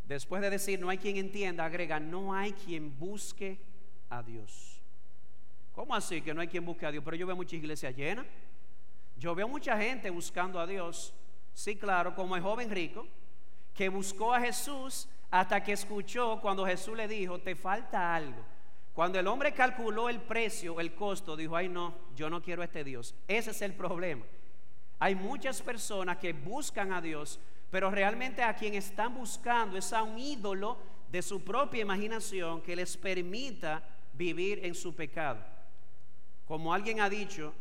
Después 0.08 0.42
de 0.44 0.52
decir, 0.52 0.80
no 0.80 0.90
hay 0.90 1.00
quien 1.00 1.18
entienda, 1.18 1.66
agrega, 1.66 2.00
no 2.00 2.36
hay 2.36 2.54
quien 2.54 2.98
busque 3.00 3.58
a 4.10 4.22
Dios. 4.22 4.80
¿Cómo 5.74 5.96
así 5.96 6.22
que 6.22 6.34
no 6.34 6.42
hay 6.42 6.48
quien 6.48 6.64
busque 6.64 6.86
a 6.86 6.92
Dios? 6.92 7.04
Pero 7.04 7.18
yo 7.18 7.28
veo 7.28 7.36
mucha 7.36 7.56
iglesia 7.56 7.90
llena. 7.90 8.24
Yo 9.18 9.34
veo 9.34 9.48
mucha 9.48 9.78
gente 9.78 10.10
buscando 10.10 10.60
a 10.60 10.68
Dios. 10.68 11.14
Sí, 11.54 11.76
claro, 11.76 12.14
como 12.14 12.36
el 12.36 12.44
joven 12.44 12.70
rico 12.70 13.08
que 13.74 13.90
buscó 13.90 14.34
a 14.34 14.40
Jesús 14.40 15.08
hasta 15.32 15.64
que 15.64 15.74
escuchó 15.74 16.40
cuando 16.42 16.66
Jesús 16.66 16.96
le 16.96 17.08
dijo, 17.08 17.40
te 17.40 17.56
falta 17.56 18.16
algo. 18.16 18.55
Cuando 18.96 19.20
el 19.20 19.28
hombre 19.28 19.54
calculó 19.54 20.08
el 20.08 20.22
precio, 20.22 20.80
el 20.80 20.96
costo, 20.96 21.36
dijo, 21.36 21.58
ay 21.58 21.68
no, 21.68 21.94
yo 22.16 22.30
no 22.30 22.42
quiero 22.42 22.62
a 22.62 22.66
este 22.66 22.86
Dios. 22.86 23.14
Ese 23.28 23.52
es 23.52 23.62
el 23.62 23.74
problema. 23.74 24.24
Hay 25.00 25.16
muchas 25.16 25.62
personas 25.62 26.18
que 26.18 26.32
buscan 26.32 26.94
a 26.94 27.02
Dios, 27.02 27.38
pero 27.70 27.92
realmente 27.92 28.42
a 28.42 28.56
quien 28.56 28.74
están 28.74 29.14
buscando 29.14 29.78
es 29.78 29.92
a 29.92 30.02
un 30.02 30.18
ídolo 30.18 30.78
de 31.12 31.22
su 31.22 31.44
propia 31.44 31.82
imaginación 31.82 32.62
que 32.62 32.74
les 32.74 32.96
permita 32.96 33.84
vivir 34.14 34.62
en 34.64 34.74
su 34.74 34.96
pecado. 34.96 35.40
Como 36.46 36.74
alguien 36.74 37.02
ha 37.02 37.10
dicho, 37.10 37.54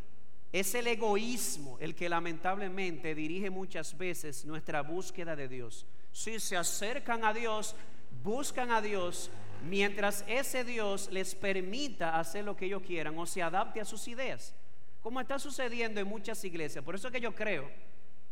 es 0.52 0.72
el 0.76 0.86
egoísmo 0.86 1.78
el 1.80 1.96
que 1.96 2.08
lamentablemente 2.08 3.12
dirige 3.12 3.50
muchas 3.50 3.98
veces 3.98 4.44
nuestra 4.44 4.82
búsqueda 4.82 5.34
de 5.34 5.48
Dios. 5.48 5.84
Si 6.12 6.38
se 6.38 6.56
acercan 6.56 7.24
a 7.24 7.32
Dios, 7.32 7.74
buscan 8.22 8.70
a 8.70 8.80
Dios, 8.80 9.32
mientras 9.64 10.24
ese 10.28 10.64
Dios 10.64 11.08
les 11.10 11.34
permita 11.34 12.18
hacer 12.18 12.44
lo 12.44 12.56
que 12.56 12.66
ellos 12.66 12.82
quieran 12.82 13.18
o 13.18 13.26
se 13.26 13.42
adapte 13.42 13.80
a 13.80 13.84
sus 13.84 14.06
ideas, 14.08 14.54
como 15.02 15.20
está 15.20 15.38
sucediendo 15.38 16.00
en 16.00 16.06
muchas 16.06 16.44
iglesias. 16.44 16.84
Por 16.84 16.94
eso 16.94 17.10
que 17.10 17.20
yo 17.20 17.34
creo 17.34 17.70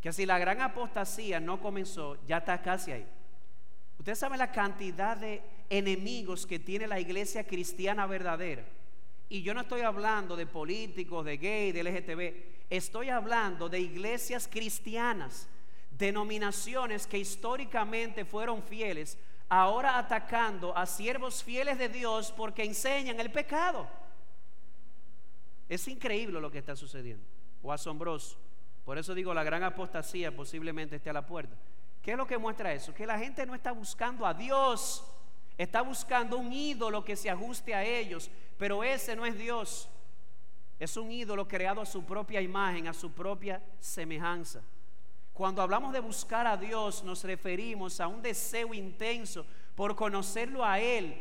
que 0.01 0.13
si 0.13 0.27
la 0.27 0.39
gran 0.39 0.61
apostasía 0.61 1.41
no 1.41 1.61
comenzó, 1.61 2.19
ya 2.27 2.39
está 2.39 2.61
casi 2.61 2.93
ahí. 2.93 3.07
Usted 3.99 4.15
sabe 4.15 4.37
la 4.37 4.51
cantidad 4.51 5.17
de 5.17 5.43
enemigos 5.71 6.47
que 6.47 6.59
tiene 6.59 6.87
la 6.87 6.99
iglesia 6.99 7.47
cristiana 7.47 8.07
verdadera. 8.07 8.65
Y 9.29 9.43
yo 9.43 9.55
no 9.55 9.61
estoy 9.61 9.83
hablando 9.83 10.37
de 10.37 10.47
políticos, 10.47 11.25
de 11.25 11.37
gay, 11.37 11.73
de 11.73 11.85
LGTB. 11.85 12.69
Estoy 12.69 13.11
hablando 13.11 13.69
de 13.69 13.81
iglesias 13.81 14.49
cristianas 14.51 15.49
denominaciones 15.97 17.07
que 17.07 17.19
históricamente 17.19 18.25
fueron 18.25 18.63
fieles, 18.63 19.19
ahora 19.49 19.99
atacando 19.99 20.77
a 20.77 20.87
siervos 20.87 21.43
fieles 21.43 21.79
de 21.79 21.89
Dios 21.89 22.33
porque 22.37 22.65
enseñan 22.65 23.21
el 23.21 23.31
pecado. 23.31 23.89
Es 25.69 25.89
increíble 25.89 26.41
lo 26.41 26.51
que 26.51 26.59
está 26.59 26.77
sucediendo, 26.77 27.25
o 27.63 27.73
asombroso. 27.73 28.37
Por 28.85 28.99
eso 28.99 29.15
digo, 29.15 29.33
la 29.33 29.45
gran 29.45 29.63
apostasía 29.63 30.35
posiblemente 30.35 30.97
esté 30.97 31.11
a 31.11 31.15
la 31.15 31.27
puerta. 31.27 31.57
¿Qué 32.03 32.13
es 32.13 32.17
lo 32.17 32.27
que 32.27 32.37
muestra 32.37 32.73
eso? 32.73 32.93
Que 32.93 33.07
la 33.07 33.19
gente 33.19 33.47
no 33.47 33.55
está 33.55 33.73
buscando 33.73 34.27
a 34.27 34.35
Dios, 34.35 35.05
está 35.57 35.83
buscando 35.83 36.37
un 36.37 36.53
ídolo 36.53 37.05
que 37.05 37.17
se 37.17 37.31
ajuste 37.31 37.75
a 37.75 37.85
ellos, 37.85 38.31
pero 38.59 38.83
ese 38.83 39.15
no 39.15 39.25
es 39.25 39.39
Dios. 39.39 39.89
Es 40.81 40.97
un 40.97 41.13
ídolo 41.13 41.47
creado 41.47 41.81
a 41.81 41.87
su 41.87 42.05
propia 42.05 42.41
imagen, 42.41 42.89
a 42.89 42.93
su 42.93 43.13
propia 43.13 43.63
semejanza. 43.79 44.63
Cuando 45.33 45.63
hablamos 45.63 45.93
de 45.93 46.01
buscar 46.01 46.47
a 46.47 46.57
Dios 46.57 47.03
nos 47.05 47.25
referimos 47.25 48.01
a 48.01 48.07
un 48.07 48.21
deseo 48.21 48.75
intenso 48.75 49.47
por 49.75 49.97
conocerlo 49.97 50.65
a 50.65 50.79
Él, 50.79 51.17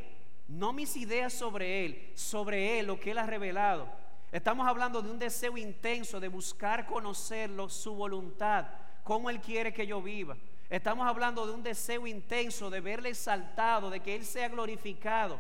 no 0.50 0.74
mis 0.74 0.98
ideas 0.98 1.32
sobre 1.32 1.86
Él, 1.86 2.12
sobre 2.14 2.80
Él, 2.80 2.88
lo 2.88 3.00
que 3.00 3.12
Él 3.12 3.18
ha 3.18 3.26
revelado. 3.26 3.88
Estamos 4.32 4.68
hablando 4.68 5.02
de 5.02 5.12
un 5.12 5.20
deseo 5.20 5.58
intenso 5.58 6.20
de 6.20 6.28
buscar 6.28 6.86
conocerlo, 6.86 7.70
su 7.70 7.96
voluntad, 7.96 8.68
cómo 9.04 9.30
Él 9.30 9.40
quiere 9.40 9.74
que 9.74 9.88
yo 9.88 10.02
viva. 10.02 10.38
Estamos 10.70 11.08
hablando 11.08 11.46
de 11.46 11.54
un 11.54 11.64
deseo 11.64 12.06
intenso 12.08 12.70
de 12.70 12.80
verle 12.82 13.10
exaltado, 13.10 13.90
de 13.90 14.02
que 14.02 14.16
Él 14.16 14.26
sea 14.26 14.50
glorificado. 14.50 15.40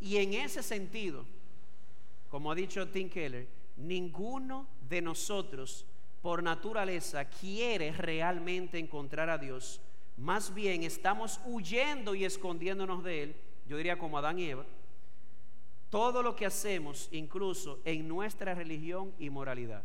Y 0.00 0.16
en 0.16 0.34
ese 0.34 0.62
sentido, 0.62 1.24
como 2.28 2.50
ha 2.50 2.54
dicho 2.54 2.88
Tim 2.88 3.08
Keller, 3.08 3.48
ninguno 3.76 4.66
de 4.88 5.02
nosotros 5.02 5.86
por 6.22 6.42
naturaleza 6.42 7.24
quiere 7.24 7.92
realmente 7.92 8.78
encontrar 8.78 9.30
a 9.30 9.38
Dios, 9.38 9.80
más 10.16 10.52
bien 10.52 10.82
estamos 10.82 11.40
huyendo 11.46 12.14
y 12.14 12.24
escondiéndonos 12.24 13.02
de 13.02 13.22
Él, 13.22 13.36
yo 13.66 13.76
diría 13.76 13.98
como 13.98 14.18
Adán 14.18 14.38
y 14.38 14.50
Eva, 14.50 14.64
todo 15.88 16.22
lo 16.22 16.36
que 16.36 16.46
hacemos, 16.46 17.08
incluso 17.10 17.80
en 17.84 18.06
nuestra 18.06 18.54
religión 18.54 19.12
y 19.18 19.30
moralidad. 19.30 19.82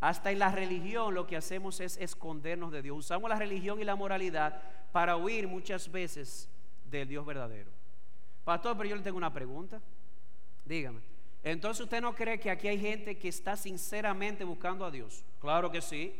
Hasta 0.00 0.30
en 0.30 0.38
la 0.38 0.50
religión 0.50 1.14
lo 1.14 1.26
que 1.26 1.36
hacemos 1.36 1.80
es 1.80 1.98
escondernos 1.98 2.72
de 2.72 2.80
Dios. 2.80 2.96
Usamos 2.96 3.28
la 3.28 3.36
religión 3.36 3.80
y 3.80 3.84
la 3.84 3.96
moralidad 3.96 4.62
para 4.92 5.16
huir 5.16 5.46
muchas 5.46 5.92
veces 5.92 6.48
del 6.86 7.06
Dios 7.06 7.26
verdadero. 7.26 7.70
Pastor, 8.44 8.76
pero 8.76 8.88
yo 8.88 8.96
le 8.96 9.02
tengo 9.02 9.18
una 9.18 9.32
pregunta. 9.32 9.80
Dígame. 10.64 11.09
Entonces 11.42 11.84
usted 11.84 12.00
no 12.02 12.14
cree 12.14 12.38
que 12.38 12.50
aquí 12.50 12.68
hay 12.68 12.78
gente 12.78 13.18
que 13.18 13.28
está 13.28 13.56
sinceramente 13.56 14.44
buscando 14.44 14.84
a 14.84 14.90
Dios. 14.90 15.24
Claro 15.40 15.70
que 15.70 15.80
sí. 15.80 16.14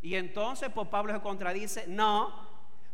Y 0.00 0.14
entonces 0.14 0.70
pues 0.74 0.88
Pablo 0.88 1.12
se 1.12 1.20
contradice, 1.20 1.86
no, 1.86 2.32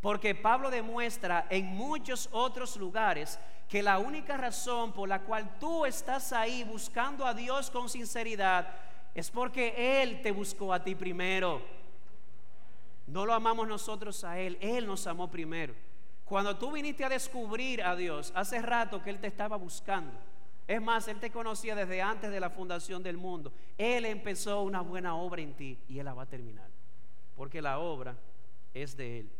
porque 0.01 0.35
Pablo 0.35 0.71
demuestra 0.71 1.47
en 1.51 1.67
muchos 1.67 2.29
otros 2.33 2.77
lugares 2.77 3.39
que 3.69 3.83
la 3.83 3.99
única 3.99 4.37
razón 4.37 4.93
por 4.93 5.09
la 5.09 5.23
cual 5.23 5.59
tú 5.59 5.87
estás 5.87 6.33
ahí 6.33 6.65
buscando 6.65 7.27
a 7.27 7.35
Dios 7.35 7.71
con 7.71 7.89
sinceridad 7.89 8.69
es 9.15 9.31
porque 9.31 10.03
Él 10.03 10.21
te 10.23 10.31
buscó 10.31 10.73
a 10.73 10.83
ti 10.83 10.95
primero. 10.95 11.63
No 13.07 13.25
lo 13.25 13.33
amamos 13.33 13.67
nosotros 13.67 14.23
a 14.25 14.39
Él, 14.39 14.59
Él 14.61 14.87
nos 14.87 15.07
amó 15.07 15.31
primero. 15.31 15.75
Cuando 16.25 16.57
tú 16.57 16.73
viniste 16.73 17.05
a 17.05 17.09
descubrir 17.09 17.83
a 17.83 17.97
Dios, 17.97 18.33
hace 18.35 18.61
rato 18.61 19.03
que 19.03 19.11
Él 19.11 19.19
te 19.19 19.27
estaba 19.27 19.57
buscando. 19.57 20.13
Es 20.69 20.83
más, 20.83 21.09
Él 21.09 21.19
te 21.19 21.31
conocía 21.31 21.75
desde 21.75 22.03
antes 22.03 22.31
de 22.31 22.39
la 22.39 22.51
fundación 22.51 23.03
del 23.03 23.17
mundo. 23.17 23.55
Él 23.79 24.05
empezó 24.05 24.61
una 24.61 24.83
buena 24.83 25.15
obra 25.17 25.41
en 25.41 25.55
ti 25.55 25.79
y 25.89 25.99
Él 25.99 26.05
la 26.05 26.13
va 26.13 26.25
a 26.25 26.29
terminar. 26.29 26.69
Porque 27.35 27.63
la 27.63 27.79
obra 27.79 28.15
es 28.75 28.95
de 28.95 29.21
Él. 29.21 29.31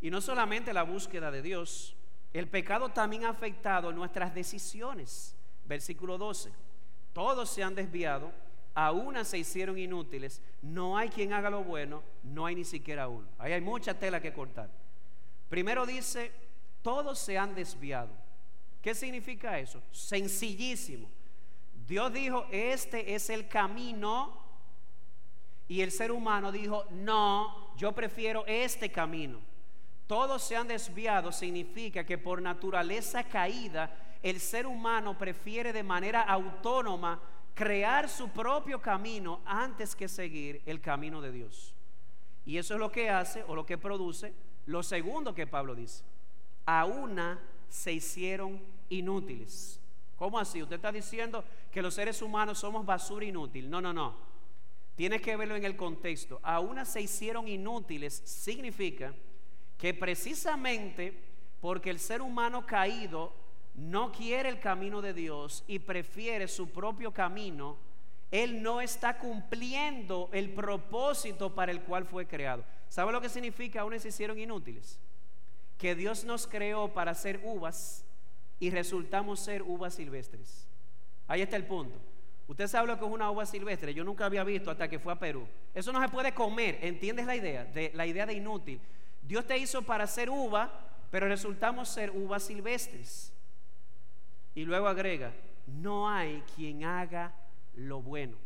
Y 0.00 0.10
no 0.10 0.20
solamente 0.20 0.72
la 0.72 0.84
búsqueda 0.84 1.32
de 1.32 1.42
Dios, 1.42 1.96
el 2.32 2.46
pecado 2.46 2.90
también 2.90 3.24
ha 3.24 3.30
afectado 3.30 3.90
nuestras 3.90 4.32
decisiones. 4.32 5.34
Versículo 5.64 6.16
12. 6.16 6.52
Todos 7.12 7.50
se 7.50 7.64
han 7.64 7.74
desviado, 7.74 8.30
a 8.74 8.92
una 8.92 9.24
se 9.24 9.38
hicieron 9.38 9.76
inútiles. 9.76 10.40
No 10.62 10.96
hay 10.96 11.08
quien 11.08 11.32
haga 11.32 11.50
lo 11.50 11.64
bueno, 11.64 12.04
no 12.22 12.46
hay 12.46 12.54
ni 12.54 12.64
siquiera 12.64 13.08
uno. 13.08 13.26
Ahí 13.38 13.52
hay 13.52 13.60
mucha 13.60 13.98
tela 13.98 14.20
que 14.20 14.32
cortar. 14.32 14.70
Primero 15.48 15.84
dice, 15.84 16.30
todos 16.80 17.18
se 17.18 17.36
han 17.36 17.56
desviado. 17.56 18.27
¿Qué 18.82 18.94
significa 18.94 19.58
eso? 19.58 19.82
Sencillísimo. 19.90 21.08
Dios 21.86 22.12
dijo, 22.12 22.46
este 22.50 23.14
es 23.14 23.30
el 23.30 23.48
camino. 23.48 24.46
Y 25.66 25.82
el 25.82 25.90
ser 25.90 26.12
humano 26.12 26.50
dijo, 26.50 26.84
no, 26.90 27.74
yo 27.76 27.92
prefiero 27.92 28.44
este 28.46 28.90
camino. 28.90 29.40
Todos 30.06 30.42
se 30.42 30.56
han 30.56 30.68
desviado 30.68 31.32
significa 31.32 32.04
que 32.04 32.16
por 32.16 32.40
naturaleza 32.40 33.24
caída, 33.24 33.94
el 34.22 34.40
ser 34.40 34.66
humano 34.66 35.18
prefiere 35.18 35.72
de 35.72 35.82
manera 35.82 36.22
autónoma 36.22 37.20
crear 37.54 38.08
su 38.08 38.30
propio 38.30 38.80
camino 38.80 39.40
antes 39.44 39.94
que 39.94 40.08
seguir 40.08 40.62
el 40.64 40.80
camino 40.80 41.20
de 41.20 41.32
Dios. 41.32 41.74
Y 42.46 42.56
eso 42.56 42.74
es 42.74 42.80
lo 42.80 42.90
que 42.90 43.10
hace 43.10 43.42
o 43.42 43.54
lo 43.54 43.66
que 43.66 43.76
produce 43.76 44.32
lo 44.68 44.82
segundo 44.82 45.34
que 45.34 45.46
Pablo 45.46 45.74
dice. 45.74 46.04
A 46.66 46.84
una 46.84 47.40
se 47.68 47.92
hicieron 47.92 48.60
inútiles. 48.88 49.80
¿Cómo 50.16 50.38
así? 50.38 50.62
Usted 50.62 50.76
está 50.76 50.90
diciendo 50.90 51.44
que 51.70 51.82
los 51.82 51.94
seres 51.94 52.20
humanos 52.22 52.58
somos 52.58 52.84
basura 52.84 53.24
inútil. 53.24 53.70
No, 53.70 53.80
no, 53.80 53.92
no. 53.92 54.14
Tienes 54.96 55.22
que 55.22 55.36
verlo 55.36 55.54
en 55.54 55.64
el 55.64 55.76
contexto. 55.76 56.40
A 56.42 56.58
una 56.58 56.84
se 56.84 57.00
hicieron 57.00 57.46
inútiles 57.46 58.14
significa 58.24 59.14
que 59.76 59.94
precisamente 59.94 61.16
porque 61.60 61.90
el 61.90 62.00
ser 62.00 62.20
humano 62.20 62.66
caído 62.66 63.32
no 63.74 64.10
quiere 64.10 64.48
el 64.48 64.58
camino 64.58 65.00
de 65.00 65.14
Dios 65.14 65.62
y 65.68 65.78
prefiere 65.78 66.48
su 66.48 66.70
propio 66.70 67.12
camino, 67.12 67.76
él 68.32 68.60
no 68.60 68.80
está 68.80 69.18
cumpliendo 69.18 70.28
el 70.32 70.50
propósito 70.50 71.54
para 71.54 71.70
el 71.70 71.82
cual 71.82 72.04
fue 72.04 72.26
creado. 72.26 72.64
¿Sabe 72.88 73.12
lo 73.12 73.20
que 73.20 73.28
significa? 73.28 73.82
Aún 73.82 73.98
se 74.00 74.08
hicieron 74.08 74.38
inútiles 74.38 74.98
que 75.78 75.94
Dios 75.94 76.24
nos 76.24 76.46
creó 76.46 76.92
para 76.92 77.14
ser 77.14 77.40
uvas 77.44 78.04
y 78.58 78.70
resultamos 78.70 79.40
ser 79.40 79.62
uvas 79.62 79.94
silvestres. 79.94 80.66
Ahí 81.28 81.40
está 81.40 81.56
el 81.56 81.66
punto. 81.66 81.96
Usted 82.48 82.66
sabe 82.66 82.88
lo 82.88 82.98
que 82.98 83.04
es 83.04 83.10
una 83.10 83.30
uva 83.30 83.46
silvestre. 83.46 83.94
Yo 83.94 84.02
nunca 84.04 84.26
había 84.26 84.42
visto 84.42 84.70
hasta 84.70 84.88
que 84.88 84.98
fue 84.98 85.12
a 85.12 85.18
Perú. 85.18 85.46
Eso 85.74 85.92
no 85.92 86.00
se 86.00 86.08
puede 86.08 86.32
comer. 86.32 86.78
¿Entiendes 86.82 87.26
la 87.26 87.36
idea? 87.36 87.64
De, 87.64 87.92
la 87.94 88.06
idea 88.06 88.26
de 88.26 88.32
inútil. 88.32 88.80
Dios 89.22 89.46
te 89.46 89.56
hizo 89.58 89.82
para 89.82 90.06
ser 90.06 90.30
uva, 90.30 90.72
pero 91.10 91.28
resultamos 91.28 91.88
ser 91.88 92.10
uvas 92.10 92.42
silvestres. 92.42 93.32
Y 94.54 94.64
luego 94.64 94.88
agrega, 94.88 95.32
no 95.66 96.08
hay 96.08 96.42
quien 96.56 96.84
haga 96.84 97.34
lo 97.74 98.00
bueno. 98.00 98.36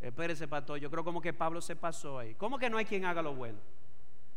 Espérese, 0.00 0.46
pastor, 0.46 0.78
yo 0.78 0.90
creo 0.90 1.02
como 1.02 1.20
que 1.20 1.32
Pablo 1.32 1.60
se 1.60 1.76
pasó 1.76 2.18
ahí. 2.18 2.34
¿Cómo 2.34 2.58
que 2.58 2.70
no 2.70 2.76
hay 2.76 2.84
quien 2.84 3.06
haga 3.06 3.22
lo 3.22 3.34
bueno? 3.34 3.58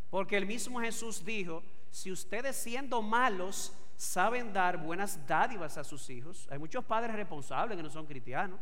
Porque 0.10 0.38
el 0.38 0.46
mismo 0.46 0.80
Jesús 0.80 1.24
dijo, 1.26 1.64
si 1.94 2.12
ustedes 2.12 2.56
siendo 2.56 3.04
malos 3.04 3.72
saben 3.96 4.52
dar 4.52 4.78
buenas 4.78 5.28
dádivas 5.28 5.78
a 5.78 5.84
sus 5.84 6.10
hijos, 6.10 6.48
hay 6.50 6.58
muchos 6.58 6.84
padres 6.84 7.16
responsables 7.16 7.78
que 7.78 7.84
no 7.84 7.89
son 7.91 8.08
cristianos 8.08 8.60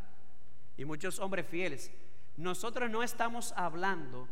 y 0.75 0.83
muchos 0.83 1.17
hombres 1.17 1.47
fieles. 1.47 1.89
Nosotros 2.35 2.89
no 2.89 3.01
estamos 3.01 3.53
hablando 3.55 4.27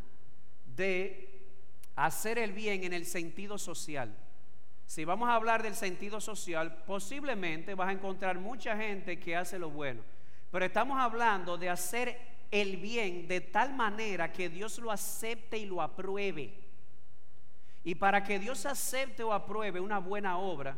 de 0.76 1.48
hacer 1.96 2.40
el 2.40 2.52
bien 2.52 2.84
en 2.84 2.92
el 2.92 3.06
sentido 3.06 3.58
social. 3.58 4.14
Si 4.86 5.06
vamos 5.06 5.30
a 5.30 5.36
hablar 5.36 5.64
del 5.64 5.76
sentido 5.76 6.20
social, 6.20 6.84
posiblemente 6.86 7.76
vas 7.76 7.88
a 7.88 7.94
encontrar 7.94 8.38
mucha 8.38 8.76
gente 8.76 9.18
que 9.18 9.34
hace 9.34 9.58
lo 9.58 9.70
bueno. 9.70 10.02
Pero 10.52 10.66
estamos 10.66 11.00
hablando 11.00 11.58
de 11.58 11.70
hacer 11.70 12.20
el 12.52 12.76
bien 12.76 13.30
de 13.30 13.40
tal 13.40 13.74
manera 13.74 14.34
que 14.34 14.50
Dios 14.50 14.78
lo 14.80 14.92
acepte 14.92 15.58
y 15.58 15.66
lo 15.66 15.82
apruebe. 15.82 16.69
Y 17.84 17.96
para 17.96 18.24
que 18.24 18.40
Dios 18.40 18.66
acepte 18.66 19.24
o 19.24 19.34
apruebe 19.34 19.80
una 19.80 20.00
buena 20.00 20.38
obra, 20.38 20.78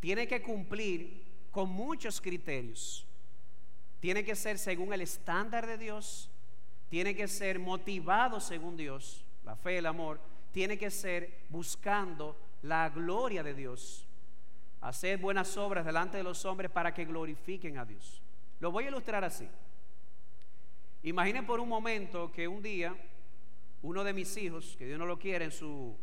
tiene 0.00 0.26
que 0.26 0.42
cumplir 0.42 1.22
con 1.50 1.70
muchos 1.70 2.20
criterios. 2.20 3.06
Tiene 4.00 4.24
que 4.24 4.34
ser 4.34 4.58
según 4.58 4.92
el 4.92 5.00
estándar 5.00 5.66
de 5.66 5.78
Dios, 5.78 6.28
tiene 6.88 7.14
que 7.14 7.28
ser 7.28 7.58
motivado 7.58 8.40
según 8.40 8.76
Dios, 8.76 9.24
la 9.44 9.56
fe, 9.56 9.78
el 9.78 9.86
amor, 9.86 10.20
tiene 10.50 10.76
que 10.76 10.90
ser 10.90 11.44
buscando 11.48 12.36
la 12.62 12.88
gloria 12.90 13.42
de 13.42 13.54
Dios. 13.54 14.06
Hacer 14.80 15.18
buenas 15.18 15.56
obras 15.56 15.86
delante 15.86 16.16
de 16.16 16.22
los 16.24 16.44
hombres 16.44 16.70
para 16.70 16.92
que 16.92 17.04
glorifiquen 17.04 17.78
a 17.78 17.84
Dios. 17.84 18.20
Lo 18.60 18.70
voy 18.70 18.84
a 18.84 18.88
ilustrar 18.88 19.24
así. 19.24 19.48
Imaginen 21.04 21.46
por 21.46 21.60
un 21.60 21.68
momento 21.68 22.30
que 22.30 22.46
un 22.46 22.62
día 22.62 22.94
uno 23.82 24.04
de 24.04 24.12
mis 24.12 24.36
hijos, 24.36 24.76
que 24.78 24.86
Dios 24.86 24.98
no 24.98 25.06
lo 25.06 25.18
quiere, 25.18 25.46
en 25.46 25.50
su 25.50 25.96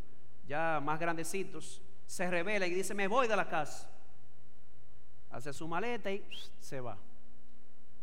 ya 0.50 0.80
más 0.82 0.98
grandecitos, 0.98 1.80
se 2.08 2.28
revela 2.28 2.66
y 2.66 2.74
dice, 2.74 2.92
me 2.92 3.06
voy 3.06 3.28
de 3.28 3.36
la 3.36 3.48
casa. 3.48 3.88
Hace 5.30 5.52
su 5.52 5.68
maleta 5.68 6.10
y 6.10 6.24
se 6.58 6.80
va. 6.80 6.98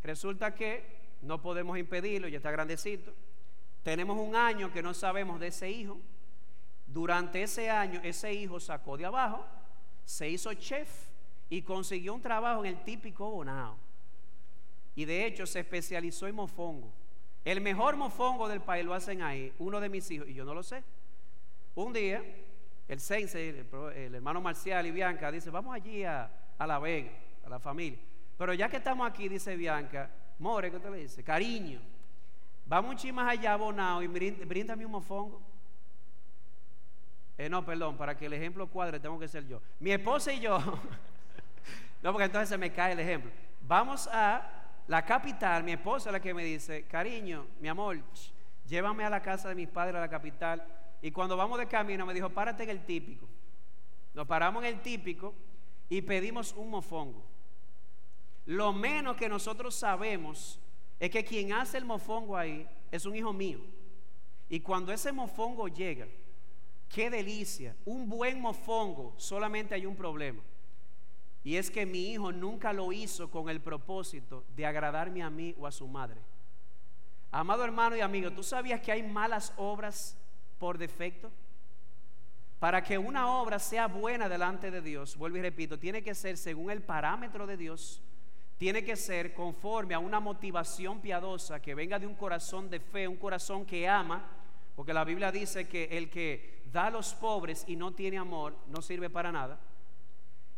Resulta 0.02 0.56
que 0.56 1.18
no 1.24 1.42
podemos 1.42 1.78
impedirlo, 1.78 2.30
ya 2.30 2.38
está 2.38 2.50
grandecito. 2.50 3.14
Tenemos 3.84 4.18
un 4.18 4.34
año 4.34 4.72
que 4.72 4.82
no 4.82 4.94
sabemos 4.94 5.42
de 5.42 5.48
ese 5.48 5.70
hijo. 5.70 6.00
Durante 6.86 7.44
ese 7.44 7.70
año, 7.70 8.00
ese 8.02 8.34
hijo 8.34 8.62
sacó 8.62 8.96
de 8.96 9.06
abajo, 9.06 9.46
se 10.06 10.30
hizo 10.30 10.54
chef 10.54 10.88
y 11.50 11.62
consiguió 11.64 12.14
un 12.14 12.22
trabajo 12.22 12.64
en 12.64 12.78
el 12.78 12.84
típico 12.86 13.30
Bonao. 13.30 13.76
Y 14.96 15.04
de 15.04 15.26
hecho 15.26 15.46
se 15.46 15.60
especializó 15.60 16.28
en 16.28 16.36
mofongo. 16.36 16.94
El 17.44 17.60
mejor 17.60 17.98
mofongo 17.98 18.48
del 18.48 18.62
país 18.62 18.86
lo 18.86 18.94
hacen 18.94 19.22
ahí, 19.22 19.54
uno 19.60 19.82
de 19.82 19.90
mis 19.90 20.10
hijos, 20.12 20.30
y 20.30 20.34
yo 20.34 20.46
no 20.46 20.54
lo 20.54 20.64
sé. 20.64 20.82
Un 21.78 21.94
día, 21.94 22.24
el 22.88 23.00
Sense, 23.00 23.50
el, 23.50 24.16
hermano 24.16 24.42
Marcial 24.42 24.88
y 24.88 24.90
Bianca, 24.90 25.32
dice, 25.32 25.52
vamos 25.52 25.76
allí 25.76 26.04
a, 26.04 26.28
La 26.58 26.80
Vega, 26.80 27.12
a 27.46 27.50
la 27.50 27.60
familia. 27.60 28.00
Pero 28.36 28.56
ya 28.56 28.68
que 28.68 28.78
estamos 28.78 29.08
aquí, 29.08 29.30
dice 29.30 29.56
Bianca, 29.56 30.10
More, 30.40 30.72
¿qué 30.72 30.80
te 30.80 30.90
le 30.90 30.98
dice? 30.98 31.24
Cariño, 31.24 31.80
vamos 32.66 33.04
un 33.04 33.12
más 33.14 33.30
allá, 33.30 33.56
Bonao, 33.56 34.02
y 34.02 34.08
bríndame 34.08 34.88
un 34.88 34.92
mofongo. 34.92 35.40
Eh, 37.38 37.48
no, 37.48 37.64
perdón, 37.64 37.96
para 37.96 38.18
que 38.18 38.26
el 38.26 38.34
ejemplo 38.34 38.66
cuadre 38.66 39.00
tengo 39.00 39.20
que 39.20 39.28
ser 39.28 39.46
yo. 39.46 39.62
Mi 39.80 39.92
esposa 39.92 40.34
y 40.34 40.40
yo, 40.40 40.58
no, 42.02 42.12
porque 42.12 42.26
entonces 42.26 42.50
se 42.50 42.58
me 42.58 42.74
cae 42.74 42.94
el 42.94 43.00
ejemplo. 43.02 43.30
Vamos 43.62 44.10
a 44.12 44.50
la 44.88 45.06
capital, 45.06 45.64
mi 45.64 45.74
esposa 45.74 46.10
es 46.10 46.14
la 46.14 46.20
que 46.20 46.34
me 46.34 46.44
dice, 46.44 46.88
cariño, 46.88 47.46
mi 47.60 47.68
amor, 47.68 48.00
llévame 48.66 49.06
a 49.06 49.12
la 49.12 49.22
casa 49.22 49.50
de 49.50 49.54
mis 49.54 49.68
padres 49.68 49.94
a 49.94 50.00
la 50.00 50.10
capital. 50.10 50.66
Y 51.02 51.12
cuando 51.12 51.38
vamos 51.38 51.60
de 51.60 51.68
camino 51.68 52.06
me 52.06 52.14
dijo, 52.14 52.30
párate 52.30 52.64
en 52.64 52.70
el 52.70 52.86
típico. 52.86 53.28
Nos 54.14 54.28
paramos 54.28 54.64
en 54.64 54.76
el 54.76 54.82
típico 54.82 55.34
y 55.90 56.02
pedimos 56.02 56.54
un 56.54 56.70
mofongo. 56.70 57.24
Lo 58.46 58.74
menos 58.74 59.18
que 59.18 59.30
nosotros 59.30 59.76
sabemos 59.76 60.60
es 61.00 61.10
que 61.10 61.24
quien 61.24 61.54
hace 61.54 61.78
el 61.78 61.86
mofongo 61.86 62.36
ahí 62.36 62.68
es 62.92 63.06
un 63.06 63.16
hijo 63.16 63.34
mío. 63.34 63.60
Y 64.50 64.62
cuando 64.62 64.92
ese 64.92 65.12
mofongo 65.12 65.68
llega, 65.68 66.08
Qué 66.90 67.10
delicia. 67.10 67.76
Un 67.86 68.10
buen 68.10 68.40
mofongo. 68.40 69.14
Solamente 69.18 69.76
hay 69.76 69.86
un 69.86 69.96
problema. 69.96 70.42
Y 71.44 71.56
es 71.56 71.72
que 71.72 71.86
mi 71.86 72.12
hijo 72.12 72.32
nunca 72.32 72.74
lo 72.74 72.92
hizo 72.92 73.30
con 73.32 73.50
el 73.50 73.62
propósito 73.62 74.44
de 74.56 74.66
agradarme 74.66 75.24
a 75.24 75.30
mí 75.30 75.56
o 75.58 75.66
a 75.66 75.72
su 75.72 75.88
madre. 75.88 76.20
Amado 77.32 77.64
hermano 77.64 77.96
y 77.96 78.02
amigo, 78.02 78.32
¿tú 78.32 78.44
sabías 78.44 78.82
que 78.82 78.92
hay 78.92 79.04
malas 79.04 79.54
obras 79.58 80.18
por 80.60 80.78
defecto? 80.78 81.32
Para 82.60 82.84
que 82.84 82.98
una 82.98 83.32
obra 83.32 83.60
sea 83.60 83.88
buena 83.88 84.28
delante 84.28 84.72
de 84.72 84.82
Dios, 84.82 85.16
vuelvo 85.16 85.38
y 85.38 85.42
repito, 85.42 85.78
tiene 85.78 86.02
que 86.02 86.16
ser 86.16 86.38
según 86.38 86.72
el 86.72 86.82
parámetro 86.82 87.46
de 87.46 87.56
Dios, 87.56 88.02
tiene 88.58 88.84
que 88.84 88.96
ser 88.96 89.36
conforme 89.36 89.94
a 89.94 90.00
una 90.00 90.20
motivación 90.20 91.00
piadosa 91.00 91.62
que 91.62 91.76
venga 91.76 92.00
de 92.00 92.08
un 92.08 92.16
corazón 92.16 92.70
de 92.70 92.80
fe, 92.80 93.08
un 93.08 93.18
corazón 93.18 93.66
que 93.66 93.88
ama, 93.88 94.26
porque 94.76 94.94
la 94.94 95.04
Biblia 95.04 95.32
dice 95.32 95.68
que 95.68 95.86
el 95.92 96.10
que 96.10 96.64
da 96.72 96.88
a 96.88 96.92
los 96.92 97.14
pobres 97.14 97.64
y 97.68 97.76
no 97.76 97.94
tiene 97.94 98.18
amor, 98.18 98.56
no 98.68 98.82
sirve 98.82 99.10
para 99.10 99.32
nada. 99.32 99.60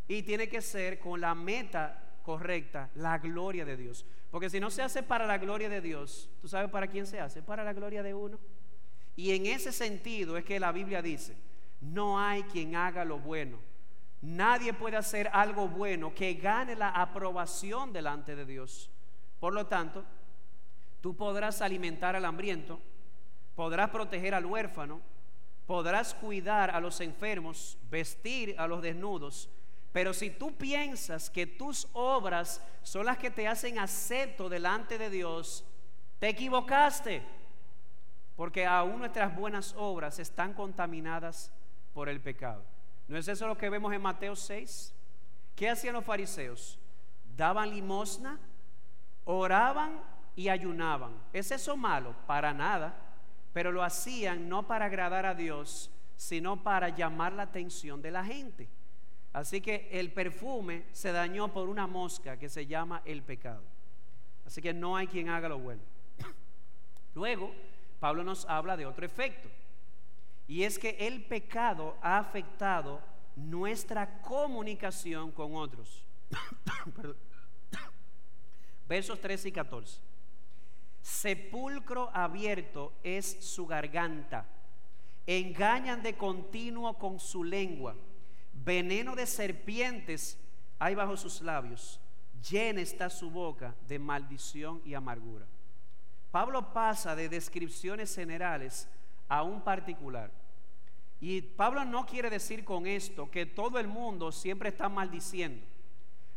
Y 0.07 0.23
tiene 0.23 0.47
que 0.47 0.61
ser 0.61 0.99
con 0.99 1.19
la 1.19 1.35
meta 1.35 2.17
correcta, 2.23 2.89
la 2.95 3.17
gloria 3.17 3.65
de 3.65 3.75
Dios. 3.75 4.05
Porque 4.31 4.49
si 4.49 4.59
no 4.59 4.69
se 4.69 4.81
hace 4.81 5.03
para 5.03 5.25
la 5.25 5.37
gloria 5.37 5.69
de 5.69 5.81
Dios, 5.81 6.29
¿tú 6.41 6.47
sabes 6.47 6.71
para 6.71 6.87
quién 6.87 7.05
se 7.05 7.19
hace? 7.19 7.41
Para 7.41 7.63
la 7.63 7.73
gloria 7.73 8.01
de 8.03 8.13
uno. 8.13 8.39
Y 9.19 9.35
en 9.35 9.47
ese 9.47 9.73
sentido 9.73 10.37
es 10.37 10.45
que 10.45 10.61
la 10.61 10.71
Biblia 10.71 11.01
dice, 11.01 11.35
no 11.81 12.17
hay 12.17 12.43
quien 12.43 12.77
haga 12.77 13.03
lo 13.03 13.19
bueno. 13.19 13.59
Nadie 14.21 14.71
puede 14.71 14.95
hacer 14.95 15.29
algo 15.33 15.67
bueno 15.67 16.15
que 16.15 16.35
gane 16.35 16.73
la 16.73 16.91
aprobación 16.91 17.91
delante 17.91 18.33
de 18.33 18.45
Dios. 18.45 18.89
Por 19.41 19.51
lo 19.51 19.67
tanto, 19.67 20.05
tú 21.01 21.17
podrás 21.17 21.61
alimentar 21.61 22.15
al 22.15 22.23
hambriento, 22.23 22.79
podrás 23.55 23.89
proteger 23.89 24.33
al 24.33 24.45
huérfano, 24.45 25.01
podrás 25.67 26.13
cuidar 26.13 26.71
a 26.71 26.79
los 26.79 27.01
enfermos, 27.01 27.77
vestir 27.91 28.55
a 28.57 28.67
los 28.67 28.81
desnudos, 28.81 29.49
pero 29.91 30.13
si 30.13 30.29
tú 30.29 30.55
piensas 30.55 31.29
que 31.29 31.45
tus 31.45 31.89
obras 31.91 32.65
son 32.83 33.05
las 33.05 33.17
que 33.17 33.31
te 33.31 33.49
hacen 33.49 33.79
acepto 33.79 34.47
delante 34.47 34.97
de 34.97 35.09
Dios, 35.09 35.65
te 36.19 36.29
equivocaste, 36.29 37.21
porque 38.39 38.65
aún 38.65 38.99
nuestras 38.99 39.35
buenas 39.35 39.75
obras 39.77 40.17
están 40.17 40.53
contaminadas 40.53 41.51
por 41.93 42.07
el 42.07 42.21
pecado. 42.21 42.63
¿No 43.09 43.17
es 43.17 43.27
eso 43.27 43.45
lo 43.45 43.57
que 43.57 43.69
vemos 43.69 43.91
en 43.91 44.01
Mateo 44.01 44.33
6? 44.33 44.95
¿Qué 45.57 45.69
hacían 45.69 45.95
los 45.95 46.05
fariseos? 46.05 46.79
Daban 47.35 47.69
limosna, 47.69 48.39
oraban 49.25 50.01
y 50.37 50.47
ayunaban. 50.47 51.11
¿Es 51.33 51.51
eso 51.51 51.75
malo? 51.75 52.15
Para 52.25 52.53
nada 52.53 53.09
pero 53.51 53.71
lo 53.71 53.83
hacían 53.83 54.47
no 54.47 54.67
para 54.67 54.85
agradar 54.85 55.25
a 55.25 55.35
Dios, 55.35 55.91
sino 56.15 56.63
para 56.63 56.89
llamar 56.89 57.33
la 57.33 57.43
atención 57.43 58.01
de 58.01 58.11
la 58.11 58.23
gente. 58.23 58.69
Así 59.33 59.59
que 59.59 59.89
el 59.91 60.13
perfume 60.13 60.85
se 60.91 61.11
dañó 61.11 61.51
por 61.51 61.67
una 61.67 61.87
mosca 61.87 62.37
que 62.37 62.47
se 62.47 62.67
llama 62.67 63.01
el 63.05 63.23
pecado. 63.23 63.63
Así 64.45 64.61
que 64.61 64.73
no 64.73 64.95
hay 64.95 65.07
quien 65.07 65.29
haga 65.29 65.49
lo 65.49 65.59
bueno. 65.59 65.81
Luego, 67.15 67.51
Pablo 67.99 68.23
nos 68.23 68.45
habla 68.45 68.77
de 68.77 68.85
otro 68.85 69.05
efecto. 69.05 69.49
Y 70.47 70.63
es 70.63 70.79
que 70.79 70.97
el 70.99 71.23
pecado 71.25 71.97
ha 72.01 72.17
afectado 72.17 73.01
nuestra 73.35 74.21
comunicación 74.21 75.31
con 75.31 75.55
otros. 75.55 76.03
Versos 78.87 79.21
13 79.21 79.49
y 79.49 79.51
14. 79.51 79.99
Sepulcro 81.01 82.09
abierto 82.13 82.93
es 83.03 83.37
su 83.45 83.67
garganta. 83.67 84.45
Engañan 85.27 86.01
de 86.01 86.17
continuo 86.17 86.97
con 86.97 87.19
su 87.19 87.43
lengua. 87.43 87.95
Veneno 88.53 89.15
de 89.15 89.27
serpientes 89.27 90.37
hay 90.79 90.95
bajo 90.95 91.15
sus 91.15 91.41
labios. 91.41 91.99
Llena 92.49 92.81
está 92.81 93.09
su 93.09 93.29
boca 93.29 93.75
de 93.87 93.99
maldición 93.99 94.81
y 94.85 94.93
amargura. 94.93 95.45
Pablo 96.31 96.73
pasa 96.73 97.15
de 97.15 97.29
descripciones 97.29 98.13
generales 98.13 98.87
a 99.27 99.43
un 99.43 99.61
particular. 99.61 100.31
Y 101.21 101.41
Pablo 101.41 101.83
no 101.83 102.05
quiere 102.05 102.29
decir 102.29 102.63
con 102.63 102.87
esto 102.87 103.29
que 103.29 103.45
todo 103.45 103.79
el 103.79 103.87
mundo 103.87 104.31
siempre 104.31 104.69
está 104.69 104.87
maldiciendo. 104.87 105.65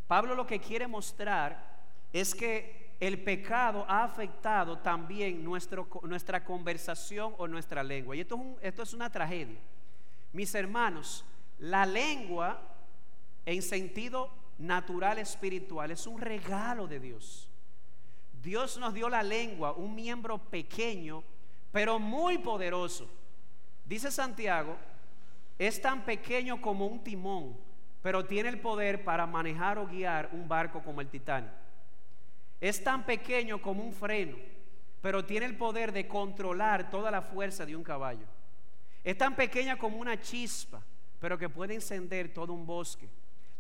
Pablo 0.09 0.35
lo 0.35 0.47
que 0.47 0.61
quiere 0.61 0.87
mostrar 0.87 1.81
es 2.13 2.35
que 2.35 2.93
el 3.01 3.23
pecado 3.23 3.85
ha 3.89 4.05
afectado 4.05 4.79
también 4.79 5.45
nuestra 5.45 6.45
conversación 6.45 7.35
o 7.39 7.49
nuestra 7.49 7.83
lengua. 7.83 8.15
Y 8.17 8.21
esto 8.21 8.37
es, 8.37 8.69
esto 8.69 8.83
es 8.83 8.95
una 8.95 9.11
tragedia. 9.11 9.59
Mis 10.33 10.55
hermanos, 10.55 11.25
la 11.59 11.85
lengua 11.85 12.61
en 13.45 13.63
sentido 13.63 14.31
natural 14.59 15.19
espiritual 15.19 15.91
es 15.91 16.07
un 16.07 16.21
regalo 16.21 16.87
de 16.87 17.01
Dios. 17.01 17.49
Dios 18.43 18.77
nos 18.77 18.93
dio 18.93 19.09
la 19.09 19.23
lengua, 19.23 19.73
un 19.73 19.95
miembro 19.95 20.37
pequeño, 20.39 21.23
pero 21.71 21.99
muy 21.99 22.39
poderoso. 22.39 23.09
Dice 23.85 24.11
Santiago, 24.11 24.77
es 25.59 25.81
tan 25.81 26.05
pequeño 26.05 26.61
como 26.61 26.87
un 26.87 27.05
timón, 27.05 27.57
pero 28.03 28.25
tiene 28.25 28.49
el 28.49 28.61
poder 28.61 29.05
para 29.05 29.27
manejar 29.27 29.79
o 29.79 29.87
guiar 29.87 30.31
un 30.33 30.49
barco 30.49 30.83
como 30.83 31.01
el 31.01 31.09
Titanic. 31.09 31.53
Es 32.61 32.83
tan 32.83 33.07
pequeño 33.07 33.63
como 33.63 33.85
un 33.85 33.93
freno, 33.93 34.37
pero 35.01 35.25
tiene 35.25 35.47
el 35.47 35.57
poder 35.57 35.93
de 35.93 36.09
controlar 36.09 36.91
toda 36.91 37.11
la 37.11 37.23
fuerza 37.23 37.65
de 37.65 37.77
un 37.77 37.85
caballo. 37.85 38.27
Es 39.05 39.17
tan 39.17 39.37
pequeña 39.37 39.77
como 39.77 39.99
una 39.99 40.21
chispa, 40.21 40.83
pero 41.21 41.39
que 41.39 41.49
puede 41.49 41.75
encender 41.75 42.33
todo 42.33 42.53
un 42.53 42.67
bosque. 42.67 43.09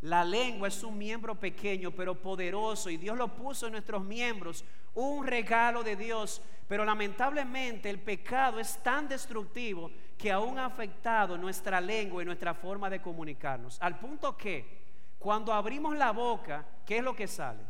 La 0.03 0.25
lengua 0.25 0.67
es 0.67 0.83
un 0.83 0.99
miembro 0.99 1.37
pequeño 1.37 1.93
pero 1.93 2.17
poderoso 2.17 2.91
y 2.91 2.97
Dios 2.97 3.17
lo 3.17 3.29
puso 3.29 3.67
en 3.67 3.73
nuestros 3.73 4.03
miembros, 4.03 4.65
un 4.95 5.25
regalo 5.25 5.85
de 5.85 5.95
Dios. 5.95 6.43
Pero 6.67 6.85
lamentablemente 6.85 7.89
el 7.89 8.01
pecado 8.01 8.59
es 8.59 8.83
tan 8.83 9.09
destructivo 9.09 9.91
que 10.19 10.33
aún 10.33 10.59
ha 10.59 10.67
afectado 10.67 11.39
nuestra 11.39 11.81
lengua 11.81 12.23
y 12.23 12.27
nuestra 12.27 12.53
forma 12.53 12.91
de 12.91 13.01
comunicarnos. 13.01 13.81
Al 13.81 13.99
punto 13.99 14.37
que 14.37 14.83
cuando 15.21 15.53
abrimos 15.53 15.97
la 15.97 16.11
boca, 16.11 16.65
¿qué 16.85 16.99
es 16.99 17.05
lo 17.05 17.15
que 17.15 17.29
sale? 17.29 17.61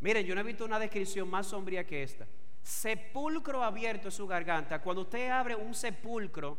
Miren, 0.00 0.26
yo 0.26 0.34
no 0.34 0.42
he 0.42 0.44
visto 0.44 0.66
una 0.66 0.78
descripción 0.78 1.30
más 1.30 1.46
sombría 1.46 1.86
que 1.86 2.02
esta. 2.02 2.26
Sepulcro 2.62 3.62
abierto 3.62 4.08
en 4.08 4.12
su 4.12 4.26
garganta. 4.26 4.80
Cuando 4.80 5.02
usted 5.02 5.30
abre 5.30 5.56
un 5.56 5.74
sepulcro 5.74 6.58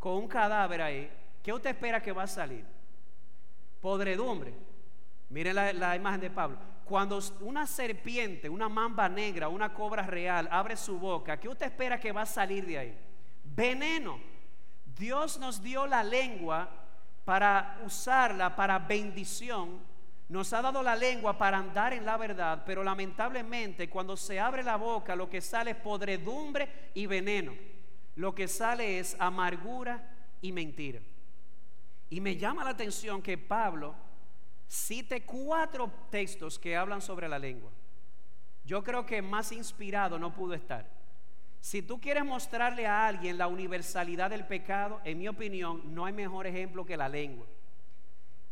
con 0.00 0.14
un 0.14 0.26
cadáver 0.26 0.82
ahí, 0.82 1.10
¿qué 1.44 1.52
usted 1.52 1.70
espera 1.70 2.02
que 2.02 2.10
va 2.10 2.24
a 2.24 2.26
salir? 2.26 2.77
Podredumbre. 3.80 4.54
Miren 5.30 5.54
la, 5.54 5.96
imagen 5.96 6.20
de 6.20 6.30
Pablo. 6.30 6.58
Cuando 6.84 7.20
una 7.40 7.66
serpiente, 7.66 8.48
una 8.48 8.68
mamba 8.68 9.08
negra, 9.08 9.48
una 9.48 9.74
cobra 9.74 10.02
real 10.02 10.48
abre 10.50 10.76
su 10.76 10.98
boca, 10.98 11.38
¿qué 11.38 11.48
usted 11.48 11.66
espera 11.66 12.00
que 12.00 12.12
va 12.12 12.22
a 12.22 12.26
salir 12.26 12.66
de 12.66 12.78
ahí? 12.78 12.98
Veneno. 13.44 14.18
Dios 14.96 15.38
nos 15.38 15.62
dio 15.62 15.86
la 15.86 16.02
lengua 16.02 16.68
para 17.24 17.78
usarla 17.84 18.56
para 18.56 18.78
bendición. 18.78 19.80
Nos 20.28 20.52
ha 20.52 20.62
dado 20.62 20.82
la 20.82 20.96
lengua 20.96 21.36
para 21.36 21.58
andar 21.58 21.92
en 21.92 22.04
la 22.04 22.16
verdad, 22.16 22.62
pero 22.66 22.82
lamentablemente 22.82 23.88
cuando 23.88 24.16
se 24.16 24.40
abre 24.40 24.62
la 24.62 24.76
boca 24.76 25.14
lo 25.14 25.28
que 25.28 25.40
sale 25.40 25.72
es 25.72 25.76
podredumbre 25.76 26.90
y 26.94 27.06
veneno. 27.06 27.54
Lo 28.16 28.34
que 28.34 28.48
sale 28.48 28.98
es 28.98 29.14
amargura 29.20 30.10
y 30.40 30.52
mentira. 30.52 31.00
Y 32.10 32.20
me 32.20 32.36
llama 32.36 32.64
la 32.64 32.70
atención 32.70 33.22
que 33.22 33.36
Pablo 33.36 33.94
cite 34.68 35.22
cuatro 35.24 35.90
textos 36.10 36.58
que 36.58 36.76
hablan 36.76 37.00
sobre 37.00 37.28
la 37.28 37.38
lengua. 37.38 37.70
Yo 38.64 38.82
creo 38.82 39.04
que 39.04 39.22
más 39.22 39.52
inspirado 39.52 40.18
no 40.18 40.32
pudo 40.32 40.54
estar. 40.54 40.86
Si 41.60 41.82
tú 41.82 42.00
quieres 42.00 42.24
mostrarle 42.24 42.86
a 42.86 43.06
alguien 43.06 43.36
la 43.36 43.48
universalidad 43.48 44.30
del 44.30 44.46
pecado, 44.46 45.00
en 45.04 45.18
mi 45.18 45.28
opinión, 45.28 45.94
no 45.94 46.04
hay 46.04 46.12
mejor 46.12 46.46
ejemplo 46.46 46.84
que 46.84 46.96
la 46.96 47.08
lengua. 47.08 47.46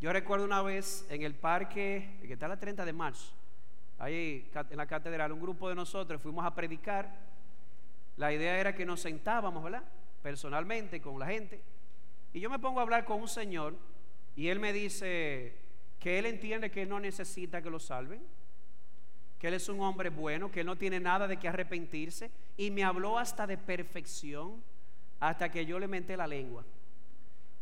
Yo 0.00 0.12
recuerdo 0.12 0.44
una 0.44 0.62
vez 0.62 1.06
en 1.08 1.22
el 1.22 1.34
parque, 1.34 2.18
que 2.22 2.32
está 2.32 2.48
la 2.48 2.58
30 2.58 2.84
de 2.84 2.92
marzo, 2.92 3.32
ahí 3.98 4.50
en 4.70 4.76
la 4.76 4.86
catedral, 4.86 5.32
un 5.32 5.40
grupo 5.40 5.68
de 5.68 5.74
nosotros 5.74 6.20
fuimos 6.20 6.44
a 6.44 6.54
predicar. 6.54 7.10
La 8.16 8.32
idea 8.32 8.58
era 8.58 8.74
que 8.74 8.84
nos 8.84 9.00
sentábamos, 9.00 9.62
¿verdad? 9.62 9.84
Personalmente 10.22 11.00
con 11.00 11.18
la 11.18 11.26
gente 11.26 11.62
y 12.32 12.40
yo 12.40 12.50
me 12.50 12.58
pongo 12.58 12.80
a 12.80 12.82
hablar 12.82 13.04
con 13.04 13.20
un 13.20 13.28
señor 13.28 13.74
y 14.34 14.48
él 14.48 14.60
me 14.60 14.72
dice 14.72 15.56
que 15.98 16.18
él 16.18 16.26
entiende 16.26 16.70
que 16.70 16.86
no 16.86 17.00
necesita 17.00 17.62
que 17.62 17.70
lo 17.70 17.78
salven, 17.78 18.22
que 19.38 19.48
él 19.48 19.54
es 19.54 19.68
un 19.68 19.80
hombre 19.80 20.10
bueno, 20.10 20.50
que 20.50 20.60
él 20.60 20.66
no 20.66 20.76
tiene 20.76 21.00
nada 21.00 21.26
de 21.26 21.38
que 21.38 21.48
arrepentirse 21.48 22.30
y 22.56 22.70
me 22.70 22.84
habló 22.84 23.18
hasta 23.18 23.46
de 23.46 23.56
perfección 23.56 24.62
hasta 25.20 25.50
que 25.50 25.64
yo 25.64 25.78
le 25.78 25.88
menté 25.88 26.16
la 26.16 26.26
lengua. 26.26 26.64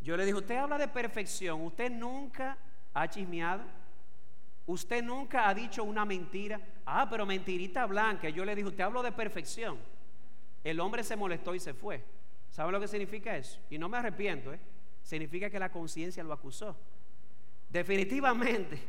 Yo 0.03 0.17
le 0.17 0.25
dije, 0.25 0.37
usted 0.37 0.57
habla 0.57 0.77
de 0.77 0.89
perfección, 0.89 1.63
usted 1.63 1.91
nunca 1.91 2.59
ha 2.93 3.09
chismeado, 3.09 3.63
usted 4.67 5.03
nunca 5.03 5.49
ha 5.49 5.55
dicho 5.55 5.83
una 5.83 6.05
mentira. 6.05 6.61
Ah, 6.85 7.09
pero 7.09 7.25
mentirita 7.25 7.87
blanca. 7.87 8.29
Yo 8.29 8.45
le 8.45 8.55
dije, 8.55 8.69
usted 8.69 8.85
habló 8.85 9.03
de 9.03 9.13
perfección. 9.13 9.79
El 10.63 10.81
hombre 10.81 11.05
se 11.05 11.17
molestó 11.17 11.55
y 11.55 11.61
se 11.61 11.73
fue. 11.73 12.05
¿Sabe 12.55 12.71
lo 12.71 12.79
que 12.79 12.87
significa 12.87 13.37
eso? 13.37 13.59
Y 13.69 13.79
no 13.79 13.89
me 13.89 13.97
arrepiento, 13.97 14.53
¿eh? 14.53 14.61
Significa 15.03 15.51
que 15.51 15.59
la 15.59 15.73
conciencia 15.73 16.23
lo 16.23 16.33
acusó. 16.33 16.77
Definitivamente, 17.69 18.81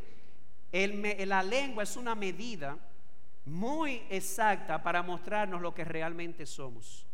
la 1.26 1.41
lengua 1.41 1.82
es 1.82 1.97
una 1.97 2.13
medida 2.13 2.78
muy 3.43 4.03
exacta 4.11 4.84
para 4.84 5.01
mostrarnos 5.01 5.63
lo 5.63 5.74
que 5.74 5.84
realmente 5.84 6.45
somos. 6.45 7.07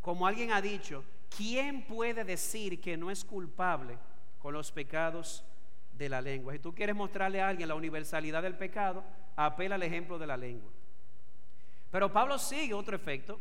Como 0.00 0.26
alguien 0.26 0.50
ha 0.50 0.60
dicho, 0.60 1.04
¿quién 1.36 1.82
puede 1.82 2.24
decir 2.24 2.80
que 2.80 2.96
no 2.96 3.08
es 3.08 3.24
culpable 3.24 3.96
con 4.40 4.52
los 4.52 4.72
pecados 4.72 5.44
de 5.96 6.08
la 6.08 6.20
lengua? 6.20 6.54
Si 6.54 6.58
tú 6.58 6.74
quieres 6.74 6.96
mostrarle 6.96 7.40
a 7.40 7.46
alguien 7.46 7.68
la 7.68 7.76
universalidad 7.76 8.42
del 8.42 8.56
pecado, 8.56 9.04
apela 9.36 9.76
al 9.76 9.82
ejemplo 9.84 10.18
de 10.18 10.26
la 10.26 10.36
lengua. 10.36 10.72
Pero 11.92 12.12
Pablo 12.12 12.36
sigue 12.36 12.74
otro 12.74 12.96
efecto 12.96 13.40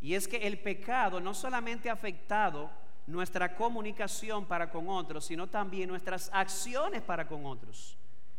y 0.00 0.14
es 0.14 0.26
que 0.26 0.38
el 0.38 0.58
pecado 0.58 1.20
no 1.20 1.34
solamente 1.34 1.90
ha 1.90 1.94
afectado 1.94 2.70
nuestra 3.06 3.54
comunicación 3.54 4.46
para 4.46 4.70
con 4.70 4.88
otros, 4.88 5.26
sino 5.26 5.48
también 5.48 5.88
nuestras 5.88 6.30
acciones 6.32 7.02
para 7.02 7.26
con 7.26 7.44
otros. 7.44 7.96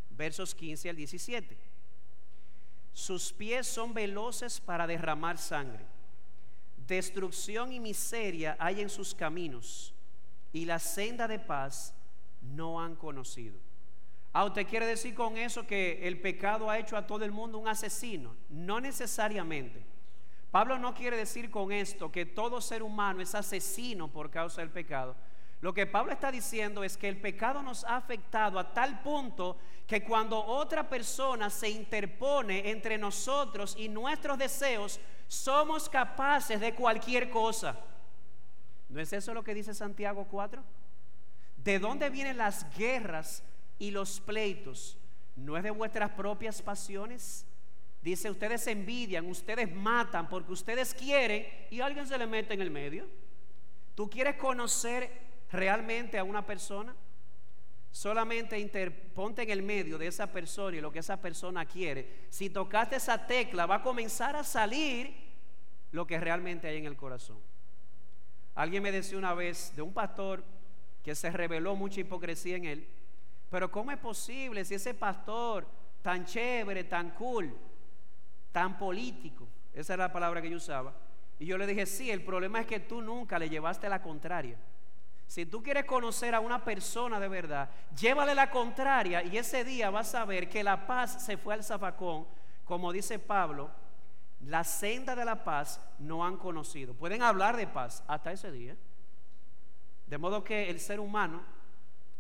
Versos 0.10 0.56
15 0.56 0.90
al 0.90 0.96
17. 0.96 1.58
Sus 2.94 3.32
pies 3.32 3.68
son 3.68 3.94
veloces 3.94 4.60
para 4.60 4.88
derramar 4.88 5.38
sangre. 5.38 5.86
Destrucción 6.88 7.72
y 7.72 7.80
miseria 7.80 8.56
hay 8.60 8.82
en 8.82 8.90
sus 8.90 9.14
caminos, 9.14 9.94
y 10.52 10.66
la 10.66 10.80
senda 10.80 11.28
de 11.28 11.40
paz 11.40 11.94
no 12.42 12.82
han 12.82 12.96
conocido. 12.96 13.58
Ah, 14.34 14.46
¿usted 14.46 14.66
quiere 14.68 14.86
decir 14.86 15.14
con 15.14 15.38
eso 15.38 15.68
que 15.68 16.08
el 16.08 16.20
pecado 16.20 16.70
ha 16.70 16.80
hecho 16.80 16.98
a 16.98 17.06
todo 17.06 17.24
el 17.24 17.32
mundo 17.32 17.58
un 17.58 17.68
asesino? 17.68 18.36
No 18.50 18.80
necesariamente. 18.80 19.84
Pablo 20.52 20.78
no 20.78 20.94
quiere 20.94 21.16
decir 21.16 21.50
con 21.50 21.72
esto 21.72 22.12
que 22.12 22.26
todo 22.26 22.60
ser 22.60 22.84
humano 22.84 23.22
es 23.22 23.34
asesino 23.34 24.10
por 24.10 24.30
causa 24.30 24.60
del 24.60 24.70
pecado. 24.70 25.16
Lo 25.62 25.74
que 25.74 25.86
Pablo 25.86 26.12
está 26.12 26.32
diciendo 26.32 26.84
es 26.84 26.98
que 26.98 27.08
el 27.08 27.22
pecado 27.22 27.62
nos 27.62 27.86
ha 27.86 27.96
afectado 27.96 28.60
a 28.60 28.74
tal 28.74 29.02
punto 29.02 29.58
que 29.88 30.04
cuando 30.04 30.44
otra 30.44 30.90
persona 30.90 31.50
se 31.50 31.70
interpone 31.70 32.70
entre 32.70 32.98
nosotros 32.98 33.76
y 33.78 33.88
nuestros 33.88 34.38
deseos, 34.38 35.00
somos 35.28 35.88
capaces 35.88 36.60
de 36.60 36.74
cualquier 36.74 37.30
cosa. 37.30 37.80
¿No 38.90 39.00
es 39.00 39.14
eso 39.14 39.34
lo 39.34 39.44
que 39.44 39.54
dice 39.54 39.74
Santiago 39.74 40.28
4? 40.30 40.62
¿De 41.58 41.80
dónde 41.80 42.10
vienen 42.10 42.38
las 42.38 42.66
guerras 42.76 43.44
y 43.80 43.92
los 43.92 44.20
pleitos? 44.20 44.98
¿No 45.36 45.56
es 45.56 45.64
de 45.64 45.72
vuestras 45.72 46.10
propias 46.12 46.62
pasiones? 46.62 47.46
Dice, 48.02 48.32
ustedes 48.32 48.66
envidian, 48.66 49.28
ustedes 49.28 49.72
matan 49.72 50.28
porque 50.28 50.52
ustedes 50.52 50.94
quieren 50.94 51.46
y 51.70 51.82
alguien 51.82 52.08
se 52.08 52.18
le 52.18 52.26
mete 52.26 52.54
en 52.54 52.62
el 52.62 52.72
medio. 52.72 53.08
¿Tú 53.94 54.10
quieres 54.10 54.38
conocer 54.38 55.12
realmente 55.52 56.18
a 56.18 56.24
una 56.24 56.44
persona? 56.46 56.96
Solamente 57.92 58.90
ponte 59.14 59.44
en 59.44 59.52
el 59.52 59.62
medio 59.62 59.98
de 59.98 60.08
esa 60.08 60.32
persona 60.32 60.78
y 60.78 60.82
lo 60.82 60.92
que 60.92 61.00
esa 61.00 61.22
persona 61.22 61.66
quiere. 61.66 62.26
Si 62.30 62.50
tocaste 62.50 62.96
esa 62.96 63.28
tecla, 63.28 63.68
va 63.68 63.76
a 63.76 63.84
comenzar 63.84 64.36
a 64.36 64.44
salir 64.44 65.14
lo 65.92 66.08
que 66.08 66.20
realmente 66.20 66.68
hay 66.68 66.78
en 66.78 66.86
el 66.86 66.96
corazón. 66.96 67.38
Alguien 68.56 68.82
me 68.82 68.92
decía 68.92 69.18
una 69.18 69.34
vez 69.34 69.74
de 69.76 69.82
un 69.82 69.94
pastor 69.94 70.44
que 71.04 71.14
se 71.14 71.30
reveló 71.30 71.76
mucha 71.76 72.00
hipocresía 72.00 72.56
en 72.56 72.66
él. 72.66 72.88
Pero 73.50 73.70
¿cómo 73.70 73.92
es 73.92 73.98
posible 73.98 74.64
si 74.66 74.76
ese 74.76 74.94
pastor 74.94 75.68
tan 76.02 76.26
chévere, 76.26 76.86
tan 76.86 77.12
cool, 77.12 77.54
tan 78.52 78.78
político. 78.78 79.48
Esa 79.74 79.94
era 79.94 80.08
la 80.08 80.14
palabra 80.14 80.42
que 80.42 80.50
yo 80.50 80.58
usaba. 80.58 80.94
Y 81.40 81.46
yo 81.46 81.58
le 81.58 81.66
dije, 81.66 81.86
sí, 81.86 82.12
el 82.12 82.24
problema 82.24 82.60
es 82.60 82.68
que 82.68 82.80
tú 82.80 83.02
nunca 83.02 83.40
le 83.40 83.50
llevaste 83.50 83.90
la 83.90 84.02
contraria. 84.02 84.58
Si 85.26 85.46
tú 85.46 85.64
quieres 85.64 85.86
conocer 85.86 86.36
a 86.36 86.42
una 86.42 86.64
persona 86.64 87.20
de 87.20 87.30
verdad, 87.30 87.70
llévale 87.98 88.36
la 88.36 88.52
contraria 88.52 89.24
y 89.24 89.38
ese 89.38 89.64
día 89.64 89.90
vas 89.90 90.14
a 90.14 90.26
ver 90.26 90.50
que 90.50 90.64
la 90.64 90.86
paz 90.86 91.24
se 91.26 91.38
fue 91.38 91.54
al 91.54 91.64
zafacón, 91.64 92.28
como 92.66 92.92
dice 92.92 93.18
Pablo, 93.18 93.72
la 94.42 94.64
senda 94.64 95.16
de 95.16 95.24
la 95.24 95.44
paz 95.44 95.80
no 96.00 96.26
han 96.26 96.38
conocido. 96.38 96.94
Pueden 96.94 97.22
hablar 97.22 97.56
de 97.56 97.66
paz 97.66 98.04
hasta 98.08 98.32
ese 98.32 98.52
día. 98.52 98.76
De 100.08 100.18
modo 100.18 100.44
que 100.44 100.70
el 100.70 100.80
ser 100.80 101.00
humano, 101.00 101.42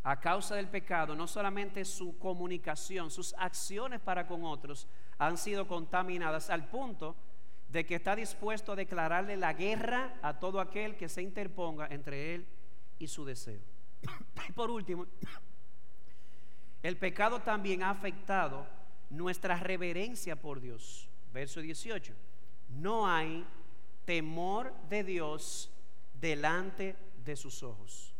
a 0.03 0.19
causa 0.19 0.55
del 0.55 0.69
pecado, 0.69 1.15
no 1.15 1.27
solamente 1.27 1.83
su 1.83 2.17
comunicación, 2.17 3.11
sus 3.11 3.35
acciones 3.37 3.99
para 3.99 4.25
con 4.25 4.45
otros, 4.45 4.87
han 5.21 5.37
sido 5.37 5.67
contaminadas 5.67 6.49
al 6.49 6.67
punto 6.67 7.15
de 7.69 7.85
que 7.85 7.93
está 7.93 8.15
dispuesto 8.15 8.71
a 8.71 8.75
declararle 8.75 9.37
la 9.37 9.53
guerra 9.53 10.17
a 10.23 10.39
todo 10.39 10.59
aquel 10.59 10.97
que 10.97 11.09
se 11.09 11.21
interponga 11.21 11.85
entre 11.91 12.33
él 12.33 12.47
y 12.97 13.07
su 13.07 13.23
deseo. 13.23 13.61
Y 14.49 14.51
por 14.53 14.71
último, 14.71 15.05
el 16.81 16.97
pecado 16.97 17.41
también 17.41 17.83
ha 17.83 17.91
afectado 17.91 18.65
nuestra 19.11 19.57
reverencia 19.57 20.35
por 20.35 20.59
Dios. 20.59 21.07
Verso 21.31 21.61
18. 21.61 22.13
No 22.69 23.07
hay 23.07 23.45
temor 24.05 24.73
de 24.89 25.03
Dios 25.03 25.71
delante 26.19 26.95
de 27.23 27.35
sus 27.35 27.61
ojos. 27.61 28.15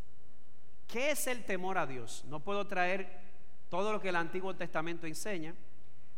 ¿Qué 0.86 1.10
es 1.10 1.26
el 1.26 1.46
temor 1.46 1.80
a 1.80 1.88
Dios? 1.88 2.24
No 2.28 2.42
puedo 2.42 2.68
traer 2.68 3.22
todo 3.70 3.92
lo 3.92 4.00
que 4.00 4.10
el 4.10 4.16
Antiguo 4.18 4.56
Testamento 4.56 5.08
enseña, 5.08 5.56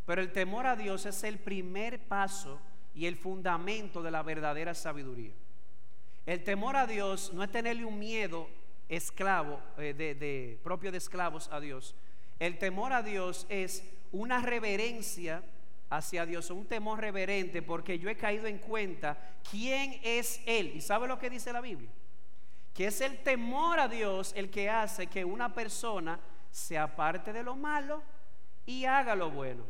pero 0.06 0.22
el 0.22 0.32
temor 0.32 0.68
a 0.68 0.76
Dios 0.76 1.06
es 1.06 1.24
el 1.24 1.40
primer 1.40 2.00
paso 2.08 2.60
y 2.94 3.06
el 3.06 3.16
fundamento 3.16 4.02
de 4.02 4.12
la 4.12 4.22
verdadera 4.24 4.74
sabiduría. 4.74 5.34
El 6.26 6.44
temor 6.44 6.76
a 6.76 6.88
Dios 6.88 7.32
no 7.34 7.44
es 7.44 7.52
tenerle 7.52 7.86
un 7.86 8.00
miedo 8.00 8.48
esclavo, 8.90 9.60
eh, 9.78 9.94
de, 9.94 10.60
propio 10.64 10.92
de 10.92 10.98
esclavos 10.98 11.50
a 11.52 11.60
Dios. 11.60 11.96
El 12.40 12.58
temor 12.58 12.94
a 12.94 13.02
Dios 13.02 13.46
es 13.50 13.84
una 14.12 14.42
reverencia 14.42 15.44
hacia 15.90 16.26
Dios, 16.26 16.50
un 16.50 16.66
temor 16.66 17.00
reverente, 17.00 17.62
porque 17.62 18.00
yo 18.00 18.10
he 18.10 18.18
caído 18.18 18.48
en 18.48 18.58
cuenta 18.58 19.18
quién 19.50 20.00
es 20.04 20.42
Él. 20.46 20.74
¿Y 20.76 20.82
sabe 20.82 21.08
lo 21.08 21.20
que 21.20 21.30
dice 21.30 21.54
la 21.54 21.62
Biblia? 21.62 21.90
Que 22.74 22.88
es 22.88 23.02
el 23.02 23.20
temor 23.20 23.80
a 23.80 23.88
Dios 23.88 24.34
el 24.36 24.50
que 24.50 24.70
hace 24.70 25.08
que 25.08 25.24
una 25.24 25.54
persona 25.54 26.20
se 26.52 26.78
aparte 26.78 27.32
de 27.32 27.44
lo 27.44 27.56
malo 27.56 28.02
y 28.66 28.86
haga 28.86 29.16
lo 29.16 29.30
bueno. 29.30 29.64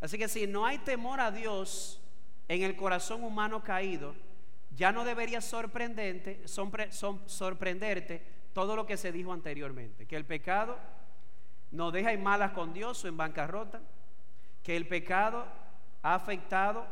Así 0.00 0.18
que 0.18 0.28
si 0.28 0.46
no 0.46 0.66
hay 0.66 0.78
temor 0.78 1.20
a 1.20 1.30
Dios 1.30 2.00
en 2.48 2.62
el 2.62 2.76
corazón 2.76 3.24
humano 3.24 3.62
caído, 3.62 4.14
ya 4.74 4.92
no 4.92 5.04
debería 5.04 5.40
sorprenderte, 5.40 6.42
sorprenderte 6.46 8.22
todo 8.52 8.76
lo 8.76 8.86
que 8.86 8.96
se 8.96 9.12
dijo 9.12 9.32
anteriormente, 9.32 10.06
que 10.06 10.16
el 10.16 10.24
pecado 10.24 10.78
nos 11.70 11.92
deja 11.92 12.12
en 12.12 12.22
malas 12.22 12.52
con 12.52 12.72
Dios 12.72 13.04
o 13.04 13.08
en 13.08 13.16
bancarrota, 13.16 13.80
que 14.62 14.76
el 14.76 14.86
pecado 14.86 15.46
ha 16.02 16.14
afectado 16.14 16.86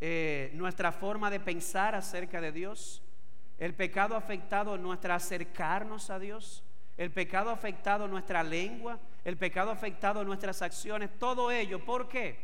eh, 0.00 0.50
nuestra 0.54 0.92
forma 0.92 1.30
de 1.30 1.40
pensar 1.40 1.94
acerca 1.94 2.40
de 2.40 2.52
Dios, 2.52 3.02
el 3.58 3.74
pecado 3.74 4.14
ha 4.14 4.18
afectado 4.18 4.76
nuestra 4.76 5.14
acercarnos 5.14 6.10
a 6.10 6.18
Dios, 6.18 6.64
el 6.96 7.10
pecado 7.10 7.50
ha 7.50 7.54
afectado 7.54 8.06
nuestra 8.06 8.42
lengua, 8.42 8.98
el 9.24 9.36
pecado 9.36 9.70
ha 9.70 9.74
afectado 9.74 10.24
nuestras 10.24 10.62
acciones, 10.62 11.18
todo 11.18 11.50
ello, 11.50 11.84
¿por 11.84 12.08
qué? 12.08 12.38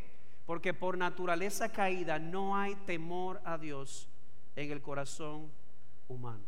Porque 0.47 0.73
por 0.73 0.97
naturaleza 0.97 1.71
caída 1.71 2.19
no 2.19 2.57
hay 2.57 2.75
temor 2.87 3.41
a 3.45 3.59
Dios 3.59 4.09
en 4.57 4.73
el 4.73 4.81
corazón 4.81 5.51
humano. 6.09 6.45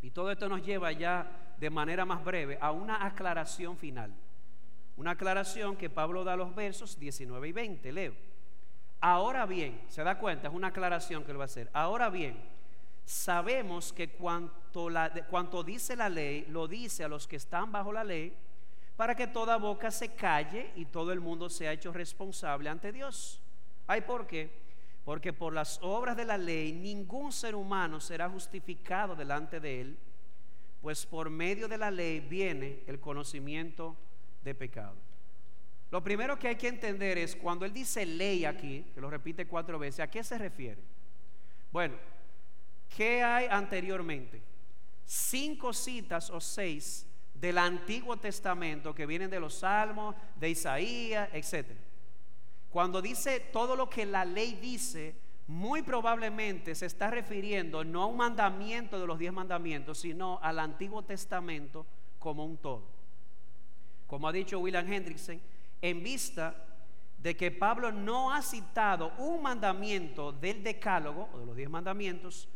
Y 0.00 0.10
todo 0.10 0.30
esto 0.30 0.48
nos 0.48 0.64
lleva 0.64 0.92
ya 0.92 1.54
de 1.58 1.70
manera 1.70 2.04
más 2.04 2.24
breve 2.24 2.58
a 2.60 2.70
una 2.70 3.04
aclaración 3.04 3.76
final. 3.76 4.14
Una 4.96 5.12
aclaración 5.12 5.76
que 5.76 5.90
Pablo 5.90 6.24
da 6.24 6.34
a 6.34 6.36
los 6.36 6.54
versos 6.54 6.98
19 6.98 7.48
y 7.48 7.52
20. 7.52 7.92
Leo. 7.92 8.14
Ahora 9.00 9.46
bien, 9.46 9.80
se 9.88 10.02
da 10.02 10.18
cuenta, 10.18 10.48
es 10.48 10.54
una 10.54 10.68
aclaración 10.68 11.24
que 11.24 11.32
lo 11.32 11.38
va 11.38 11.44
a 11.44 11.46
hacer. 11.46 11.70
Ahora 11.72 12.10
bien, 12.10 12.36
sabemos 13.08 13.90
que 13.90 14.10
cuanto, 14.10 15.64
dice 15.64 15.96
la 15.96 16.10
ley, 16.10 16.44
lo 16.50 16.68
dice 16.68 17.04
a 17.04 17.08
los 17.08 17.26
que 17.26 17.36
están 17.36 17.72
bajo 17.72 17.90
la 17.90 18.04
ley, 18.04 18.36
para 18.96 19.14
que 19.14 19.26
toda 19.26 19.56
boca 19.56 19.90
se 19.90 20.14
calle 20.14 20.72
y 20.76 20.84
todo 20.84 21.10
el 21.12 21.20
mundo 21.20 21.48
sea 21.48 21.72
hecho 21.72 21.90
responsable 21.90 22.68
ante 22.68 22.92
Dios. 22.92 23.40
¿Hay 23.86 24.02
por 24.02 24.26
qué? 24.26 24.50
Porque 25.06 25.32
por 25.32 25.54
las 25.54 25.78
obras 25.80 26.18
de 26.18 26.26
la 26.26 26.36
ley 26.36 26.72
ningún 26.72 27.32
ser 27.32 27.54
humano 27.54 27.98
será 27.98 28.28
justificado 28.28 29.16
delante 29.16 29.58
de 29.58 29.80
él, 29.80 29.98
pues 30.82 31.06
por 31.06 31.30
medio 31.30 31.66
de 31.66 31.78
la 31.78 31.90
ley 31.90 32.20
viene 32.20 32.82
el 32.86 33.00
conocimiento 33.00 33.96
de 34.44 34.54
pecado. 34.54 34.96
Lo 35.90 36.04
primero 36.04 36.38
que 36.38 36.48
hay 36.48 36.56
que 36.56 36.68
entender 36.68 37.16
es 37.16 37.34
cuando 37.34 37.64
él 37.64 37.72
dice 37.72 38.04
ley 38.04 38.44
aquí, 38.44 38.84
que 38.94 39.00
lo 39.00 39.08
repite 39.08 39.46
cuatro 39.46 39.78
veces, 39.78 40.00
¿a 40.00 40.10
qué 40.10 40.22
se 40.22 40.36
refiere? 40.36 40.82
Bueno, 41.72 41.96
¿qué 42.96 43.22
hay 43.22 43.46
anteriormente? 43.50 44.42
Cinco 45.04 45.72
citas 45.72 46.30
o 46.30 46.40
seis 46.40 47.06
del 47.34 47.58
Antiguo 47.58 48.16
Testamento 48.16 48.94
que 48.94 49.06
vienen 49.06 49.30
de 49.30 49.40
los 49.40 49.54
Salmos, 49.54 50.14
de 50.36 50.50
Isaías, 50.50 51.28
etc. 51.32 51.70
Cuando 52.70 53.00
dice 53.00 53.40
todo 53.40 53.76
lo 53.76 53.88
que 53.88 54.04
la 54.04 54.24
ley 54.24 54.58
dice, 54.60 55.14
muy 55.46 55.82
probablemente 55.82 56.74
se 56.74 56.86
está 56.86 57.10
refiriendo 57.10 57.84
no 57.84 58.02
a 58.02 58.06
un 58.06 58.16
mandamiento 58.16 59.00
de 59.00 59.06
los 59.06 59.18
diez 59.18 59.32
mandamientos, 59.32 59.98
sino 59.98 60.38
al 60.42 60.58
Antiguo 60.58 61.02
Testamento 61.02 61.86
como 62.18 62.44
un 62.44 62.58
todo 62.58 62.98
como 64.08 64.26
ha 64.26 64.32
dicho 64.32 64.58
William 64.58 64.90
Hendrickson, 64.90 65.40
en 65.82 66.02
vista 66.02 66.56
de 67.18 67.36
que 67.36 67.50
Pablo 67.50 67.92
no 67.92 68.32
ha 68.32 68.40
citado 68.42 69.12
un 69.18 69.42
mandamiento 69.42 70.32
del 70.32 70.64
decálogo 70.64 71.28
o 71.32 71.38
de 71.38 71.46
los 71.46 71.54
diez 71.54 71.68
mandamientos, 71.68 72.48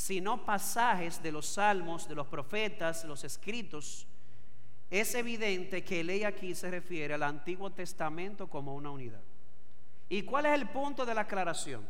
sino 0.00 0.46
pasajes 0.46 1.22
de 1.22 1.30
los 1.30 1.44
salmos, 1.44 2.08
de 2.08 2.14
los 2.14 2.26
profetas, 2.26 3.04
los 3.04 3.22
escritos, 3.22 4.06
es 4.88 5.14
evidente 5.14 5.84
que 5.84 6.02
ley 6.02 6.24
aquí 6.24 6.54
se 6.54 6.70
refiere 6.70 7.12
al 7.12 7.22
Antiguo 7.22 7.68
Testamento 7.68 8.48
como 8.48 8.74
una 8.74 8.90
unidad. 8.90 9.20
¿Y 10.08 10.22
cuál 10.22 10.46
es 10.46 10.54
el 10.54 10.70
punto 10.70 11.04
de 11.04 11.14
la 11.14 11.20
aclaración? 11.20 11.86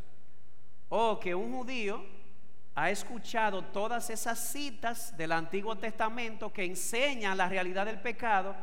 O 0.88 1.10
oh, 1.10 1.20
que 1.20 1.36
un 1.36 1.52
judío 1.52 2.04
ha 2.74 2.90
escuchado 2.90 3.62
todas 3.66 4.10
esas 4.10 4.40
citas 4.40 5.16
del 5.16 5.30
Antiguo 5.30 5.78
Testamento 5.78 6.52
que 6.52 6.64
enseñan 6.64 7.38
la 7.38 7.48
realidad 7.48 7.86
del 7.86 8.00
pecado 8.00 8.56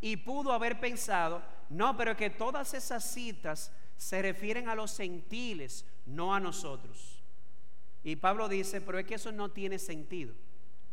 y 0.00 0.16
pudo 0.16 0.52
haber 0.52 0.78
pensado, 0.78 1.42
no, 1.70 1.96
pero 1.96 2.16
que 2.16 2.30
todas 2.30 2.72
esas 2.72 3.02
citas 3.02 3.72
se 3.96 4.22
refieren 4.22 4.68
a 4.68 4.76
los 4.76 4.96
gentiles, 4.96 5.84
no 6.06 6.32
a 6.32 6.38
nosotros. 6.38 7.11
Y 8.04 8.16
Pablo 8.16 8.48
dice, 8.48 8.80
pero 8.80 8.98
es 8.98 9.06
que 9.06 9.14
eso 9.14 9.32
no 9.32 9.50
tiene 9.50 9.78
sentido. 9.78 10.34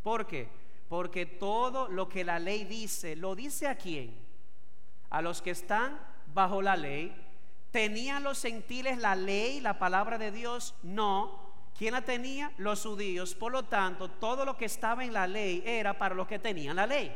¿Por 0.03 0.27
qué? 0.27 0.47
Porque 0.87 1.25
todo 1.25 1.87
lo 1.87 2.09
que 2.09 2.23
la 2.23 2.39
ley 2.39 2.63
dice, 2.63 3.15
lo 3.15 3.35
dice 3.35 3.67
a 3.67 3.75
quién? 3.75 4.15
A 5.09 5.21
los 5.21 5.41
que 5.41 5.51
están 5.51 5.99
bajo 6.33 6.61
la 6.61 6.75
ley. 6.75 7.15
¿Tenían 7.71 8.23
los 8.23 8.41
gentiles 8.41 8.97
la 8.97 9.15
ley, 9.15 9.59
la 9.59 9.77
palabra 9.77 10.17
de 10.17 10.31
Dios? 10.31 10.75
No. 10.83 11.49
¿Quién 11.77 11.93
la 11.93 12.01
tenía? 12.01 12.51
Los 12.57 12.83
judíos. 12.83 13.35
Por 13.35 13.51
lo 13.51 13.63
tanto, 13.63 14.09
todo 14.09 14.45
lo 14.45 14.57
que 14.57 14.65
estaba 14.65 15.03
en 15.03 15.13
la 15.13 15.27
ley 15.27 15.63
era 15.65 15.97
para 15.97 16.15
los 16.15 16.27
que 16.27 16.39
tenían 16.39 16.75
la 16.75 16.87
ley. 16.87 17.11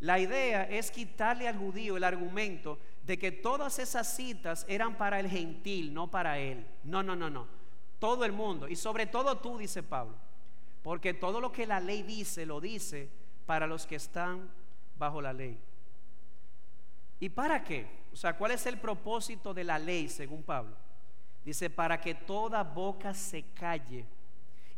La 0.00 0.18
idea 0.18 0.64
es 0.64 0.90
quitarle 0.90 1.48
al 1.48 1.58
judío 1.58 1.96
el 1.96 2.04
argumento 2.04 2.78
de 3.04 3.18
que 3.18 3.32
todas 3.32 3.78
esas 3.78 4.14
citas 4.14 4.66
eran 4.68 4.96
para 4.96 5.20
el 5.20 5.28
gentil, 5.28 5.94
no 5.94 6.10
para 6.10 6.38
él. 6.38 6.66
No, 6.84 7.02
no, 7.02 7.16
no, 7.16 7.30
no. 7.30 7.46
Todo 7.98 8.24
el 8.24 8.32
mundo. 8.32 8.68
Y 8.68 8.76
sobre 8.76 9.06
todo 9.06 9.38
tú, 9.38 9.58
dice 9.58 9.82
Pablo. 9.82 10.14
Porque 10.82 11.14
todo 11.14 11.40
lo 11.40 11.50
que 11.50 11.66
la 11.66 11.80
ley 11.80 12.02
dice, 12.02 12.46
lo 12.46 12.60
dice 12.60 13.08
para 13.44 13.66
los 13.66 13.86
que 13.86 13.96
están 13.96 14.48
bajo 14.98 15.20
la 15.20 15.32
ley. 15.32 15.58
¿Y 17.18 17.28
para 17.28 17.64
qué? 17.64 17.86
O 18.12 18.16
sea, 18.16 18.36
¿cuál 18.36 18.52
es 18.52 18.66
el 18.66 18.78
propósito 18.78 19.52
de 19.54 19.64
la 19.64 19.78
ley 19.78 20.08
según 20.08 20.42
Pablo? 20.42 20.76
Dice, 21.44 21.70
para 21.70 22.00
que 22.00 22.14
toda 22.14 22.62
boca 22.62 23.14
se 23.14 23.44
calle 23.54 24.04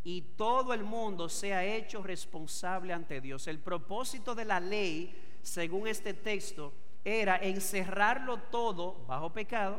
y 0.05 0.23
todo 0.23 0.73
el 0.73 0.85
mundo 0.85 1.29
sea 1.29 1.65
hecho 1.65 2.03
responsable 2.03 2.93
ante 2.93 3.21
Dios. 3.21 3.47
El 3.47 3.59
propósito 3.59 4.35
de 4.35 4.45
la 4.45 4.61
ley, 4.61 5.15
según 5.43 5.89
este 5.89 6.15
texto, 6.15 6.73
era 7.05 7.37
encerrarlo 7.37 8.39
todo 8.51 9.05
bajo 9.07 9.31
pecado 9.33 9.79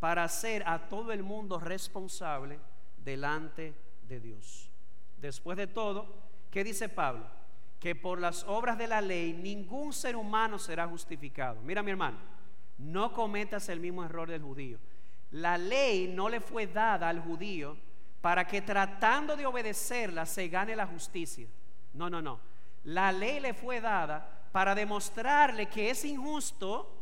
para 0.00 0.24
hacer 0.24 0.62
a 0.66 0.88
todo 0.88 1.12
el 1.12 1.22
mundo 1.22 1.58
responsable 1.58 2.58
delante 3.04 3.74
de 4.08 4.20
Dios. 4.20 4.70
Después 5.18 5.56
de 5.56 5.66
todo, 5.66 6.06
¿qué 6.50 6.62
dice 6.62 6.88
Pablo? 6.88 7.26
Que 7.80 7.94
por 7.94 8.20
las 8.20 8.44
obras 8.44 8.78
de 8.78 8.86
la 8.86 9.00
ley 9.00 9.32
ningún 9.32 9.92
ser 9.92 10.16
humano 10.16 10.58
será 10.58 10.86
justificado. 10.86 11.60
Mira 11.62 11.82
mi 11.82 11.90
hermano, 11.90 12.18
no 12.78 13.12
cometas 13.12 13.68
el 13.68 13.80
mismo 13.80 14.04
error 14.04 14.28
del 14.28 14.42
judío. 14.42 14.78
La 15.32 15.58
ley 15.58 16.08
no 16.08 16.28
le 16.28 16.40
fue 16.40 16.66
dada 16.66 17.08
al 17.08 17.20
judío 17.20 17.76
para 18.20 18.46
que 18.46 18.62
tratando 18.62 19.36
de 19.36 19.46
obedecerla 19.46 20.26
se 20.26 20.48
gane 20.48 20.74
la 20.74 20.86
justicia. 20.86 21.46
No, 21.94 22.08
no, 22.08 22.22
no. 22.22 22.40
La 22.84 23.12
ley 23.12 23.40
le 23.40 23.54
fue 23.54 23.80
dada 23.80 24.46
para 24.52 24.74
demostrarle 24.74 25.66
que 25.66 25.90
es 25.90 26.04
injusto 26.04 26.97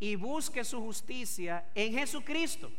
y 0.00 0.16
busque 0.16 0.64
su 0.64 0.80
justicia 0.80 1.64
en 1.74 1.92
Jesucristo. 1.92 2.70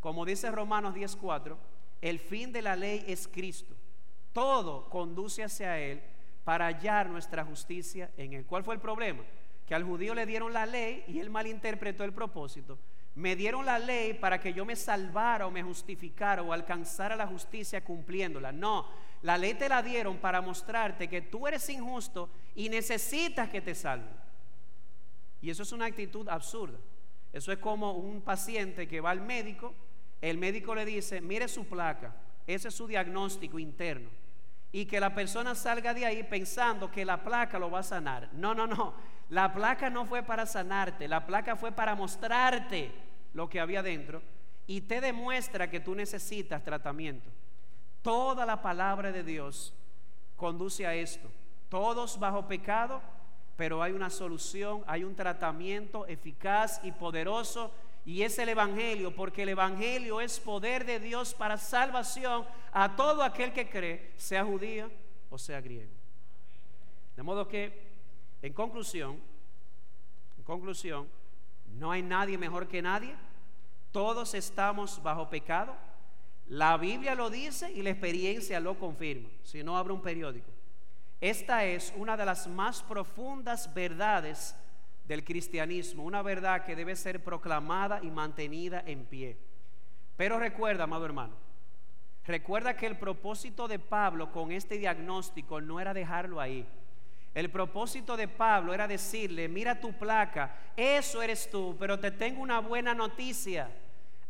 Como 0.00 0.24
dice 0.24 0.50
Romanos 0.50 0.94
10:4, 0.94 1.56
el 2.00 2.18
fin 2.18 2.52
de 2.52 2.62
la 2.62 2.76
ley 2.76 3.04
es 3.06 3.28
Cristo. 3.28 3.74
Todo 4.32 4.88
conduce 4.88 5.44
hacia 5.44 5.78
Él 5.78 6.00
para 6.44 6.66
hallar 6.66 7.10
nuestra 7.10 7.44
justicia 7.44 8.10
en 8.16 8.32
Él. 8.32 8.46
¿Cuál 8.46 8.64
fue 8.64 8.74
el 8.74 8.80
problema? 8.80 9.22
Que 9.66 9.74
al 9.74 9.84
judío 9.84 10.14
le 10.14 10.24
dieron 10.24 10.52
la 10.52 10.64
ley 10.64 11.04
y 11.08 11.18
él 11.18 11.28
malinterpretó 11.28 12.04
el 12.04 12.14
propósito 12.14 12.78
me 13.18 13.34
dieron 13.34 13.66
la 13.66 13.80
ley 13.80 14.14
para 14.14 14.40
que 14.40 14.52
yo 14.52 14.64
me 14.64 14.76
salvara 14.76 15.44
o 15.48 15.50
me 15.50 15.64
justificara 15.64 16.40
o 16.40 16.52
alcanzara 16.52 17.16
la 17.16 17.26
justicia 17.26 17.82
cumpliéndola. 17.82 18.52
No, 18.52 18.86
la 19.22 19.36
ley 19.36 19.54
te 19.54 19.68
la 19.68 19.82
dieron 19.82 20.18
para 20.18 20.40
mostrarte 20.40 21.08
que 21.08 21.22
tú 21.22 21.48
eres 21.48 21.68
injusto 21.68 22.30
y 22.54 22.68
necesitas 22.68 23.48
que 23.48 23.60
te 23.60 23.74
salven. 23.74 24.27
Y 25.40 25.50
eso 25.50 25.62
es 25.62 25.72
una 25.72 25.86
actitud 25.86 26.28
absurda. 26.28 26.78
Eso 27.32 27.52
es 27.52 27.58
como 27.58 27.92
un 27.92 28.22
paciente 28.22 28.88
que 28.88 29.00
va 29.00 29.10
al 29.10 29.20
médico, 29.20 29.74
el 30.20 30.38
médico 30.38 30.74
le 30.74 30.84
dice, 30.84 31.20
mire 31.20 31.46
su 31.46 31.66
placa, 31.66 32.14
ese 32.46 32.68
es 32.68 32.74
su 32.74 32.86
diagnóstico 32.86 33.58
interno. 33.58 34.08
Y 34.72 34.86
que 34.86 35.00
la 35.00 35.14
persona 35.14 35.54
salga 35.54 35.94
de 35.94 36.04
ahí 36.04 36.22
pensando 36.24 36.90
que 36.90 37.04
la 37.04 37.22
placa 37.22 37.58
lo 37.58 37.70
va 37.70 37.80
a 37.80 37.84
sanar. 37.84 38.30
No, 38.32 38.54
no, 38.54 38.66
no. 38.66 38.94
La 39.30 39.52
placa 39.52 39.90
no 39.90 40.06
fue 40.06 40.22
para 40.22 40.46
sanarte, 40.46 41.06
la 41.06 41.26
placa 41.26 41.54
fue 41.54 41.72
para 41.72 41.94
mostrarte 41.94 42.92
lo 43.34 43.48
que 43.48 43.60
había 43.60 43.82
dentro 43.82 44.22
y 44.66 44.82
te 44.82 45.00
demuestra 45.00 45.70
que 45.70 45.80
tú 45.80 45.94
necesitas 45.94 46.62
tratamiento. 46.64 47.30
Toda 48.02 48.46
la 48.46 48.62
palabra 48.62 49.12
de 49.12 49.22
Dios 49.22 49.74
conduce 50.36 50.86
a 50.86 50.94
esto. 50.94 51.30
Todos 51.68 52.18
bajo 52.18 52.46
pecado, 52.46 53.02
pero 53.58 53.82
hay 53.82 53.90
una 53.90 54.08
solución, 54.08 54.84
hay 54.86 55.02
un 55.02 55.16
tratamiento 55.16 56.06
eficaz 56.06 56.80
y 56.84 56.92
poderoso 56.92 57.72
y 58.06 58.22
es 58.22 58.38
el 58.38 58.50
Evangelio, 58.50 59.12
porque 59.12 59.42
el 59.42 59.48
Evangelio 59.48 60.20
es 60.20 60.38
poder 60.38 60.86
de 60.86 61.00
Dios 61.00 61.34
para 61.34 61.58
salvación 61.58 62.46
a 62.72 62.94
todo 62.94 63.20
aquel 63.20 63.52
que 63.52 63.68
cree, 63.68 64.12
sea 64.16 64.44
judío 64.44 64.88
o 65.28 65.36
sea 65.38 65.60
griego. 65.60 65.90
De 67.16 67.22
modo 67.24 67.48
que, 67.48 67.72
en 68.42 68.52
conclusión, 68.52 69.18
en 70.38 70.44
conclusión, 70.44 71.08
no 71.74 71.90
hay 71.90 72.00
nadie 72.00 72.38
mejor 72.38 72.68
que 72.68 72.80
nadie. 72.80 73.12
Todos 73.90 74.34
estamos 74.34 75.02
bajo 75.02 75.28
pecado. 75.28 75.74
La 76.46 76.76
Biblia 76.76 77.16
lo 77.16 77.28
dice 77.28 77.72
y 77.72 77.82
la 77.82 77.90
experiencia 77.90 78.60
lo 78.60 78.78
confirma. 78.78 79.28
Si 79.42 79.64
no, 79.64 79.76
abre 79.76 79.92
un 79.92 80.00
periódico. 80.00 80.57
Esta 81.20 81.64
es 81.64 81.92
una 81.96 82.16
de 82.16 82.24
las 82.24 82.46
más 82.46 82.82
profundas 82.82 83.72
verdades 83.74 84.54
del 85.06 85.24
cristianismo, 85.24 86.04
una 86.04 86.22
verdad 86.22 86.64
que 86.64 86.76
debe 86.76 86.94
ser 86.94 87.24
proclamada 87.24 88.00
y 88.02 88.10
mantenida 88.10 88.82
en 88.86 89.04
pie. 89.04 89.36
Pero 90.16 90.38
recuerda, 90.38 90.84
amado 90.84 91.06
hermano, 91.06 91.34
recuerda 92.24 92.76
que 92.76 92.86
el 92.86 92.98
propósito 92.98 93.66
de 93.66 93.78
Pablo 93.78 94.30
con 94.30 94.52
este 94.52 94.78
diagnóstico 94.78 95.60
no 95.60 95.80
era 95.80 95.92
dejarlo 95.92 96.40
ahí. 96.40 96.66
El 97.34 97.50
propósito 97.50 98.16
de 98.16 98.28
Pablo 98.28 98.72
era 98.72 98.86
decirle, 98.86 99.48
mira 99.48 99.80
tu 99.80 99.92
placa, 99.92 100.54
eso 100.76 101.22
eres 101.22 101.50
tú, 101.50 101.76
pero 101.78 101.98
te 101.98 102.10
tengo 102.10 102.42
una 102.42 102.60
buena 102.60 102.94
noticia. 102.94 103.70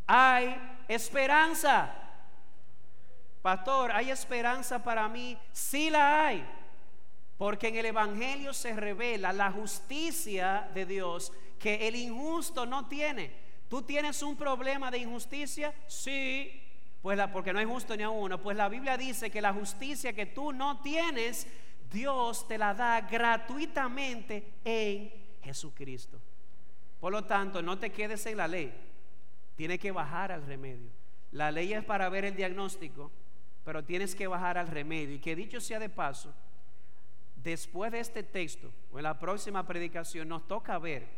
Hay 0.07 0.57
esperanza. 0.89 1.95
Pastor, 3.43 3.93
¿hay 3.93 4.11
esperanza 4.11 4.83
para 4.83 5.09
mí? 5.09 5.37
Sí 5.53 5.91
la 5.91 6.27
hay. 6.27 6.58
Porque 7.39 7.69
en 7.69 7.77
el 7.77 7.87
Evangelio 7.87 8.53
se 8.53 8.75
revela 8.75 9.33
la 9.33 9.53
justicia 9.53 10.69
de 10.75 10.85
Dios 10.85 11.33
que 11.59 11.87
el 11.87 11.95
injusto 11.95 12.67
no 12.67 12.89
tiene. 12.89 13.31
¿Tú 13.69 13.83
tienes 13.83 14.23
un 14.23 14.37
problema 14.37 14.91
de 14.91 14.99
injusticia? 14.99 15.73
Sí. 15.87 16.63
Pues 17.01 17.17
la, 17.17 17.31
porque 17.31 17.53
no 17.53 17.61
hay 17.61 17.65
justo 17.65 17.97
ni 17.97 18.03
a 18.03 18.11
uno. 18.11 18.43
Pues 18.43 18.57
la 18.57 18.69
Biblia 18.69 18.97
dice 18.97 19.31
que 19.31 19.41
la 19.41 19.53
justicia 19.53 20.13
que 20.13 20.27
tú 20.27 20.53
no 20.53 20.81
tienes, 20.81 21.47
Dios 21.93 22.47
te 22.49 22.59
la 22.59 22.75
da 22.75 23.03
gratuitamente 23.03 24.55
en 24.65 25.13
Jesucristo. 25.43 26.21
Por 26.99 27.13
lo 27.13 27.25
tanto, 27.25 27.63
no 27.63 27.79
te 27.79 27.91
quedes 27.91 28.27
en 28.27 28.37
la 28.37 28.49
ley. 28.49 28.75
Tienes 29.55 29.79
que 29.79 29.93
bajar 29.93 30.33
al 30.33 30.45
remedio. 30.45 30.91
La 31.31 31.53
ley 31.53 31.73
es 31.73 31.85
para 31.85 32.09
ver 32.09 32.25
el 32.25 32.35
diagnóstico, 32.35 33.13
pero 33.65 33.85
tienes 33.85 34.15
que 34.15 34.27
bajar 34.27 34.59
al 34.59 34.67
remedio. 34.67 35.15
Y 35.15 35.21
que 35.21 35.37
dicho 35.37 35.61
sea 35.61 35.79
de 35.79 35.89
paso, 35.89 36.35
después 37.43 37.93
de 37.93 38.01
este 38.01 38.23
texto 38.23 38.73
o 38.93 38.99
en 38.99 39.05
la 39.05 39.19
próxima 39.19 39.67
predicación 39.67 40.29
nos 40.29 40.47
toca 40.47 40.79
ver 40.79 41.09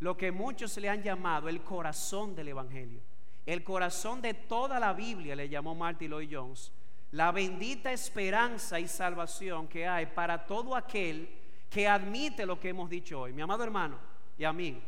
lo 0.00 0.16
que 0.16 0.32
muchos 0.32 0.76
le 0.78 0.88
han 0.88 1.02
llamado 1.02 1.48
el 1.48 1.62
corazón 1.62 2.34
del 2.34 2.48
Evangelio. 2.48 3.00
El 3.46 3.62
corazón 3.62 4.20
de 4.22 4.34
toda 4.34 4.80
la 4.80 4.92
Biblia 4.92 5.36
le 5.36 5.48
llamó 5.48 5.74
Martin 5.74 6.10
Lloyd 6.10 6.28
Jones. 6.32 6.72
La 7.12 7.30
bendita 7.30 7.92
esperanza 7.92 8.80
y 8.80 8.88
salvación 8.88 9.68
que 9.68 9.86
hay 9.86 10.06
para 10.06 10.46
todo 10.46 10.74
aquel 10.74 11.28
que 11.68 11.86
admite 11.86 12.46
lo 12.46 12.58
que 12.58 12.70
hemos 12.70 12.88
dicho 12.88 13.20
hoy. 13.20 13.32
Mi 13.32 13.42
amado 13.42 13.64
hermano 13.64 13.98
y 14.38 14.44
amigo, 14.44 14.80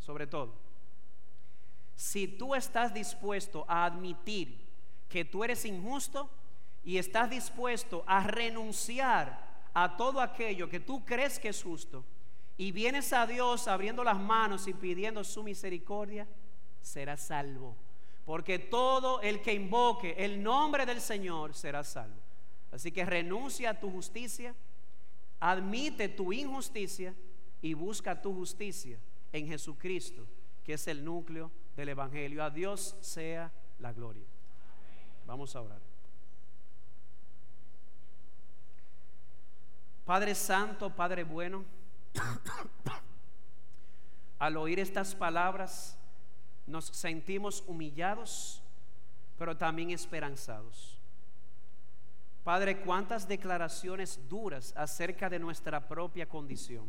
sobre 0.00 0.26
todo. 0.26 0.52
Si 1.94 2.28
tú 2.28 2.54
estás 2.54 2.92
dispuesto 2.92 3.64
a 3.68 3.84
admitir 3.84 4.66
que 5.08 5.24
tú 5.24 5.44
eres 5.44 5.64
injusto 5.64 6.28
y 6.84 6.98
estás 6.98 7.30
dispuesto 7.30 8.04
a 8.06 8.22
renunciar 8.24 9.45
a 9.78 9.94
todo 9.94 10.22
aquello 10.22 10.70
que 10.70 10.80
tú 10.80 11.04
crees 11.04 11.38
que 11.38 11.50
es 11.50 11.62
justo 11.62 12.02
y 12.56 12.72
vienes 12.72 13.12
a 13.12 13.26
Dios 13.26 13.68
abriendo 13.68 14.02
las 14.02 14.18
manos 14.18 14.66
y 14.68 14.72
pidiendo 14.72 15.22
su 15.22 15.42
misericordia, 15.42 16.26
serás 16.80 17.26
salvo. 17.26 17.76
Porque 18.24 18.58
todo 18.58 19.20
el 19.20 19.42
que 19.42 19.52
invoque 19.52 20.14
el 20.16 20.42
nombre 20.42 20.86
del 20.86 21.02
Señor 21.02 21.52
será 21.52 21.84
salvo. 21.84 22.16
Así 22.72 22.90
que 22.90 23.04
renuncia 23.04 23.68
a 23.68 23.78
tu 23.78 23.90
justicia, 23.90 24.54
admite 25.40 26.08
tu 26.08 26.32
injusticia 26.32 27.14
y 27.60 27.74
busca 27.74 28.22
tu 28.22 28.32
justicia 28.32 28.98
en 29.30 29.46
Jesucristo, 29.46 30.26
que 30.64 30.72
es 30.72 30.88
el 30.88 31.04
núcleo 31.04 31.52
del 31.76 31.90
Evangelio. 31.90 32.42
A 32.42 32.48
Dios 32.48 32.96
sea 33.02 33.52
la 33.78 33.92
gloria. 33.92 34.24
Vamos 35.26 35.54
a 35.54 35.60
orar. 35.60 35.85
Padre 40.06 40.36
Santo, 40.36 40.88
Padre 40.88 41.24
bueno, 41.24 41.64
al 44.38 44.56
oír 44.56 44.78
estas 44.78 45.16
palabras 45.16 45.98
nos 46.64 46.86
sentimos 46.86 47.64
humillados, 47.66 48.62
pero 49.36 49.56
también 49.56 49.90
esperanzados. 49.90 50.96
Padre, 52.44 52.80
cuántas 52.82 53.26
declaraciones 53.26 54.20
duras 54.28 54.72
acerca 54.76 55.28
de 55.28 55.40
nuestra 55.40 55.88
propia 55.88 56.28
condición, 56.28 56.86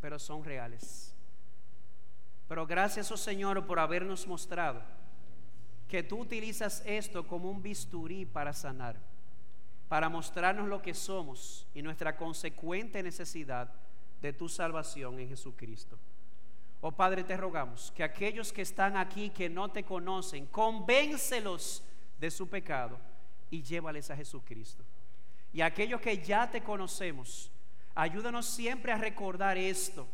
pero 0.00 0.18
son 0.18 0.42
reales. 0.42 1.14
Pero 2.48 2.66
gracias, 2.66 3.12
oh 3.12 3.16
Señor, 3.16 3.64
por 3.64 3.78
habernos 3.78 4.26
mostrado 4.26 4.82
que 5.86 6.02
tú 6.02 6.18
utilizas 6.18 6.82
esto 6.84 7.28
como 7.28 7.48
un 7.48 7.62
bisturí 7.62 8.26
para 8.26 8.52
sanar 8.52 8.96
para 9.90 10.08
mostrarnos 10.08 10.68
lo 10.68 10.80
que 10.80 10.94
somos 10.94 11.66
y 11.74 11.82
nuestra 11.82 12.16
consecuente 12.16 13.02
necesidad 13.02 13.68
de 14.22 14.32
tu 14.32 14.48
salvación 14.48 15.18
en 15.18 15.28
Jesucristo. 15.28 15.98
Oh 16.80 16.92
Padre, 16.92 17.24
te 17.24 17.36
rogamos 17.36 17.90
que 17.90 18.04
aquellos 18.04 18.52
que 18.52 18.62
están 18.62 18.96
aquí 18.96 19.30
que 19.30 19.50
no 19.50 19.68
te 19.72 19.82
conocen, 19.82 20.46
convéncelos 20.46 21.82
de 22.20 22.30
su 22.30 22.48
pecado 22.48 23.00
y 23.50 23.64
llévales 23.64 24.12
a 24.12 24.16
Jesucristo. 24.16 24.84
Y 25.52 25.60
aquellos 25.60 26.00
que 26.00 26.18
ya 26.18 26.48
te 26.48 26.62
conocemos, 26.62 27.50
ayúdanos 27.96 28.46
siempre 28.46 28.92
a 28.92 28.96
recordar 28.96 29.58
esto, 29.58 30.06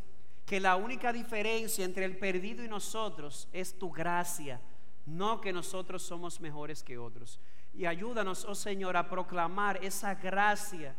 que 0.47 0.59
la 0.59 0.77
única 0.77 1.13
diferencia 1.13 1.85
entre 1.85 2.07
el 2.07 2.17
perdido 2.17 2.65
y 2.65 2.69
nosotros 2.69 3.47
es 3.53 3.79
tu 3.79 3.91
gracia, 3.91 4.59
no 5.05 5.43
que 5.43 5.53
nosotros 5.53 6.03
somos 6.03 6.41
mejores 6.41 6.83
que 6.83 6.97
otros. 6.97 7.39
Y 7.77 7.85
ayúdanos, 7.85 8.45
oh 8.47 8.55
Señor, 8.55 8.97
a 8.97 9.09
proclamar 9.09 9.85
esa 9.85 10.15
gracia, 10.15 10.95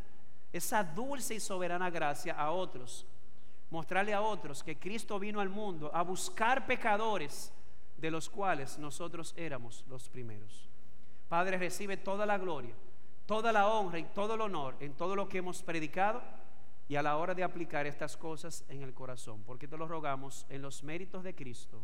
esa 0.54 0.84
dulce 0.84 1.36
y 1.36 1.40
soberana 1.40 1.90
gracia 1.90 2.34
a 2.34 2.52
otros. 2.52 3.06
Mostrarle 3.72 4.14
a 4.14 4.22
otros 4.22 4.64
que 4.64 4.78
Cristo 4.78 5.20
vino 5.20 5.42
al 5.42 5.50
mundo 5.50 5.90
a 5.94 6.04
buscar 6.04 6.66
pecadores 6.68 7.52
de 7.98 8.12
los 8.12 8.30
cuales 8.30 8.78
nosotros 8.78 9.34
éramos 9.36 9.84
los 9.90 10.08
primeros. 10.08 10.70
Padre, 11.28 11.58
recibe 11.58 11.98
toda 11.98 12.26
la 12.26 12.38
gloria, 12.38 12.76
toda 13.26 13.52
la 13.52 13.68
honra 13.68 14.00
y 14.00 14.04
todo 14.04 14.36
el 14.36 14.42
honor 14.42 14.76
en 14.80 14.94
todo 14.94 15.16
lo 15.16 15.28
que 15.28 15.40
hemos 15.40 15.64
predicado 15.64 16.22
y 16.88 16.96
a 16.96 17.02
la 17.02 17.18
hora 17.18 17.34
de 17.34 17.44
aplicar 17.44 17.86
estas 17.86 18.16
cosas 18.16 18.64
en 18.70 18.84
el 18.84 18.94
corazón, 18.94 19.44
porque 19.44 19.68
te 19.68 19.78
lo 19.78 19.88
rogamos 19.88 20.46
en 20.48 20.62
los 20.62 20.84
méritos 20.84 21.24
de 21.24 21.36
Cristo. 21.36 21.82